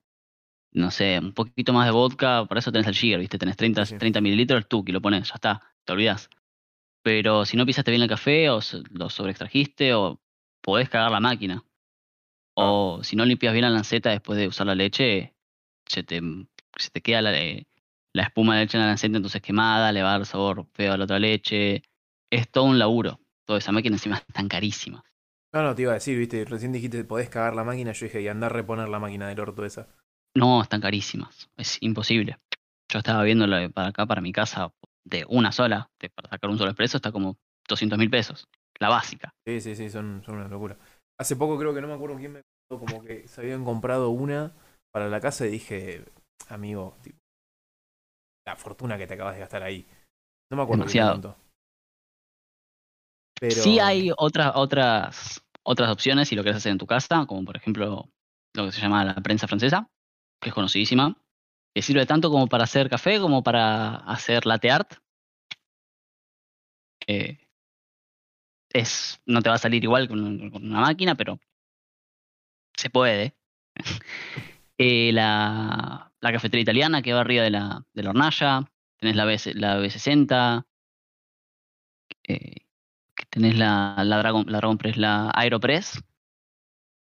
[0.73, 3.39] No sé, un poquito más de vodka, por eso tenés el Jigger, ¿viste?
[3.39, 3.99] Tenés 30, Sí, sí.
[3.99, 6.29] 30 mililitros, tú que lo pones, ya está, te olvidás.
[7.03, 10.21] Pero si no pisaste bien el café, o lo sobreextrajiste, o
[10.61, 11.65] podés cagar la máquina.
[12.57, 15.35] O si no limpias bien la lanceta después de usar la leche,
[15.87, 16.21] se te,
[16.77, 17.67] se te queda la, eh,
[18.13, 20.93] la espuma de leche en la lanceta, entonces quemada, le va a dar sabor feo
[20.93, 21.83] a la otra leche.
[22.31, 23.21] Es todo un laburo.
[23.45, 25.05] Toda esa máquina encima es tan carísima.
[25.55, 28.21] No, no, te iba a decir, viste, recién dijiste podés cagar la máquina, yo dije,
[28.21, 29.87] y andar a reponer la máquina del orto esa.
[30.37, 31.49] No, están carísimas.
[31.57, 32.39] Es imposible.
[32.93, 34.73] Yo estaba viéndolo de para acá, para mi casa,
[35.05, 37.37] de una sola, de, para sacar un solo expreso, está como
[37.69, 38.49] 200 mil pesos.
[38.81, 39.33] La básica.
[39.47, 40.77] Sí, sí, sí, son, son una locura.
[41.21, 44.11] Hace poco creo que no me acuerdo quién me contó como que se habían comprado
[44.11, 44.53] una
[44.93, 46.05] para la casa y dije,
[46.49, 47.19] amigo, tipo,
[48.45, 49.87] la fortuna que te acabas de gastar ahí.
[50.51, 51.37] No me acuerdo quién me Demasiado.
[53.41, 53.55] Pero...
[53.63, 57.57] Sí hay otras otras otras opciones si lo quieres hacer en tu casa, como por
[57.57, 58.11] ejemplo
[58.55, 59.89] lo que se llama la prensa francesa,
[60.41, 61.17] que es conocidísima,
[61.75, 64.95] que sirve tanto como para hacer café como para hacer latte art.
[67.07, 67.39] Eh,
[68.71, 71.39] es, no te va a salir igual con, un- con una máquina, pero
[72.77, 73.37] se puede.
[74.77, 78.65] Eh, la, la cafetería italiana que va arriba de la, de la hornalla,
[78.99, 80.67] tenés la, B, la B60,
[82.27, 82.74] eh, que
[83.35, 86.01] tenés la, la, Dragon, la Dragon Press, la Aeropress,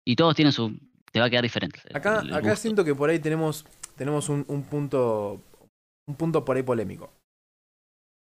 [0.06, 0.80] y todos tienen su...
[1.12, 1.82] te va a quedar diferente.
[1.94, 3.66] Acá, el acá siento que por ahí tenemos,
[3.98, 5.42] tenemos un, un punto
[6.08, 7.12] un punto por ahí polémico.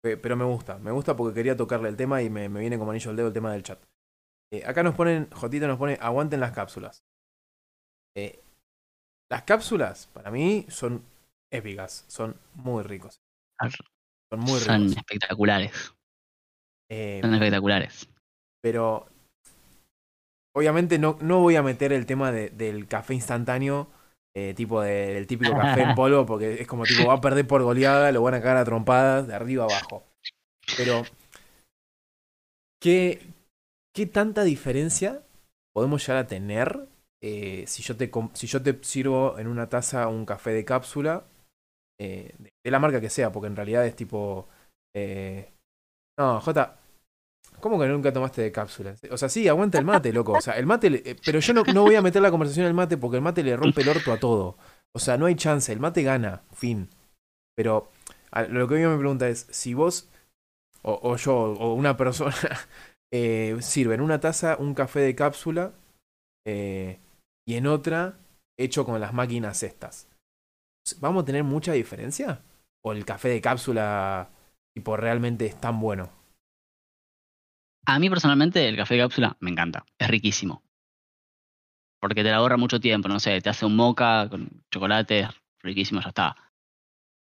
[0.03, 2.91] Pero me gusta, me gusta porque quería tocarle el tema y me, me viene como
[2.91, 3.83] anillo al dedo el tema del chat.
[4.53, 7.05] Eh, acá nos ponen, Jotito nos pone, aguanten las cápsulas.
[8.17, 8.43] Eh,
[9.31, 11.03] las cápsulas, para mí, son
[11.51, 13.17] épicas, son muy ricos.
[14.31, 14.97] Son muy Son ricos.
[14.99, 15.95] espectaculares.
[16.97, 18.09] Eh, Son espectaculares.
[18.63, 19.07] pero
[20.57, 23.89] obviamente no, no voy a meter el tema de- del café instantáneo,
[24.37, 27.47] eh, tipo de- del típico café en polvo, porque es como tipo va a perder
[27.47, 30.05] por goleada, lo van a cagar a trompadas de arriba abajo.
[30.77, 31.07] Pero,
[32.81, 33.21] ¿qué,
[33.95, 35.23] qué tanta diferencia
[35.75, 36.89] podemos llegar a tener
[37.23, 41.25] eh, si, yo te, si yo te sirvo en una taza un café de cápsula,
[42.01, 44.49] eh, de, de la marca que sea, porque en realidad es tipo...
[44.95, 45.51] eh,
[46.19, 46.79] no, J,
[47.65, 49.01] ¿Cómo que nunca tomaste de cápsulas?
[49.11, 50.33] O sea, sí, aguanta el mate, loco.
[50.33, 50.89] O sea, el mate.
[51.03, 53.43] eh, Pero yo no, no voy a meter la conversación al mate porque el mate
[53.43, 54.59] le rompe el orto a todo.
[54.93, 55.73] O sea, no hay chance.
[55.73, 56.43] El mate gana.
[56.53, 56.91] Fin.
[57.57, 57.91] Pero
[58.51, 60.11] lo que mí me pregunta es: si vos,
[60.83, 62.35] o, yo, o una persona,
[63.11, 65.73] eh, sirve en una taza un café de cápsula
[66.47, 66.99] eh,
[67.49, 68.19] y en otra
[68.59, 70.07] hecho con las máquinas estas,
[71.01, 72.43] ¿vamos a tener mucha diferencia?
[72.85, 74.29] ¿O el café de cápsula,
[74.77, 76.11] tipo, realmente es tan bueno?
[77.87, 79.85] A mí personalmente el café de cápsula me encanta.
[79.99, 80.63] Es riquísimo.
[82.01, 83.09] Porque te la ahorra mucho tiempo.
[83.09, 85.29] No sé, te hace un moca con chocolate,
[85.61, 86.37] riquísimo, ya está.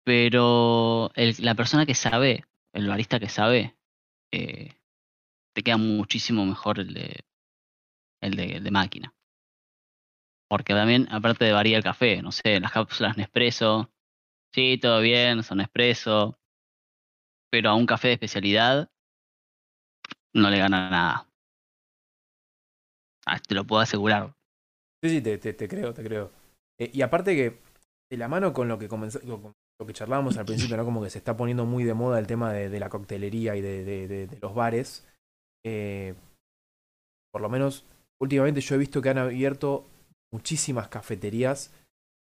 [0.05, 3.75] Pero la persona que sabe, el barista que sabe,
[4.31, 4.73] eh,
[5.53, 7.25] te queda muchísimo mejor el de,
[8.21, 9.13] el de, el de máquina.
[10.47, 13.91] Porque también, aparte de varía el café, no sé, las cápsulas Nespresso,
[14.53, 16.37] sí, todo bien, son Nespresso,
[17.49, 18.91] pero a un café de especialidad
[20.35, 21.27] no le gana nada.
[23.25, 24.33] Ah, te lo puedo asegurar.
[25.03, 26.31] Sí, sí, te, creo, te creo.
[26.79, 27.59] Eh, y aparte que,
[28.09, 30.85] de la mano con lo que comenzó, lo, lo que charlábamos al principio, ¿no?
[30.85, 33.83] Como que se está poniendo muy de moda el tema de, la coctelería y de,
[33.83, 35.07] de- de- de los bares.
[35.65, 36.15] eh,
[37.31, 37.85] por lo menos,
[38.21, 39.87] últimamente yo he visto que han abierto
[40.31, 41.73] muchísimas cafeterías.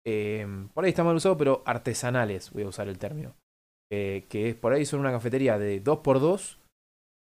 [0.05, 3.35] eh, por ahí está mal usado, pero artesanales, voy a usar el término.
[3.91, 6.59] eh, que es por ahí son una cafetería de 2x2,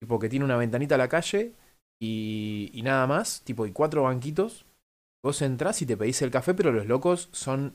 [0.01, 1.53] tipo que tiene una ventanita a la calle
[2.03, 4.65] y, nada más, tipo y cuatro banquitos.
[5.23, 7.75] Vos entrás y te pedís el café, pero los locos son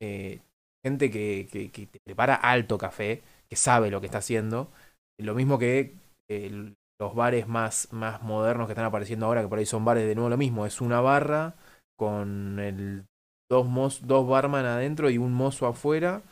[0.00, 0.40] eh,
[0.84, 4.70] gente que, que, te prepara alto café, que sabe lo que está haciendo.
[5.18, 5.94] Lo mismo que
[6.30, 10.06] eh, los bares más, más modernos que están apareciendo ahora, que por ahí son bares
[10.06, 10.64] de nuevo lo mismo.
[10.64, 11.56] Es una barra
[11.96, 13.06] con el
[13.50, 13.66] dos,
[14.06, 16.22] dos barman adentro y un mozo afuera.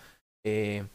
[0.45, 0.87] Eh,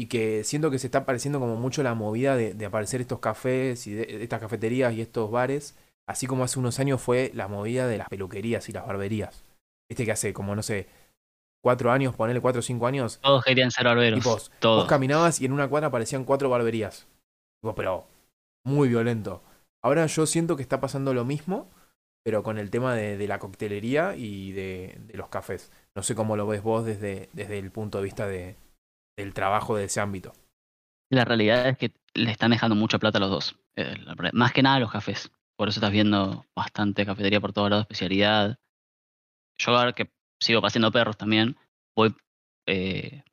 [0.00, 3.18] y que siento que se está apareciendo como mucho la movida de, de aparecer estos
[3.18, 5.76] cafés y de, estas cafeterías y estos bares,
[6.06, 9.44] así como hace unos años fue la movida de las peluquerías y las barberías.
[9.90, 10.88] Este que hace como, no sé,
[11.62, 13.18] cuatro años, ponerle cuatro o cinco años.
[13.20, 14.20] Todos querían ser barberos.
[14.20, 14.84] Tipos, todos.
[14.84, 17.06] Vos caminabas y en una cuadra aparecían cuatro barberías.
[17.60, 18.06] Tipo, pero
[18.64, 19.42] muy violento.
[19.82, 21.68] Ahora yo siento que está pasando lo mismo,
[22.24, 25.70] pero con el tema de, de la coctelería y de, de, los cafés.
[25.94, 28.56] No sé cómo lo ves vos desde, desde el punto de vista de,
[29.16, 30.32] del trabajo de ese ámbito.
[31.10, 33.58] La realidad es que le están dejando mucha plata a los dos.
[33.76, 33.96] Eh,
[34.32, 35.30] más que nada a los cafés.
[35.56, 38.58] Por eso estás viendo bastante cafetería por todos lados, especialidad.
[39.58, 41.56] Yo ahora que sigo paseando perros también,
[41.94, 42.14] voy,
[42.66, 43.24] eh,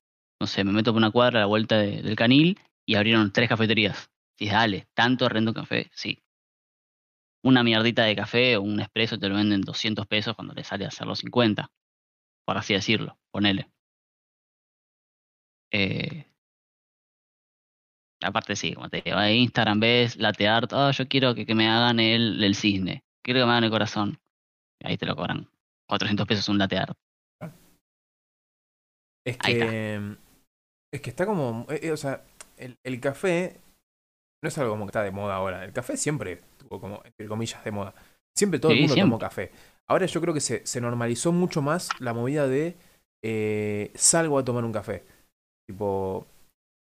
[0.41, 3.31] no sé, me meto por una cuadra a la vuelta de, del canil y abrieron
[3.31, 4.11] tres cafeterías.
[4.37, 5.89] Y dale, ¿tanto rento café?
[5.93, 6.21] Sí.
[7.43, 10.85] Una mierdita de café o un expreso te lo venden 200 pesos cuando le sale
[10.85, 11.71] a hacerlo 50.
[12.45, 13.69] Por así decirlo, ponele.
[15.71, 16.25] Eh,
[18.21, 21.55] aparte sí, como te digo, en Instagram ves latte art, oh, yo quiero que, que
[21.55, 24.19] me hagan el, el, cisne, quiero que me hagan el corazón.
[24.83, 25.49] Ahí te lo cobran.
[25.87, 26.97] 400 pesos un latte art.
[29.25, 30.15] Es que,
[30.93, 32.23] es que está como, eh, o sea,
[32.55, 33.59] el, el, café
[34.41, 35.65] no es algo como que está de moda ahora.
[35.65, 37.93] El café siempre estuvo como, entre comillas, de moda.
[38.33, 39.09] Siempre todo sí, el mundo siempre.
[39.09, 39.51] tomó café.
[39.87, 42.77] Ahora yo creo que se, se normalizó mucho más la movida de
[43.21, 45.03] eh, salgo a tomar un café.
[45.67, 46.25] Tipo,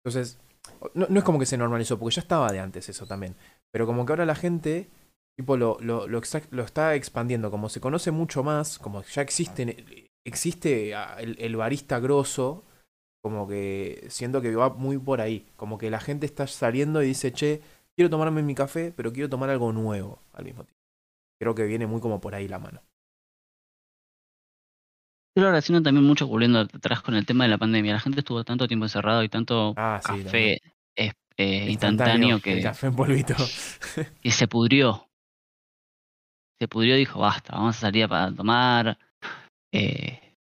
[0.03, 0.37] entonces,
[0.93, 3.35] no, no, es como que se normalizó, porque ya estaba de antes eso también.
[3.71, 4.89] Pero como que ahora la gente,
[5.37, 7.51] tipo, lo, lo, lo, está expandiendo.
[7.51, 12.63] Como se conoce mucho más, como ya existe, existe el, el, barista grosso,
[13.23, 15.47] como que siento que va muy por ahí.
[15.55, 17.61] Como que la gente está saliendo y dice, che,
[17.95, 20.75] quiero tomarme mi café, pero quiero tomar algo nuevo al mismo tiempo.
[21.39, 22.81] Creo que viene muy como por ahí la mano.
[25.35, 27.91] Pero ahora haciendo también mucho cubriendo atrás con el tema de la pandemia.
[27.91, 30.61] La gente estuvo tanto tiempo encerrado y tanto ah, sí, café
[30.95, 32.61] eh, eh, instantáneo, que.
[32.61, 33.35] Café en polvito.
[34.23, 35.09] y se pudrió.
[36.57, 38.97] Se pudrió y dijo, basta, vamos a salir para tomar.
[39.73, 40.37] Eh,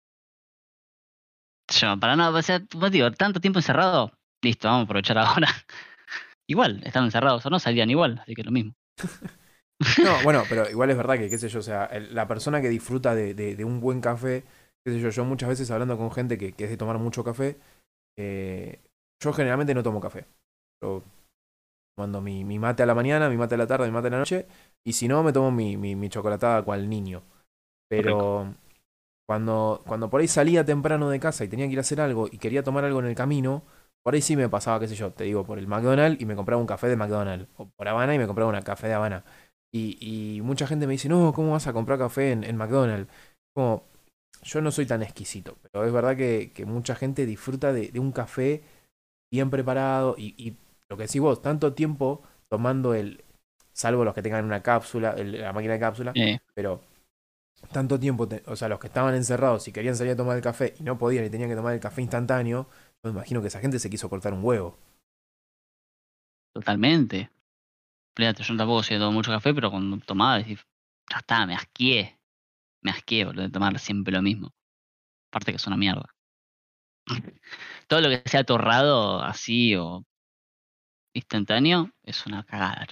[1.72, 2.60] yo, para no, o sea,
[2.90, 4.12] digo, tanto tiempo encerrado,
[4.42, 5.50] listo, vamos a aprovechar ahora.
[6.50, 8.74] igual, estaban encerrados o no, salían igual, así que lo mismo.
[10.04, 12.60] no, bueno, pero igual es verdad que, qué sé yo, o sea, el, la persona
[12.60, 14.46] que disfruta de, de, de un buen café
[14.84, 17.24] qué sé yo, yo muchas veces hablando con gente que, que es de tomar mucho
[17.24, 17.58] café,
[18.18, 18.82] eh,
[19.22, 20.28] yo generalmente no tomo café.
[20.84, 21.04] Yo
[21.98, 24.12] mando mi, mi, mate a la mañana, mi mate a la tarde, mi mate a
[24.12, 24.48] la noche,
[24.86, 27.24] y si no, me tomo mi, mi, mi chocolatada cual niño.
[27.90, 28.56] Pero
[29.28, 32.28] cuando, cuando por ahí salía temprano de casa y tenía que ir a hacer algo
[32.32, 33.64] y quería tomar algo en el camino,
[34.04, 36.36] por ahí sí me pasaba, qué sé yo, te digo, por el McDonald's y me
[36.36, 39.24] compraba un café de McDonald's, o por Habana y me compraba un café de Habana.
[39.72, 39.98] Y,
[40.38, 43.12] y mucha gente me dice, no, ¿cómo vas a comprar café en, en McDonald's?
[43.54, 43.84] Como,
[44.44, 48.00] yo no soy tan exquisito, pero es verdad que, que mucha gente disfruta de, de,
[48.00, 48.64] un café
[49.32, 50.56] bien preparado y, y,
[50.90, 53.24] lo que decís vos, tanto tiempo tomando el,
[53.74, 56.40] salvo los que tengan una cápsula, el, la máquina de cápsula, eh.
[56.56, 56.82] pero
[57.72, 60.44] tanto tiempo, te, o sea, los que estaban encerrados y querían salir a tomar el
[60.44, 62.68] café y no podían y tenían que tomar el café instantáneo,
[63.04, 64.78] yo me imagino que esa gente se quiso cortar un huevo.
[66.54, 67.30] Totalmente.
[68.18, 70.60] Fíjate, yo tampoco sé tomar mucho café, pero cuando tomaba, decís,
[71.10, 72.19] ya está, me asqué
[72.82, 74.52] me asqué, boludo, de tomar siempre lo mismo.
[75.32, 76.06] Aparte que es una mierda.
[77.88, 80.04] Todo lo que sea torrado así o
[81.16, 82.88] instantáneo es una cagada.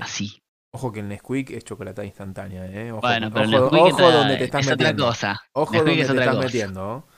[0.00, 0.42] Así.
[0.72, 2.92] Ojo que el Nesquik es chocolate instantánea, ¿eh?
[2.92, 5.04] Ojo, bueno, pero ojo, el ojo donde te estás es metiendo.
[5.04, 5.40] otra cosa.
[5.52, 6.46] Ojo Nesquik donde es te otra estás cosa.
[6.46, 7.08] metiendo.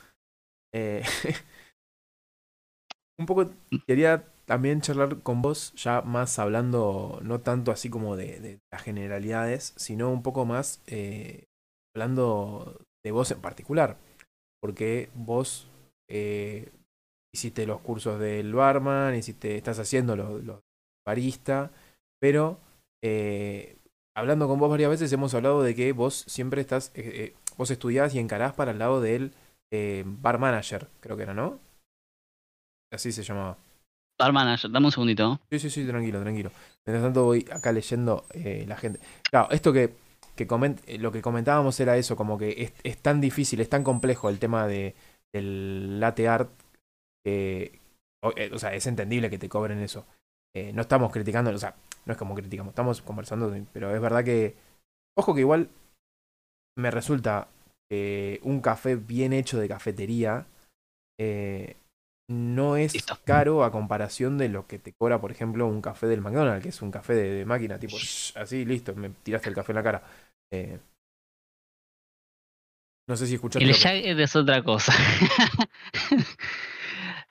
[0.75, 1.03] Eh,
[3.21, 3.51] un poco
[3.87, 9.73] quería también charlar con vos, ya más hablando, no tanto así como de, las generalidades,
[9.79, 11.47] sino un poco más eh,
[11.95, 13.97] hablando de vos en particular.
[14.61, 15.71] Porque vos
[16.11, 16.71] eh,
[17.35, 20.61] hiciste los cursos del barman, hiciste, estás haciendo los, los
[21.09, 21.71] barista,
[22.21, 22.59] pero
[23.03, 23.79] eh,
[24.15, 26.93] hablando con vos varias veces hemos hablado de que vos siempre estás,
[27.57, 29.33] vos estudiás y encarás para el lado del
[30.05, 31.59] bar manager, creo que era, ¿no?
[32.93, 33.57] Así se llamaba.
[34.23, 35.41] Bar manager, dame un segundito.
[35.51, 36.53] Sí, sí, sí, tranquilo, tranquilo.
[36.87, 39.01] Mientras tanto voy acá leyendo eh, la gente.
[39.29, 39.95] Claro, esto que,
[40.37, 43.83] que coment lo que comentábamos era eso, como que es, es, tan difícil, es tan
[43.83, 44.95] complejo el tema de,
[45.33, 46.51] del latte art,
[47.27, 47.81] eh,
[48.23, 50.07] o sea, es entendible que te cobren eso.
[50.55, 51.75] Eh, no estamos criticando, o sea,
[52.07, 54.55] no es como criticamos, estamos conversando, pero es verdad que,
[55.17, 55.69] ojo que igual
[56.77, 57.49] me resulta
[58.43, 60.47] un café bien hecho de cafetería
[61.21, 61.77] eh,
[62.33, 63.19] no es Listo.
[63.25, 66.69] caro a comparación de lo que te cobra, por ejemplo, un café del McDonald's, que
[66.71, 69.77] es un café de, de máquina, tipo, shh, así, listo, me tiraste el café en
[69.77, 70.03] la cara.
[70.53, 70.79] Eh,
[73.09, 73.65] no sé si escuchaste.
[73.65, 74.93] El que- Jagger es otra cosa.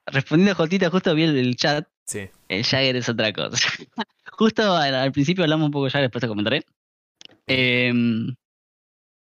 [0.06, 1.88] Respondiendo a Jotita, justo vi el, chat.
[2.06, 3.58] Sí, El Jagger es otra cosa.
[4.34, 6.66] justo al, al principio hablamos un poco Jagger, después te comentaré.
[7.47, 8.36] Em,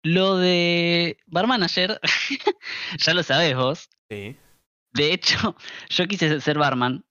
[0.04, 2.00] lo de Bar Manager,
[3.00, 3.90] ya lo sabés vos.
[4.10, 4.36] sí.
[4.96, 5.56] De hecho,
[5.90, 7.06] yo quise ser barman,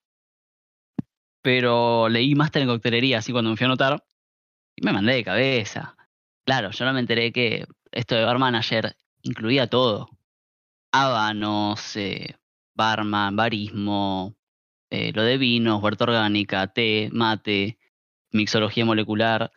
[1.43, 4.05] pero leí máster en coctelería, así cuando me fui a anotar,
[4.76, 5.97] y me mandé de cabeza.
[6.47, 10.09] Claro, yo no me enteré que esto de bar manager incluía todo.
[10.93, 12.37] Habanos, eh,
[12.74, 14.37] barman, barismo,
[14.91, 17.78] eh, lo de vinos, huerta orgánica, té, mate,
[18.32, 19.51] mixología molecular.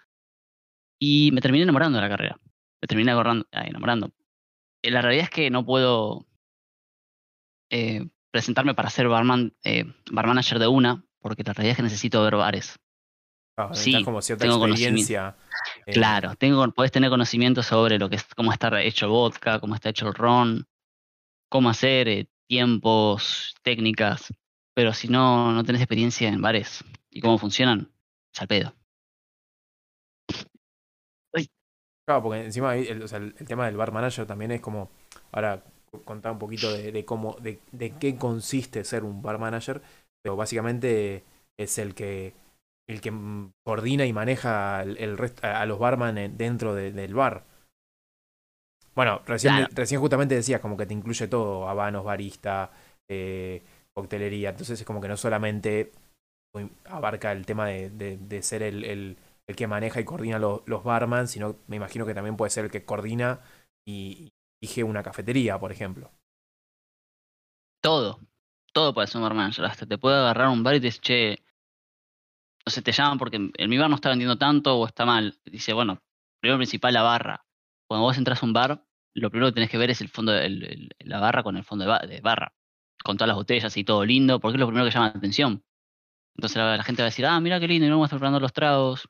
[1.00, 2.40] Y me terminé enamorando de la carrera.
[2.82, 4.12] Me terminé enamorando.
[4.82, 6.26] Eh, La realidad es que no puedo
[8.32, 12.24] presentarme para ser barman, eh, bar manager de una, porque la realidad es que necesito
[12.24, 12.78] ver bares.
[13.58, 15.36] Ah, Sí, como cierta tengo experiencia.
[15.86, 19.60] eh, Claro, tengo, podés tener conocimiento sobre lo que es, cómo está hecho el vodka,
[19.60, 20.68] cómo está hecho el ron,
[21.50, 24.32] cómo hacer, eh, tiempos, técnicas,
[24.76, 27.92] pero si no, no tenés experiencia en bares y cómo funcionan,
[28.34, 28.74] es pedo.
[32.06, 34.62] Claro, porque encima ahí el, o sea, el, el tema del bar manager también es
[34.62, 34.90] como,
[35.34, 35.62] ahora
[36.04, 39.82] contar un poquito de, de cómo, de, de qué consiste ser un bar manager,
[40.24, 41.24] pero básicamente
[41.58, 42.34] es el que
[42.90, 43.12] el que
[43.66, 47.44] coordina y maneja el, el rest- a los barman en- dentro de- del bar.
[48.96, 49.74] Bueno, recién, Claro.
[49.76, 52.72] recién justamente decías como que te incluye todo, habanos, barista,
[53.10, 53.62] eh,
[53.94, 55.92] coctelería, entonces es como que no solamente
[56.86, 59.18] abarca el tema de, de- de ser el, el-
[59.48, 62.66] el que maneja y coordina lo- los barman, sino me imagino que también puede ser
[62.66, 63.42] el que coordina
[63.88, 64.30] y
[64.62, 66.12] dirige una cafetería, por ejemplo.
[67.82, 68.20] Todo,
[68.74, 71.00] todo puede ser un bar manager, hasta te puede agarrar un bar y te dice,
[71.00, 71.44] che,
[72.66, 75.40] no sé, te llaman porque en mi bar no está vendiendo tanto o está mal.
[75.46, 76.02] Dice, bueno,
[76.40, 77.46] primero principal la barra.
[77.88, 78.84] Cuando vos entras a un bar,
[79.14, 81.56] lo primero que tenés que ver es el fondo, de- el- el- la barra con
[81.56, 82.54] el fondo de, ba- de barra,
[83.04, 85.64] con todas las botellas y todo lindo, porque es lo primero que llama la atención.
[86.36, 88.08] Entonces la, la gente va a decir, ah, mira qué lindo, y no vamos a
[88.08, 89.08] estar preparando los tragos.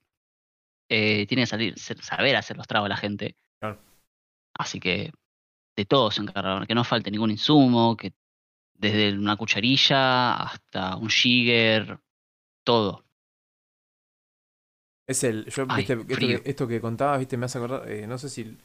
[0.90, 3.36] Eh, tiene que salir, saber hacer los tragos la gente.
[3.60, 3.82] Claro.
[4.54, 5.12] Así que
[5.78, 8.14] de todo se encargaron, que no falte ningún insumo, que
[8.76, 12.00] desde una cucharilla hasta un jigger,
[12.64, 13.06] todo.
[15.08, 15.46] Es el.
[15.46, 17.90] Yo, Ay, viste, esto, que, esto que contabas, viste, me hace acordar.
[17.90, 18.58] eh, no sé si.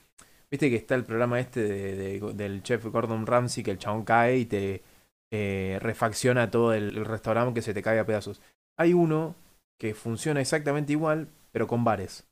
[0.50, 4.04] Viste que está el programa este de, de- del chef Gordon Ramsay, que el chabón
[4.04, 4.82] cae y te
[5.30, 8.40] eh, refacciona todo el, el restaurante que se te cae a pedazos.
[8.76, 9.34] Hay uno
[9.78, 12.26] que funciona exactamente igual, pero con bares.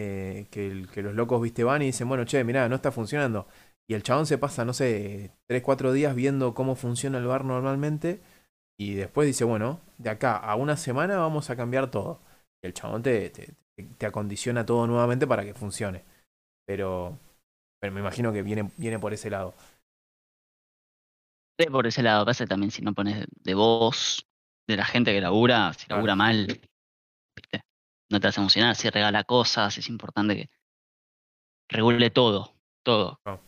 [0.00, 3.48] Eh, que, que los locos, viste, van y dicen, bueno, che, mirá, no está funcionando.
[3.88, 7.44] Y el chabón se pasa, no sé, 3, 4 días viendo cómo funciona el bar
[7.44, 8.20] normalmente.
[8.78, 12.20] Y después dice, bueno, de acá a una semana vamos a cambiar todo.
[12.62, 13.54] Y el chabón te, te,
[13.98, 16.04] te acondiciona todo nuevamente para que funcione.
[16.64, 17.18] Pero,
[17.80, 19.52] pero me imagino que viene, viene por ese lado.
[21.72, 24.24] Por ese lado, pasa también si no pones de voz
[24.68, 26.60] de la gente que labura, si labura mal,
[27.34, 27.62] ¿viste?
[28.10, 30.50] No te a emocionar, si regala cosas, es importante que
[31.68, 32.54] regule todo,
[32.84, 33.20] todo.
[33.22, 33.40] Claro.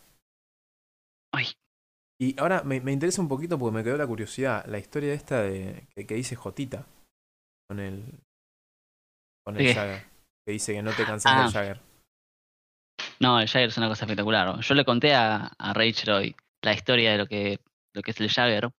[1.33, 1.47] Ay,
[2.19, 5.41] Y ahora me, me interesa un poquito porque me quedó la curiosidad, la historia esta
[5.41, 6.85] de que, que dice Jotita
[7.67, 8.03] con el
[9.43, 9.73] con el.
[9.73, 10.05] Jagger.
[10.45, 11.43] Que dice que no te cansas Ah.
[11.43, 11.81] del Jagger.
[13.19, 14.59] no, el Jagger es una cosa espectacular.
[14.59, 17.59] Yo le conté a, a Rachel hoy la historia de lo que,
[17.93, 18.69] lo que es el Jagger.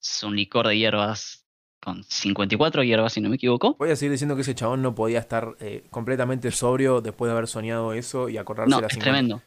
[0.00, 1.44] Es un licor de hierbas
[1.80, 3.76] con 54 hierbas, si no me equivoco.
[3.78, 7.32] Voy a seguir diciendo que ese chabón no podía estar eh, completamente sobrio después de
[7.32, 9.04] haber soñado eso y acordarse No, las es 50.
[9.04, 9.42] tremendo.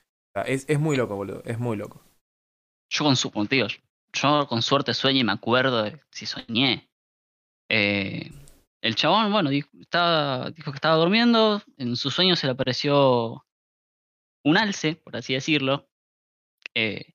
[0.45, 1.41] Es, es muy loco, boludo.
[1.45, 2.01] Es muy loco.
[2.89, 3.67] Yo con su, digo,
[4.13, 6.89] yo con suerte sueño y me acuerdo de si soñé.
[7.69, 8.31] Eh,
[8.81, 13.45] el chabón, bueno, dijo, estaba, dijo que estaba durmiendo, en su sueño se le apareció
[14.43, 15.87] un alce, por así decirlo,
[16.73, 17.13] eh,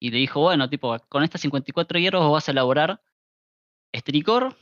[0.00, 3.02] y le dijo, bueno, tipo, con estas 54 hierbas vos vas a elaborar
[3.92, 4.56] este licor,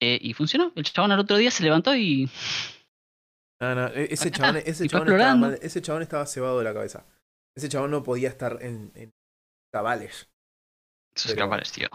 [0.00, 0.72] eh, y funcionó.
[0.76, 2.28] El chabón al otro día se levantó y
[3.60, 6.72] No, no, e- ese chabón, ese chabón estaba mal- ese chabón estaba cebado de la
[6.74, 7.04] cabeza.
[7.54, 9.12] Ese chabón no podía estar en, en
[9.72, 10.28] cabales.
[11.14, 11.88] Eso es Pero- que apareció.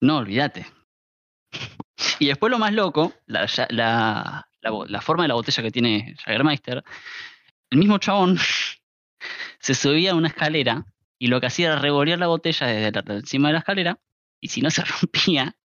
[0.00, 0.66] No, olvídate.
[2.18, 6.84] Y después lo más loco, la, la, la forma de la botella que tiene Jagermeister,
[7.70, 8.36] el mismo chabón
[9.60, 10.84] se subía a una escalera
[11.18, 13.98] y lo que hacía era revolear la botella desde la- encima de la escalera,
[14.40, 15.56] y si no se rompía,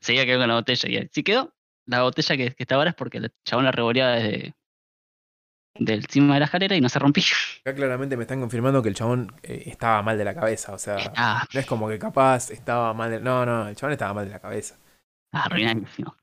[0.00, 0.88] seguía quedando con la botella.
[1.02, 1.54] Y si quedó,
[1.86, 4.54] la botella que, que estaba ahora es porque el chabón la revoleaba desde
[5.74, 7.24] del encima de la escalera y no se rompía.
[7.62, 10.72] Acá claramente me están confirmando que el chabón eh, estaba mal de la cabeza.
[10.74, 13.20] O sea, Ah, no es como que capaz estaba mal de...
[13.20, 14.78] No, no, el chabón estaba mal de la cabeza.
[15.32, 16.14] arruinadísimo.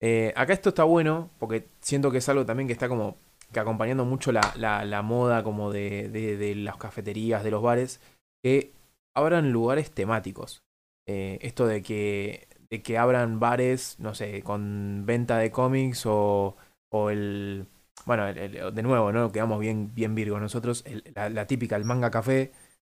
[0.00, 3.16] Eh, acá esto está bueno porque siento que es algo también que está como
[3.52, 8.00] que acompañando mucho la, la- la moda como de, de- las cafeterías, de los bares,
[8.42, 8.72] que
[9.14, 10.62] abran lugares temáticos.
[11.06, 16.56] Eh, esto de que, de que abran bares, no sé, con venta de cómics o,
[16.90, 17.66] o el...
[18.06, 19.32] Bueno, de nuevo, ¿no?
[19.32, 20.84] Quedamos bien, bien virgos nosotros.
[21.14, 22.52] la típica, el manga café,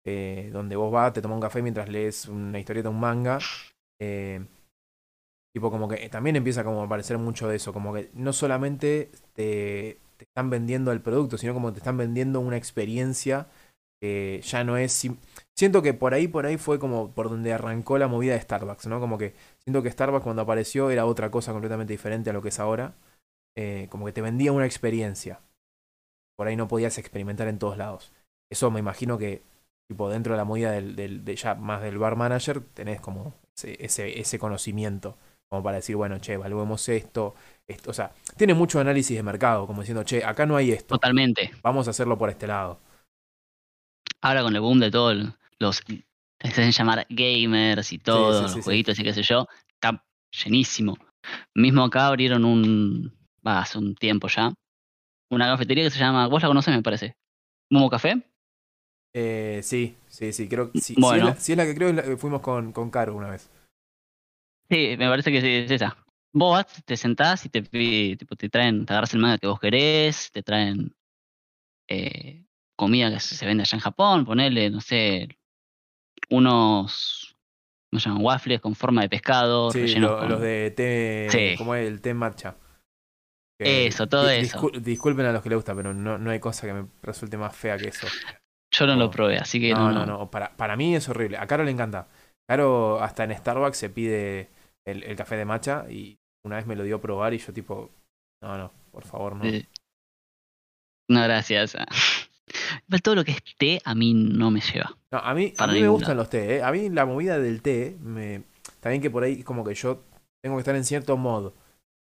[0.05, 3.39] eh, donde vos vas, te tomas un café mientras lees una historieta, un manga.
[3.99, 4.45] Eh,
[5.53, 9.11] Tipo, como que también empieza como a aparecer mucho de eso, como que no solamente
[9.33, 13.47] te, te están vendiendo el producto, sino como te están vendiendo una experiencia
[13.99, 15.09] que ya no es...
[15.55, 18.85] Siento que por ahí, por ahí fue como por donde arrancó la movida de Starbucks,
[18.85, 18.99] ¿no?
[18.99, 22.49] Como que siento que Starbucks cuando apareció era otra cosa completamente diferente a lo que
[22.49, 22.93] es ahora.
[23.57, 25.41] Eh, como que te vendía una experiencia.
[26.37, 28.13] Por ahí no podías experimentar en todos lados.
[28.51, 29.41] Eso me imagino que,
[29.89, 34.19] tipo, dentro de la movida del, de ya más del bar manager, tenés como ese,
[34.19, 35.17] ese conocimiento
[35.51, 37.35] como para decir, bueno, che, evaluemos esto,
[37.71, 37.91] esto.
[37.91, 41.51] O sea, tiene mucho análisis de mercado, como diciendo, che, acá no hay esto, Totalmente.
[41.61, 42.79] vamos a hacerlo por este lado.
[44.21, 45.17] Ahora con el boom de todos
[45.59, 49.47] los se hacen llamar gamers y todo, sí, los sí, jueguitos y qué sé yo,
[49.73, 50.03] está
[50.43, 50.97] llenísimo.
[51.55, 53.13] Mismo acá abrieron un,
[53.45, 54.53] va, hace un tiempo ya,
[55.29, 57.15] una cafetería que se llama, vos la conocés me parece,
[57.69, 58.23] Momo Café.
[59.13, 61.25] Eh, sí, sí, sí, creo que sí, Bueno.
[61.25, 63.49] si, es la, si es la que creo fuimos con, con Caro una vez.
[64.69, 65.97] Sí, me parece que sí, es esa.
[66.33, 69.59] Vos vas, te sentás y te, tipo, te traen, te agarras el manga que vos
[69.59, 70.95] querés, te traen
[71.89, 72.45] eh,
[72.77, 75.27] comida que se vende allá en Japón, ponele, no sé,
[76.29, 77.35] unos,
[77.89, 78.23] ¿cómo se llaman?
[78.23, 81.55] Waffles con forma de pescado, Sí, lo- con- los de té, Sí.
[81.57, 81.87] ¿cómo es?
[81.87, 82.55] El té matcha.
[83.59, 84.57] Eso, todo eso.
[84.57, 87.37] discul- disculpen a los que les gusta, pero no, no hay cosa que me resulte
[87.37, 88.07] más fea que eso.
[88.71, 89.01] Yo no No.
[89.03, 90.31] lo probé, así que No, no, no, no.
[90.31, 91.37] Para, para mí es horrible.
[91.37, 92.07] A Caro le encanta.
[92.47, 94.49] Caro hasta en Starbucks se pide
[94.85, 97.53] el, el café de matcha y una vez me lo dio a probar y yo
[97.53, 97.89] tipo,
[98.41, 99.43] no, no, por favor, no.
[101.09, 101.75] No, gracias.
[102.89, 104.97] Pero todo lo que es té a mí no me lleva.
[105.11, 106.63] No, a mí, a mí me gustan los té, ¿eh?
[106.63, 108.43] A mí la movida del té, me...
[108.79, 110.03] también que por ahí como que yo
[110.41, 111.53] tengo que estar en cierto modo,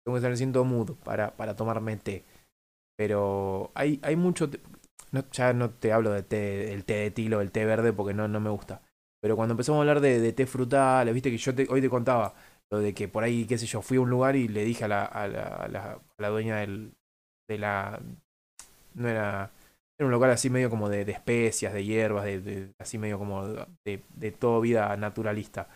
[0.04, 2.24] tengo que estar en cierto mood para, para tomarme té.
[2.96, 4.50] Pero hay, hay mucho...
[4.50, 4.60] té-
[5.12, 8.14] No, ya no te hablo de té, el té de tilo, el té verde, porque
[8.14, 8.82] no, no me gusta.
[9.22, 11.88] Pero cuando empezamos a hablar de, de té frutales, viste que yo te- hoy te
[11.90, 12.34] contaba
[12.72, 14.84] lo de que por ahí, qué sé yo, fui a un lugar y le dije
[14.84, 16.92] a la, a la, a la, a la dueña del,
[17.48, 18.00] de la...
[18.94, 19.50] No era...
[19.98, 23.18] Era un local así medio como de, de especias, de hierbas, de, de- así medio
[23.18, 25.68] como de, de todo vida naturalista.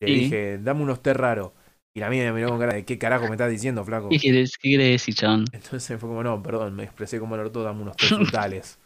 [0.00, 1.52] Le dije, dame unos té raros.
[1.96, 4.08] Y la mía me miró con cara de qué carajo me estás diciendo, flaco.
[4.10, 5.44] ¿Qué quieres, qué quieres decir, chabón?
[5.52, 8.80] Entonces fue como, no, perdón, me expresé como el orto, dame unos té frutales.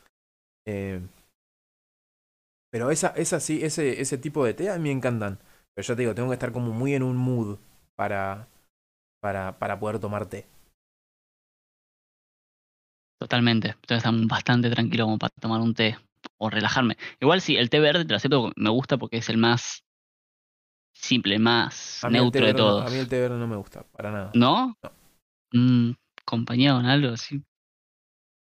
[0.66, 1.00] Eh,
[2.70, 5.38] pero esa, esa sí, ese, ese tipo de té a mí me encantan.
[5.74, 7.58] Pero yo te digo, tengo que estar como muy en un mood
[7.96, 8.48] para,
[9.20, 10.46] para, para poder tomar té.
[13.18, 13.68] Totalmente.
[13.68, 15.96] Entonces estar bastante tranquilo como para tomar un té
[16.38, 16.96] o relajarme.
[17.20, 19.84] Igual sí, el té verde, te lo acepto, me gusta porque es el más
[20.92, 22.86] simple, más neutro de verde no- todos.
[22.86, 24.30] a mí el té verde no me gusta, para nada.
[24.34, 24.76] ¿No?
[24.82, 24.92] No.
[25.52, 25.94] Mm,
[26.24, 27.42] compañía con algo así.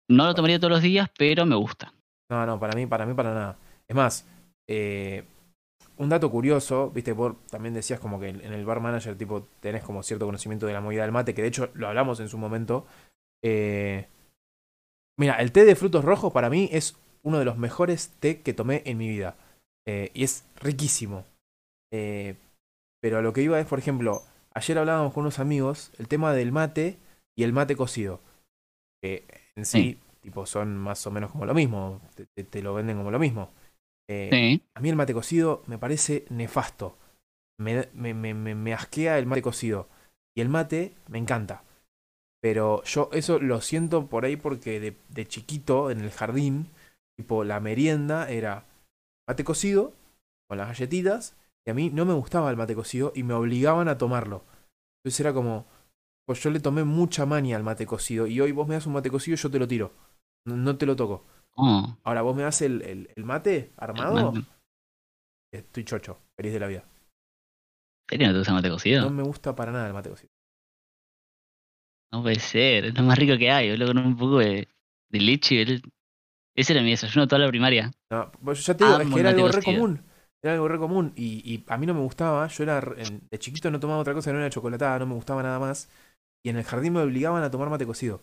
[0.08, 1.92] No lo tomaría todos los días, pero me gusta.
[2.30, 3.58] No, no, para mí, para mí, para nada.
[3.86, 4.26] Es más,
[4.66, 5.24] eh,
[6.02, 9.82] un dato curioso, viste, vos también decías como que en el bar manager, tipo, tenés
[9.82, 12.38] como cierto conocimiento de la movida del mate, que de hecho lo hablamos en su
[12.38, 12.86] momento.
[13.44, 14.06] Eh,
[15.18, 18.54] mira, el té de frutos rojos para mí es uno de los mejores té que
[18.54, 19.36] tomé en mi vida.
[19.86, 21.24] Eh, y es riquísimo.
[21.92, 22.36] Eh,
[23.00, 24.22] pero a lo que iba es, por ejemplo,
[24.54, 26.98] ayer hablábamos con unos amigos el tema del mate
[27.36, 28.20] y el mate cocido.
[29.02, 29.24] Que
[29.56, 32.00] en sí, tipo, son más o menos como lo mismo.
[32.14, 33.50] Te, te- te lo venden como lo mismo.
[34.20, 34.62] Eh, Sí.
[34.74, 36.96] a mí el mate cocido me parece nefasto.
[37.58, 39.88] Me, me, me, me- me asquea el mate cocido.
[40.36, 41.64] Y el mate me encanta.
[42.40, 46.68] Pero yo eso lo siento por ahí porque de, de chiquito en el jardín,
[47.16, 48.64] tipo la merienda era
[49.28, 49.92] mate cocido
[50.48, 51.36] con las galletitas.
[51.66, 54.42] Y a mí no me gustaba el mate cocido y me obligaban a tomarlo.
[54.98, 55.66] Entonces era como,
[56.26, 58.26] pues yo le tomé mucha maña al mate cocido.
[58.26, 59.92] Y hoy vos me das un mate cocido, yo te lo tiro.
[60.46, 61.24] No, no te lo toco.
[61.56, 64.34] Oh, Ahora vos me das el, el, el mate armado.
[64.34, 64.46] ¿En
[65.52, 66.84] Estoy chocho, feliz de la vida.
[68.08, 69.02] serio no te gusta el mate cocido?
[69.02, 70.30] No No, me gusta para nada el mate cocido.
[72.10, 74.68] puede ser, es lo más rico que hay, boludo, con un poco de,
[75.10, 75.62] de leche.
[76.56, 77.90] Ese era mi desayuno toda la primaria.
[78.10, 79.62] No, pues ya te digo, es que era algo mate re cocido.
[79.62, 80.04] común.
[80.42, 81.12] Era algo re común.
[81.16, 82.46] Y, y a mí no me gustaba.
[82.48, 85.42] Yo era de chiquito no tomaba otra cosa que no era chocolatada, no me gustaba
[85.42, 85.88] nada más.
[86.42, 88.22] Y en el jardín me obligaban a tomar mate cocido.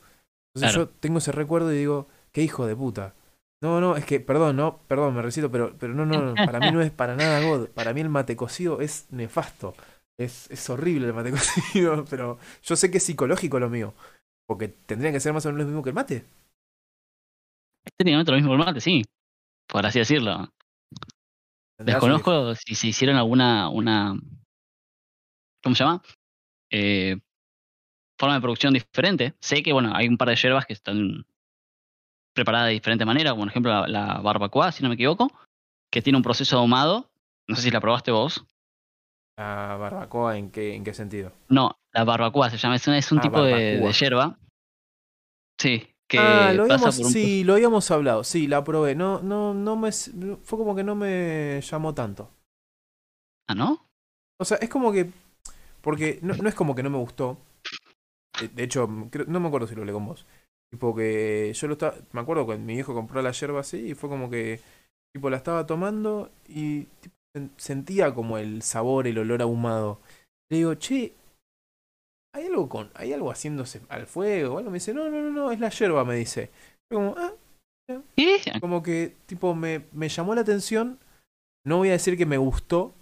[0.56, 0.76] Entonces Claro.
[0.76, 3.16] yo tengo ese recuerdo y digo, qué hijo de puta.
[3.62, 6.60] No, no, es que, perdón, no, perdón, me recito, pero, pero no, no, no, para
[6.60, 7.70] mí no es para nada God.
[7.70, 9.76] Para mí el mate cocido es nefasto.
[10.18, 13.94] Es, es horrible el mate cocido, pero yo sé que es psicológico lo mío.
[14.48, 16.26] Porque tendría que ser más o menos lo mismo que el mate.
[17.98, 19.04] Técnicamente lo mismo que el mate, sí.
[19.68, 20.50] Por así decirlo.
[21.78, 24.18] Desconozco si se hicieron alguna una
[25.64, 26.02] ¿cómo se llama?
[26.72, 27.18] Eh,
[28.20, 29.34] forma de producción diferente.
[29.40, 31.26] Sé que bueno, hay un par de hierbas que están
[32.40, 35.32] preparadas de diferente manera, como por ejemplo la, la barbacoa, si no me equivoco,
[35.92, 37.10] que tiene un proceso ahumado.
[37.48, 38.46] No sé si la probaste vos.
[39.38, 41.32] La barbacoa, ¿en qué, en qué sentido?
[41.50, 44.38] No, la barbacoa se llama, es un, es un Ah, tipo de, de hierba.
[45.58, 48.96] Sí, que ah, lo pasa habíamos, por un sí, lo habíamos hablado, sí, la probé.
[48.96, 52.30] No, no, no me, fue como que no me llamó tanto.
[53.48, 53.90] Ah, ¿no?
[54.38, 55.10] O sea, es como que,
[55.82, 57.40] porque no, no es como que no me gustó.
[58.40, 60.26] De, de hecho, creo- no me acuerdo si lo hablé con vos.
[60.72, 63.96] Tipo que yo lo estaba, me acuerdo cuando mi hijo compró la yerba así y
[63.96, 64.60] fue como que,
[65.16, 70.00] tipo, la estaba tomando y tipo, sen- sentía como el sabor, el olor ahumado.
[70.52, 71.14] Le digo, che,
[72.36, 74.70] ¿hay algo con, hay algo haciéndose al fuego o algo?
[74.72, 76.52] Me dice, no, no, no, no, es la yerba, me dice.
[76.92, 77.34] Yo como, ah,
[78.16, 78.40] ¿Qué?
[78.62, 81.00] como que, tipo, me, me llamó la atención.
[81.66, 82.94] No voy a decir que me gustó,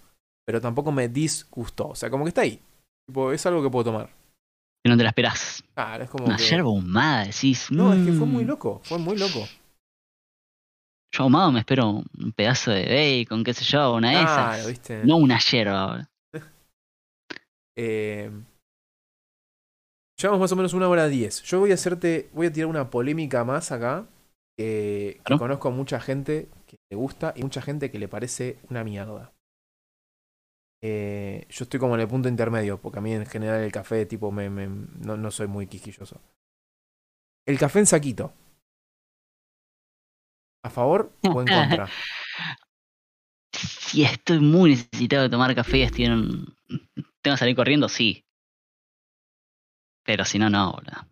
[0.46, 1.88] pero tampoco me disgustó.
[1.88, 2.60] O sea, como que está ahí.
[3.06, 4.10] Tipo, es algo que puedo tomar.
[4.84, 5.62] Que no te la esperás.
[5.74, 6.44] Claro, es como Una que.
[6.44, 7.70] yerba ahumada, decís.
[7.70, 8.48] No, es que fue muy "Mm".
[8.48, 8.80] loco.
[8.84, 9.46] Fue muy loco.
[11.14, 12.84] Yo ahumado me espero un pedazo de
[13.24, 14.66] bacon, qué sé yo, una de Claro, esas.
[14.68, 15.04] viste.
[15.04, 16.08] No una yerba.
[17.80, 18.30] Eh,
[20.20, 21.42] llevamos más o menos una hora diez.
[21.44, 22.28] Yo voy a hacerte.
[22.32, 24.06] Voy a tirar una polémica más acá.
[24.58, 25.38] Que, que Claro.
[25.38, 29.32] conozco a mucha gente que le gusta y mucha gente que le parece una mierda.
[30.80, 34.06] Eh, yo estoy como en el punto intermedio, porque a mí en general el café,
[34.06, 34.68] tipo, me, me-
[35.00, 36.20] no, no soy muy quisquilloso.
[37.46, 38.32] El café en saquito.
[40.68, 41.00] ¿A favor
[41.34, 41.84] o en contra?
[43.52, 46.56] Si estoy muy necesitado de tomar café estoy en un-
[47.22, 48.24] Tengo que salir corriendo, sí.
[50.04, 51.06] Pero si no, no, boludo.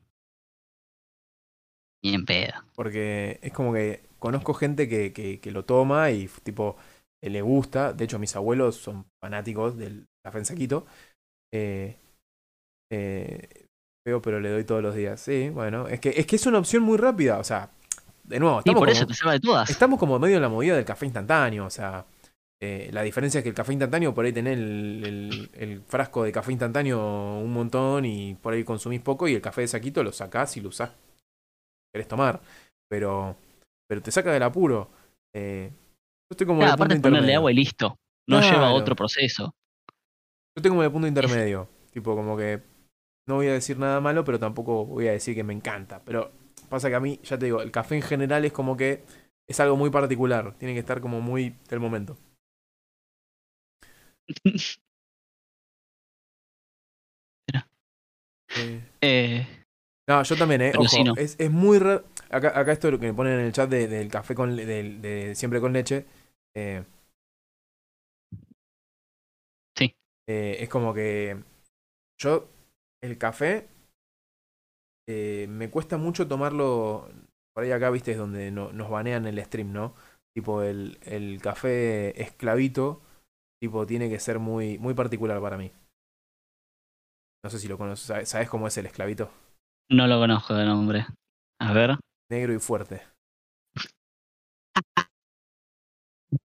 [2.03, 2.55] Ni en pedo.
[2.75, 6.77] Porque es como que conozco gente que, que, que lo toma y tipo
[7.23, 7.93] le gusta.
[7.93, 10.87] De hecho, mis abuelos son fanáticos del café en saquito.
[11.53, 11.97] Eh,
[12.91, 13.67] eh,
[14.07, 15.21] feo, pero le doy todos los días.
[15.21, 17.39] Sí, bueno, es que es, que es una opción muy rápida.
[17.39, 17.71] O sea,
[18.25, 19.71] de nuevo, Y estamos, por como, eso te salva de todas.
[19.71, 21.67] estamos como medio en la movida del café instantáneo.
[21.67, 22.07] O sea,
[22.61, 26.25] eh, la diferencia es que el café instantáneo, por ahí tenés el, el- el frasco
[26.25, 26.99] de café instantáneo
[27.39, 29.29] un montón y por ahí consumís poco.
[29.29, 30.91] Y el café de saquito lo sacás y lo usás
[31.93, 32.41] querés tomar.
[32.89, 33.37] Pero,
[33.89, 34.91] pero te saca del apuro.
[35.35, 35.71] Eh,
[36.31, 37.97] estoy como Claro, aparte es ponerle agua y listo.
[38.29, 38.75] No lleva Claro.
[38.75, 39.55] otro proceso.
[40.57, 41.69] Yo tengo como el punto intermedio.
[41.93, 42.63] Tipo, como que
[43.29, 46.03] no voy a decir nada malo, pero tampoco voy a decir que me encanta.
[46.05, 46.33] Pero
[46.69, 49.05] pasa que a mí, ya te digo, el café en general es como que
[49.49, 50.55] es algo muy particular.
[50.59, 52.17] Tiene que estar como muy del momento.
[58.59, 59.47] Eh, Eh,
[60.09, 60.73] no, yo también, eh.
[60.79, 61.15] Ojo, no.
[61.17, 62.05] es, es muy raro.
[62.31, 65.35] Acá, acá esto que me ponen en el chat de- del café con del- de,
[65.35, 66.07] siempre con leche.
[66.57, 66.83] Eh,
[69.77, 69.95] Sí.
[70.29, 71.43] eh, es como que
[72.21, 72.49] yo,
[73.03, 73.69] el café,
[75.09, 77.09] eh, me cuesta mucho tomarlo.
[77.55, 79.95] Por ahí acá, viste, es donde no- nos banean el stream, ¿no?
[80.35, 83.01] Tipo, el, el café esclavito,
[83.61, 85.73] tipo, tiene que ser muy, muy particular para mí.
[87.45, 88.07] No sé si lo conoces.
[88.07, 89.31] ¿Sabes- ¿Sabes cómo es el esclavito?
[89.91, 91.07] no lo conozco de nombre.
[91.61, 91.97] A ver.
[92.31, 93.03] Negro y fuerte.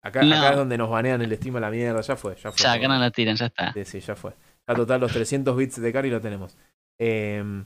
[0.03, 0.37] Acá, No.
[0.37, 2.01] acá es donde nos banean el stream a la mierda.
[2.01, 2.59] Ya fue, ya fue.
[2.63, 3.73] Ya, acá no la tiran, ya está.
[3.73, 4.33] Sí, sí, ya fue.
[4.69, 6.57] Ya total, los 300 bits de carry lo tenemos.
[7.01, 7.65] Em,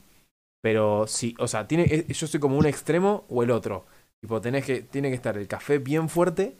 [0.61, 3.85] pero sí, o sea, tiene, yo soy como un extremo o el otro.
[4.21, 6.57] Tipo, tenés que, tiene que estar el café bien fuerte.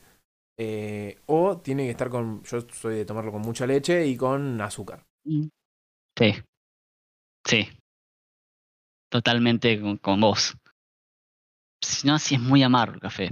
[0.56, 2.42] eh, o tiene que estar con.
[2.44, 5.02] Yo soy de tomarlo con mucha leche y con azúcar.
[5.26, 5.50] Sí.
[7.44, 7.68] Sí.
[9.10, 10.56] Totalmente con, con vos.
[11.82, 13.28] Si no, si es muy amargo el café.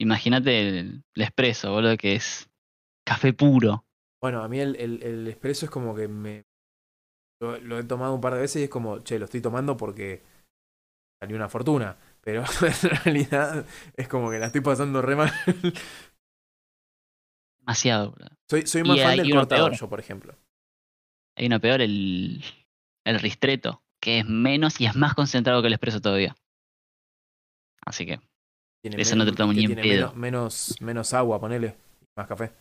[0.00, 2.48] Imagínate el, el espresso, boludo, que es
[3.06, 3.84] café puro.
[4.20, 6.44] Bueno, a mí el, el, el espresso es como que me.
[7.40, 9.76] Lo, lo he tomado un par de veces y es como, che, lo estoy tomando
[9.76, 10.22] porque
[11.20, 11.96] salió una fortuna.
[12.20, 13.64] Pero en realidad
[13.96, 15.32] es como que la estoy pasando re mal.
[17.60, 18.30] Demasiado, boludo.
[18.50, 19.80] Soy, soy Y más fan del cortador, peor.
[19.80, 20.34] yo, por ejemplo.
[21.36, 22.42] Hay uno peor, el,
[23.04, 26.34] el ristreto, que es menos y es más concentrado que el espresso todavía.
[27.84, 28.20] Así que,
[28.82, 30.12] Tiene Esa no te tomo que ni en tiene pedo.
[30.14, 31.76] menos, menos, menos agua, ponele.
[32.16, 32.52] Más café.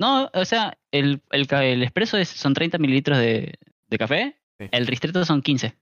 [0.00, 3.58] No, o sea, el, el, el espresso es, son 30 mililitros de,
[3.88, 4.68] de café, Sí.
[4.70, 5.76] el ristretto son 15.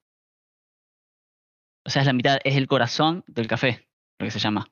[1.87, 4.67] O sea, es la mitad, es el corazón del café, lo que se llama.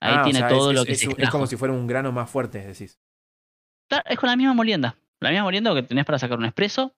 [0.00, 1.56] Ahí Ah, o tiene sea, todo es, lo es- que es, se es como si
[1.56, 2.98] fuera un grano más fuerte, decís.
[4.06, 4.96] Es con la misma molienda.
[5.20, 6.94] La misma molienda que tenés para sacar un espresso,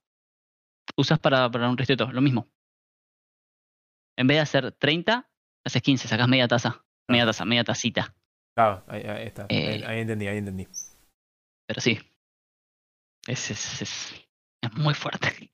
[0.97, 2.49] usas para, para un ristretto, lo mismo.
[4.17, 5.29] En vez de hacer 30,
[5.67, 6.85] haces 15, sacas media taza.
[7.09, 8.15] Media taza, media tacita.
[8.57, 9.47] Claro, ahí, ahí está.
[9.49, 9.75] Eh.
[9.75, 10.67] Ahí, ahí entendí, ahí entendí.
[11.69, 11.99] Pero sí.
[13.27, 14.29] Es, es, es,
[14.63, 15.51] es muy fuerte.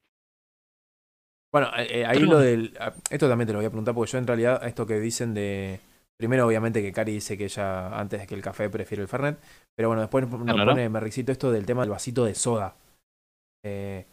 [1.53, 2.75] Bueno, eh, eh, ahí lo del.
[2.81, 5.35] ah, Esto también te lo voy a preguntar porque yo en realidad, esto que dicen
[5.35, 5.81] de.
[6.19, 9.39] Primero, obviamente, que Cari dice que ella, antes que el café, prefiere el Fernet.
[9.75, 10.71] Pero bueno, después nos Claro.
[10.71, 12.77] pone Merricito esto del tema del vasito de soda.
[13.65, 14.07] Eh,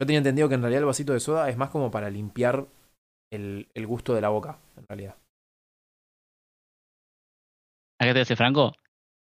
[0.00, 2.66] yo tenía entendido que en realidad el vasito de soda es más como para limpiar
[3.32, 5.16] el, el gusto de la boca, en realidad.
[7.98, 8.72] Acá te hace Franco.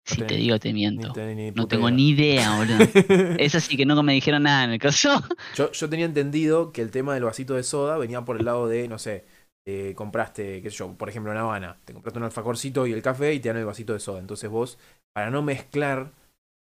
[0.05, 1.13] Si te- te digo, te miento.
[1.13, 1.97] te- No tengo idea.
[1.97, 2.77] ni idea, boludo.
[3.39, 5.09] Es así que no me dijeron nada en el caso.
[5.55, 8.67] Yo, yo tenía entendido que el tema del vasito de soda venía por el lado
[8.67, 9.25] de, no sé,
[9.67, 13.01] eh, compraste, qué sé yo, por ejemplo en Habana, te compraste un alfajorcito y el
[13.01, 14.19] café y te dan el vasito de soda.
[14.19, 14.77] Entonces vos,
[15.13, 16.11] para no mezclar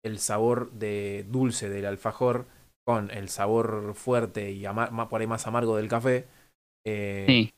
[0.03, 2.47] el sabor de dulce del alfajor
[2.85, 4.65] con el sabor fuerte y
[5.09, 6.27] por ahí más amargo del café,
[6.85, 7.53] eh, Sí.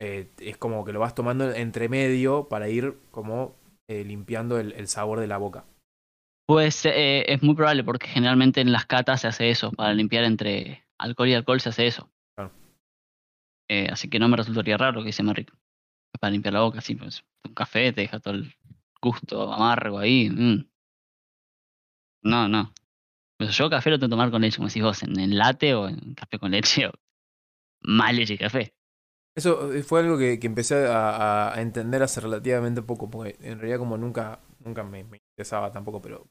[0.00, 3.56] Eh, es como que lo vas tomando entre medio para ir como
[3.88, 5.66] eh, limpiando el, el sabor de la boca.
[6.46, 9.70] Pues eh, es muy probable porque generalmente en las catas se hace eso.
[9.72, 12.10] Para limpiar entre alcohol y alcohol se hace eso.
[12.34, 12.52] Claro.
[13.92, 15.52] Así que no me resultaría raro que dice Merrick.
[16.18, 18.52] Para limpiar la boca, sí, pues un café te deja todo el
[19.00, 20.28] gusto amargo ahí.
[20.28, 20.68] mm.
[22.22, 22.72] No, no.
[23.38, 25.74] Pues yo café lo tengo que tomar con leche, como decís vos, en el latte
[25.74, 26.92] o en café con leche o
[27.82, 28.74] más leche y café.
[29.36, 33.78] Eso eh, fue algo que, que empecé a, entender hace relativamente poco, porque en realidad
[33.78, 36.26] como nunca, nunca me, interesaba tampoco, pero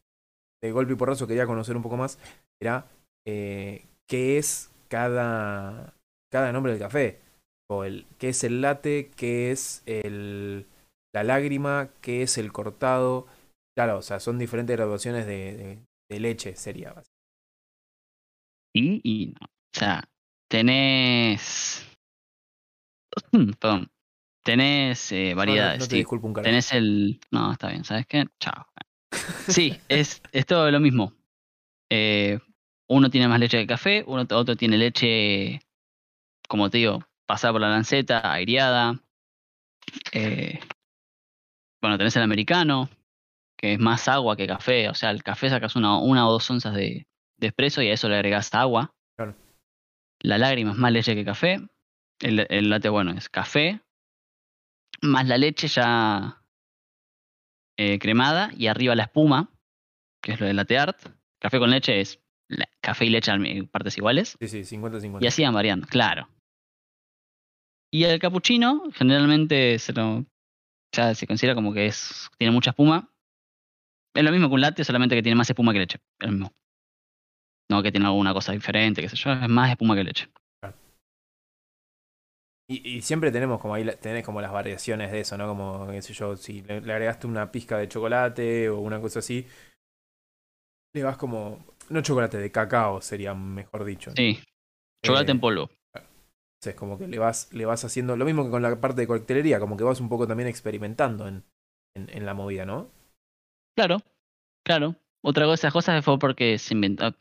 [0.62, 2.20] de golpe y porrazo quería conocer un poco más,
[2.62, 2.86] era
[3.26, 5.96] eh, qué es cada,
[6.32, 7.20] cada nombre del café,
[7.70, 10.66] o el qué es el latte, qué es el,
[11.14, 13.28] la lágrima, qué es el cortado.
[13.78, 15.80] Claro, o sea, son diferentes graduaciones de
[16.10, 16.94] leche, sería.
[18.76, 19.46] Sí y no.
[19.46, 20.04] O sea,
[20.50, 21.86] tenés.
[23.60, 23.92] Perdón.
[24.44, 25.80] Tenés eh, no- variedades.
[25.80, 25.98] no te sí.
[25.98, 26.50] disculpo un carajo.
[26.50, 27.20] Tenés el.
[27.32, 28.26] No, está bien, ¿sabes qué?
[28.40, 28.66] Chao.
[29.48, 31.14] Sí, es, es todo lo mismo.
[31.90, 32.40] Eh,
[32.88, 35.60] uno tiene más leche de café, uno, otro tiene leche,
[36.48, 39.00] como te digo, pasada por la lanceta, aireada.
[40.12, 40.60] Eh,
[41.82, 42.90] bueno, tenés el americano,
[43.58, 44.90] que es más agua que café.
[44.90, 47.08] O sea, el café sacas una, una o dos onzas de,
[47.38, 48.94] de espresso y a eso le agregás agua.
[49.18, 49.36] Claro.
[50.22, 51.60] La lágrima es más leche que café.
[52.22, 53.82] El, el latte, bueno, es café.
[55.02, 56.44] Más la leche ya
[57.78, 59.50] eh, cremada y arriba la espuma,
[60.22, 61.00] que es lo del latte art.
[61.42, 64.36] Café con leche es la- café y leche en partes iguales.
[64.42, 65.24] Sí, sí, 50-50.
[65.24, 66.28] Y así van variando, claro.
[67.92, 70.26] Y el capuchino, generalmente se lo,
[70.94, 73.10] ya se considera como que es tiene mucha espuma.
[74.14, 76.00] Es lo mismo que un latte, solamente que tiene más espuma que leche.
[76.20, 76.54] Es lo mismo.
[77.72, 80.28] No que tiene alguna cosa diferente, qué sé yo, es más espuma que leche.
[82.70, 85.48] Y, y siempre tenemos como ahí, tenés como las variaciones de eso, ¿no?
[85.48, 89.20] Como, qué sé yo, si le, le agregaste una pizca de chocolate o una cosa
[89.20, 89.48] así,
[90.94, 94.12] le vas como, no chocolate, de cacao sería mejor dicho.
[94.12, 94.16] ¿no?
[94.16, 94.40] Sí,
[95.04, 95.70] chocolate Eh, en polvo.
[96.64, 99.08] Es como que le vas, le vas haciendo, lo mismo que con la parte de
[99.08, 101.44] coctelería, como que vas un poco también experimentando en,
[101.96, 102.92] en, en la movida, ¿no?
[103.76, 103.98] Claro,
[104.66, 104.96] claro.
[105.22, 107.16] Otra cosa, esas cosas fue porque se inventó,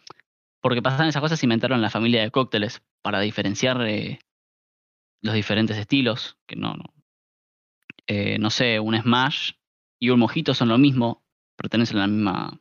[0.61, 4.19] porque pasaban esas cosas, se inventaron la familia de cócteles para diferenciar eh,
[5.23, 6.39] los diferentes estilos.
[6.47, 6.85] Que no, no.
[8.07, 9.53] Eh, no sé, un smash
[10.01, 11.25] y un mojito son lo mismo,
[11.57, 12.61] pertenecen a la misma,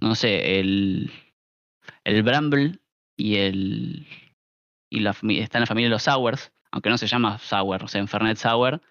[0.00, 1.12] no sé, el,
[2.04, 2.80] el bramble
[3.16, 4.06] y el
[4.90, 7.88] y la está en la familia de los sours, aunque no se llama sour, o
[7.88, 8.82] sea, en Fernet sour.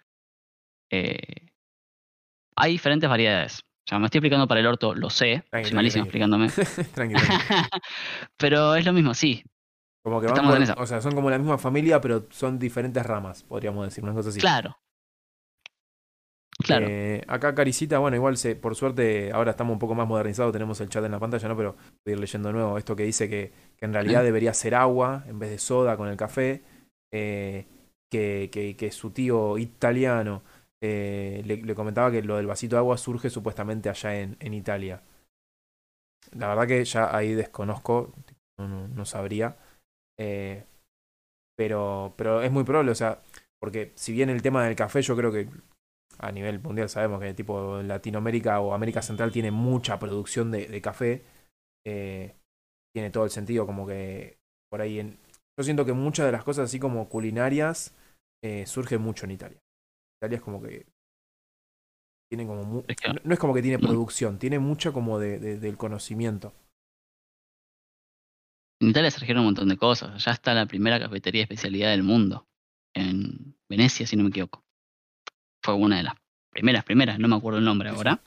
[0.92, 1.48] eh,
[2.56, 3.60] hay diferentes variedades.
[3.60, 6.50] O sea, me estoy explicando para el orto, lo sé, soy malísimo explicándome.
[6.94, 7.16] Tranqui, tranqui.
[8.38, 9.44] Pero es lo mismo, sí.
[10.04, 10.74] Como que van Estamos en esa.
[10.74, 14.30] o sea, son como la misma familia, pero son diferentes ramas, podríamos decir, una cosa
[14.30, 14.40] así.
[14.40, 14.78] Claro.
[16.64, 16.86] Claro.
[16.88, 20.80] Eh, acá Caricita, bueno, igual se, por suerte ahora estamos un poco más modernizados, tenemos
[20.82, 21.58] el chat en la pantalla, ¿no?
[21.58, 21.76] Pero
[22.06, 24.76] voy a ir leyendo de nuevo esto que dice que, que en realidad debería ser
[24.76, 26.62] agua en vez de soda con el café,
[27.12, 27.66] eh,
[28.12, 30.44] que, que, que su tío italiano
[30.82, 34.54] eh, le, le comentaba que lo del vasito de agua surge supuestamente allá en, en
[34.54, 35.02] Italia.
[36.34, 38.14] La verdad que ya ahí desconozco,
[38.58, 39.58] no, no- no sabría.
[40.20, 40.64] Eh,
[41.58, 43.22] pero, pero es muy probable, o sea,
[43.60, 45.48] Porque si bien el tema del café, yo creo que
[46.20, 50.82] a nivel mundial sabemos que tipo Latinoamérica o América Central tiene mucha producción de, de
[50.82, 51.24] café.
[51.88, 52.36] Eh,
[52.94, 54.38] tiene todo el sentido, como que
[54.72, 55.18] por ahí en.
[55.60, 57.96] Yo siento que muchas de las cosas así como culinarias
[58.44, 59.60] eh, surgen mucho en Italia.
[60.22, 60.86] Italia es como que.
[62.30, 62.64] Tiene como.
[62.64, 66.54] mu- no, no es como que tiene producción, tiene mucha como de, de- del conocimiento.
[68.82, 70.24] En Italia surgieron un montón de cosas.
[70.24, 72.48] Ya está la primera cafetería de especialidad del mundo.
[72.96, 74.64] En Venecia, si no me equivoco.
[75.64, 76.16] Fue una de las
[76.50, 78.20] primeras, primeras, no me acuerdo el nombre ahora.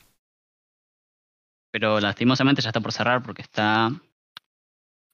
[1.72, 3.89] Pero lastimosamente ya está por cerrar porque está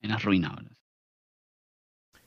[0.02, 0.50] en las ruinas.
[0.50, 0.68] ahora.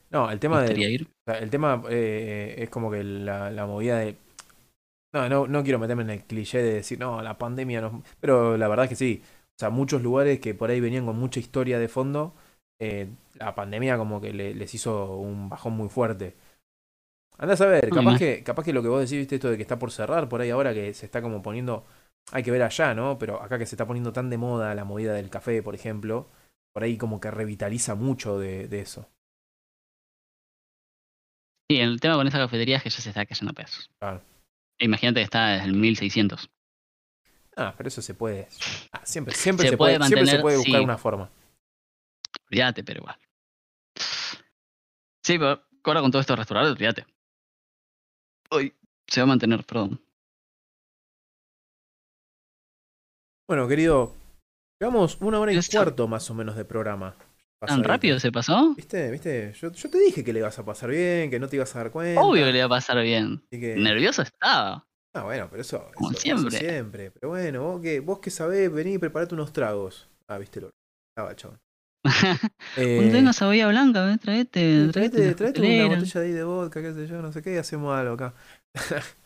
[0.10, 1.08] No, el tema de, ir.
[1.28, 4.18] El tema eh, es como que la, la movida de.
[5.14, 8.02] No, no, no quiero meterme en el cliché de decir, no, la pandemia no.
[8.20, 9.22] Pero la verdad es que sí.
[9.50, 12.34] O sea, muchos lugares que por ahí venían con mucha historia de fondo,
[12.86, 16.36] eh, la pandemia como que le- les hizo un bajón muy fuerte.
[17.38, 19.64] Andás a ver, capaz que, capaz que lo que vos decís, viste, esto de que
[19.64, 21.86] está por cerrar por ahí ahora que se está como poniendo.
[22.32, 23.18] Hay que ver allá, ¿no?
[23.18, 26.28] Pero acá que se está poniendo tan de moda la movida del café, por ejemplo,
[26.74, 29.10] por ahí como que revitaliza mucho de, de eso.
[31.70, 33.90] Sí, el tema con esa cafetería es que ya se está cayendo a pedazos.
[34.00, 34.22] Claro.
[34.80, 36.50] Imagínate que está desde el 1600.
[37.56, 38.48] Ah, pero eso se puede.
[38.92, 40.84] ah, siempre, siempre Se se, puede puede, siempre se puede buscar sí.
[40.84, 41.30] una forma.
[42.50, 43.18] Olvídate, pero igual.
[45.26, 47.06] Sí, pero ahora con todo esto de restaurantes, olvídate.
[48.52, 48.74] Hoy
[49.08, 50.02] se va a mantener, perdón.
[53.48, 54.14] Bueno, querido,
[54.80, 55.78] llevamos una hora y Eso.
[55.78, 57.16] cuarto más o menos de programa.
[57.66, 58.74] ¿Tan rápido se pasó?
[58.76, 59.10] ¿Viste?
[59.10, 59.54] ¿Viste?
[59.54, 61.80] Yo, yo te dije que le ibas a pasar bien, que no te ibas a
[61.80, 62.22] dar cuenta.
[62.22, 63.42] Obvio que le iba a pasar bien.
[63.50, 64.86] que- Nervioso estaba.
[65.14, 66.58] Ah, bueno, pero eso, Como eso- eso siempre.
[66.60, 67.12] siempre.
[67.12, 70.10] Pero bueno, vos que, vos que sabés, vení y preparate unos tragos.
[70.28, 70.72] Ah, viste lo.
[71.16, 71.60] Estaba chabón.
[72.78, 74.20] Eh, Un tengo cebolla blanca, ¿ves?
[74.20, 75.34] Traete, traete.
[75.36, 77.96] Traete, una botella de ahí de vodka, qué sé yo, no sé qué, y hacemos
[77.96, 78.34] algo acá.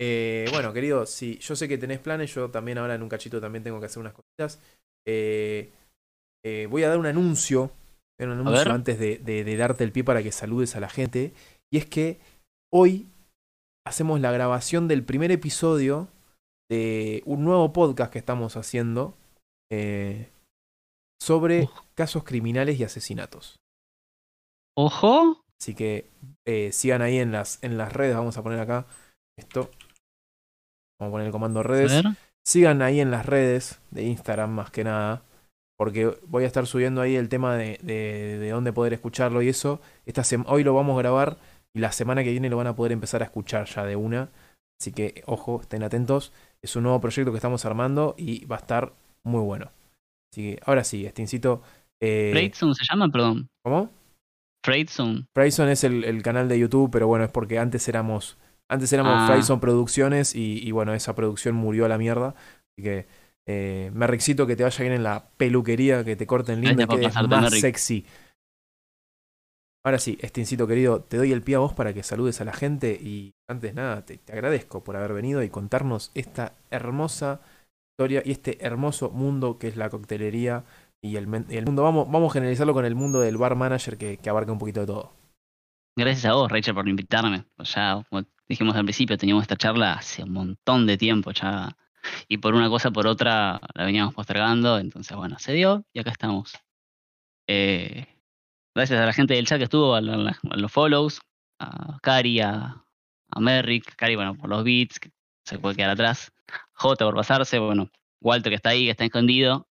[0.00, 3.40] Eh, bueno, querido, si yo sé que tenés planes, yo también ahora en un cachito
[3.40, 4.60] también tengo que hacer unas cositas.
[5.06, 5.70] Eh,
[6.44, 7.70] eh, voy a dar un anuncio,
[8.20, 11.32] un anuncio antes de, de- de darte el pie para que saludes a la gente.
[11.72, 12.18] Y es que
[12.72, 13.06] hoy
[13.86, 16.08] hacemos la grabación del primer episodio
[16.68, 19.14] de un nuevo podcast que estamos haciendo
[19.70, 20.28] eh,
[21.24, 23.56] sobre casos criminales y asesinatos.
[24.76, 25.40] Ojo.
[25.60, 26.10] Así que
[26.46, 28.14] eh, sigan ahí en las, en las redes.
[28.14, 28.86] Vamos a poner acá
[29.38, 29.70] esto.
[31.00, 32.02] Vamos a poner el comando redes.
[32.46, 35.22] Sigan ahí en las redes de Instagram más que nada.
[35.78, 39.48] Porque voy a estar subiendo ahí el tema de, de, de dónde poder escucharlo y
[39.48, 39.80] eso.
[40.06, 41.38] Esta hoy lo vamos a grabar
[41.74, 44.28] y la semana que viene lo van a poder empezar a escuchar ya de una.
[44.80, 46.32] Así que ojo, estén atentos.
[46.62, 48.92] Es un nuevo proyecto que estamos armando y va a estar
[49.24, 49.70] muy bueno.
[50.34, 51.62] Así que ahora sí, Stincito.
[52.02, 53.46] Eh, Freight Zone se llama, perdón.
[53.64, 53.88] ¿Cómo?
[54.64, 55.26] Freight Zone.
[55.32, 58.36] Frayson es el, el canal de YouTube, pero bueno, es porque antes éramos
[58.68, 59.26] antes éramos Ah.
[59.28, 62.34] Frayson Producciones y, y bueno, esa producción murió a la mierda.
[62.72, 63.06] Así que
[63.46, 67.14] eh, Merrixito, que te vaya bien en la peluquería, que te corten lindo y quedes
[67.28, 68.04] más sexy.
[69.86, 72.54] Ahora sí, Estincito querido, te doy el pie a vos para que saludes a la
[72.54, 77.40] gente y antes nada, te, te agradezco por haber venido y contarnos esta hermosa
[77.94, 80.64] historia y este hermoso mundo que es la coctelería
[81.00, 81.84] y el, mundo.
[81.84, 84.86] Vamos, vamos a generalizarlo con el mundo del bar manager que, abarca un poquito de
[84.86, 85.14] todo.
[85.96, 87.44] Gracias a vos, Rachel, por invitarme.
[87.54, 88.02] Pues ya,
[88.48, 91.76] dijimos al principio, teníamos esta charla hace un montón de tiempo ya.
[92.26, 94.78] Y por una cosa por otra la veníamos postergando.
[94.78, 96.52] Entonces, bueno, se dio y acá estamos.
[97.46, 98.08] Eh,
[98.74, 101.20] gracias a la gente del chat que estuvo, a los follows,
[101.60, 102.84] a Cari, a,
[103.30, 103.94] a Merrick.
[103.94, 105.12] Cari, bueno, por los beats, que
[105.46, 106.33] se puede quedar atrás.
[106.74, 107.90] J por pasarse, bueno,
[108.20, 109.68] Walter que está ahí, que está escondido.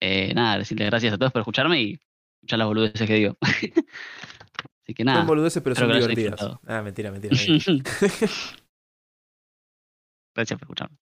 [0.00, 2.00] Eh, nada, decirles gracias a todos por escucharme y
[2.38, 3.36] escuchar las boludeces que digo.
[4.82, 5.18] Así que nada.
[5.18, 6.40] Son boludeces, pero son divertidas.
[6.66, 7.36] Ah, mentira, mentira.
[7.48, 7.84] mentira.
[10.34, 10.96] Gracias por escucharme.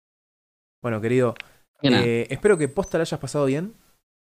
[0.83, 1.35] bueno, querido,
[1.83, 3.75] eh, espero que posta la hayas pasado bien.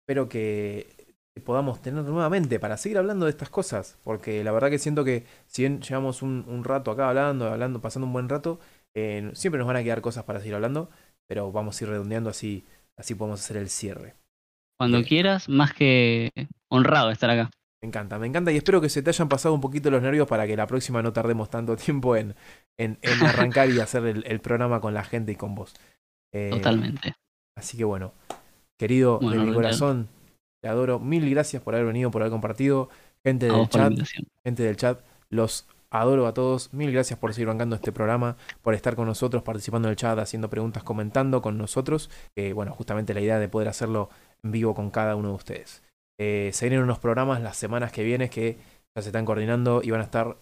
[0.03, 3.99] Espero que podamos tener nuevamente para seguir hablando de estas cosas.
[4.05, 7.81] Porque la verdad que siento que si bien llevamos un, un rato acá hablando, hablando,
[7.81, 8.61] pasando un buen rato,
[8.95, 10.91] eh, siempre nos van a quedar cosas para seguir hablando.
[11.29, 12.67] Pero vamos a ir redondeando así,
[12.99, 14.17] así podemos hacer el cierre.
[14.79, 16.31] cuando eh, quieras, más que
[16.71, 17.51] honrado estar acá.
[17.83, 20.29] Me encanta, me encanta y espero que se te hayan pasado un poquito los nervios
[20.29, 22.35] para que la próxima no tardemos tanto tiempo en,
[22.79, 25.75] en, en arrancar y hacer el, el programa con la gente y con vos.
[26.33, 27.15] Eh, Totalmente.
[27.57, 28.15] Así que bueno,
[28.79, 30.09] querido Bueno, de mi corazón,
[30.63, 31.01] te adoro.
[31.01, 32.91] Mil gracias por haber venido, por haber compartido.
[33.25, 33.95] Gente del chat,
[34.45, 35.01] gente del chat,
[35.31, 36.73] los adoro a todos.
[36.73, 40.19] Mil gracias por seguir bancando este programa, por estar con nosotros, participando en el chat,
[40.19, 42.11] haciendo preguntas, comentando con nosotros.
[42.55, 44.11] Bueno, justamente la idea de poder hacerlo
[44.43, 45.83] en vivo con cada uno de ustedes.
[46.19, 48.57] Eh, se vienen unos programas las semanas que vienen que
[48.95, 50.37] ya se están coordinando y van a estar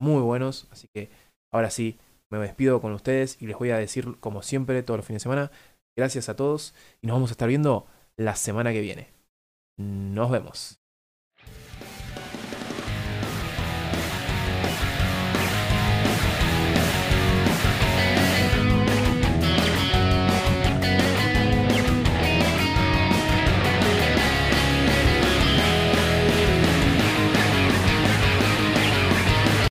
[0.00, 0.68] muy buenos.
[0.70, 1.10] Así que
[1.52, 1.98] ahora sí,
[2.30, 5.24] me despido con ustedes y les voy a decir, como siempre, todos los fines de
[5.24, 5.50] semana,
[5.96, 9.08] gracias a todos y nos vamos a estar viendo la semana que viene.
[9.76, 10.80] Nos vemos.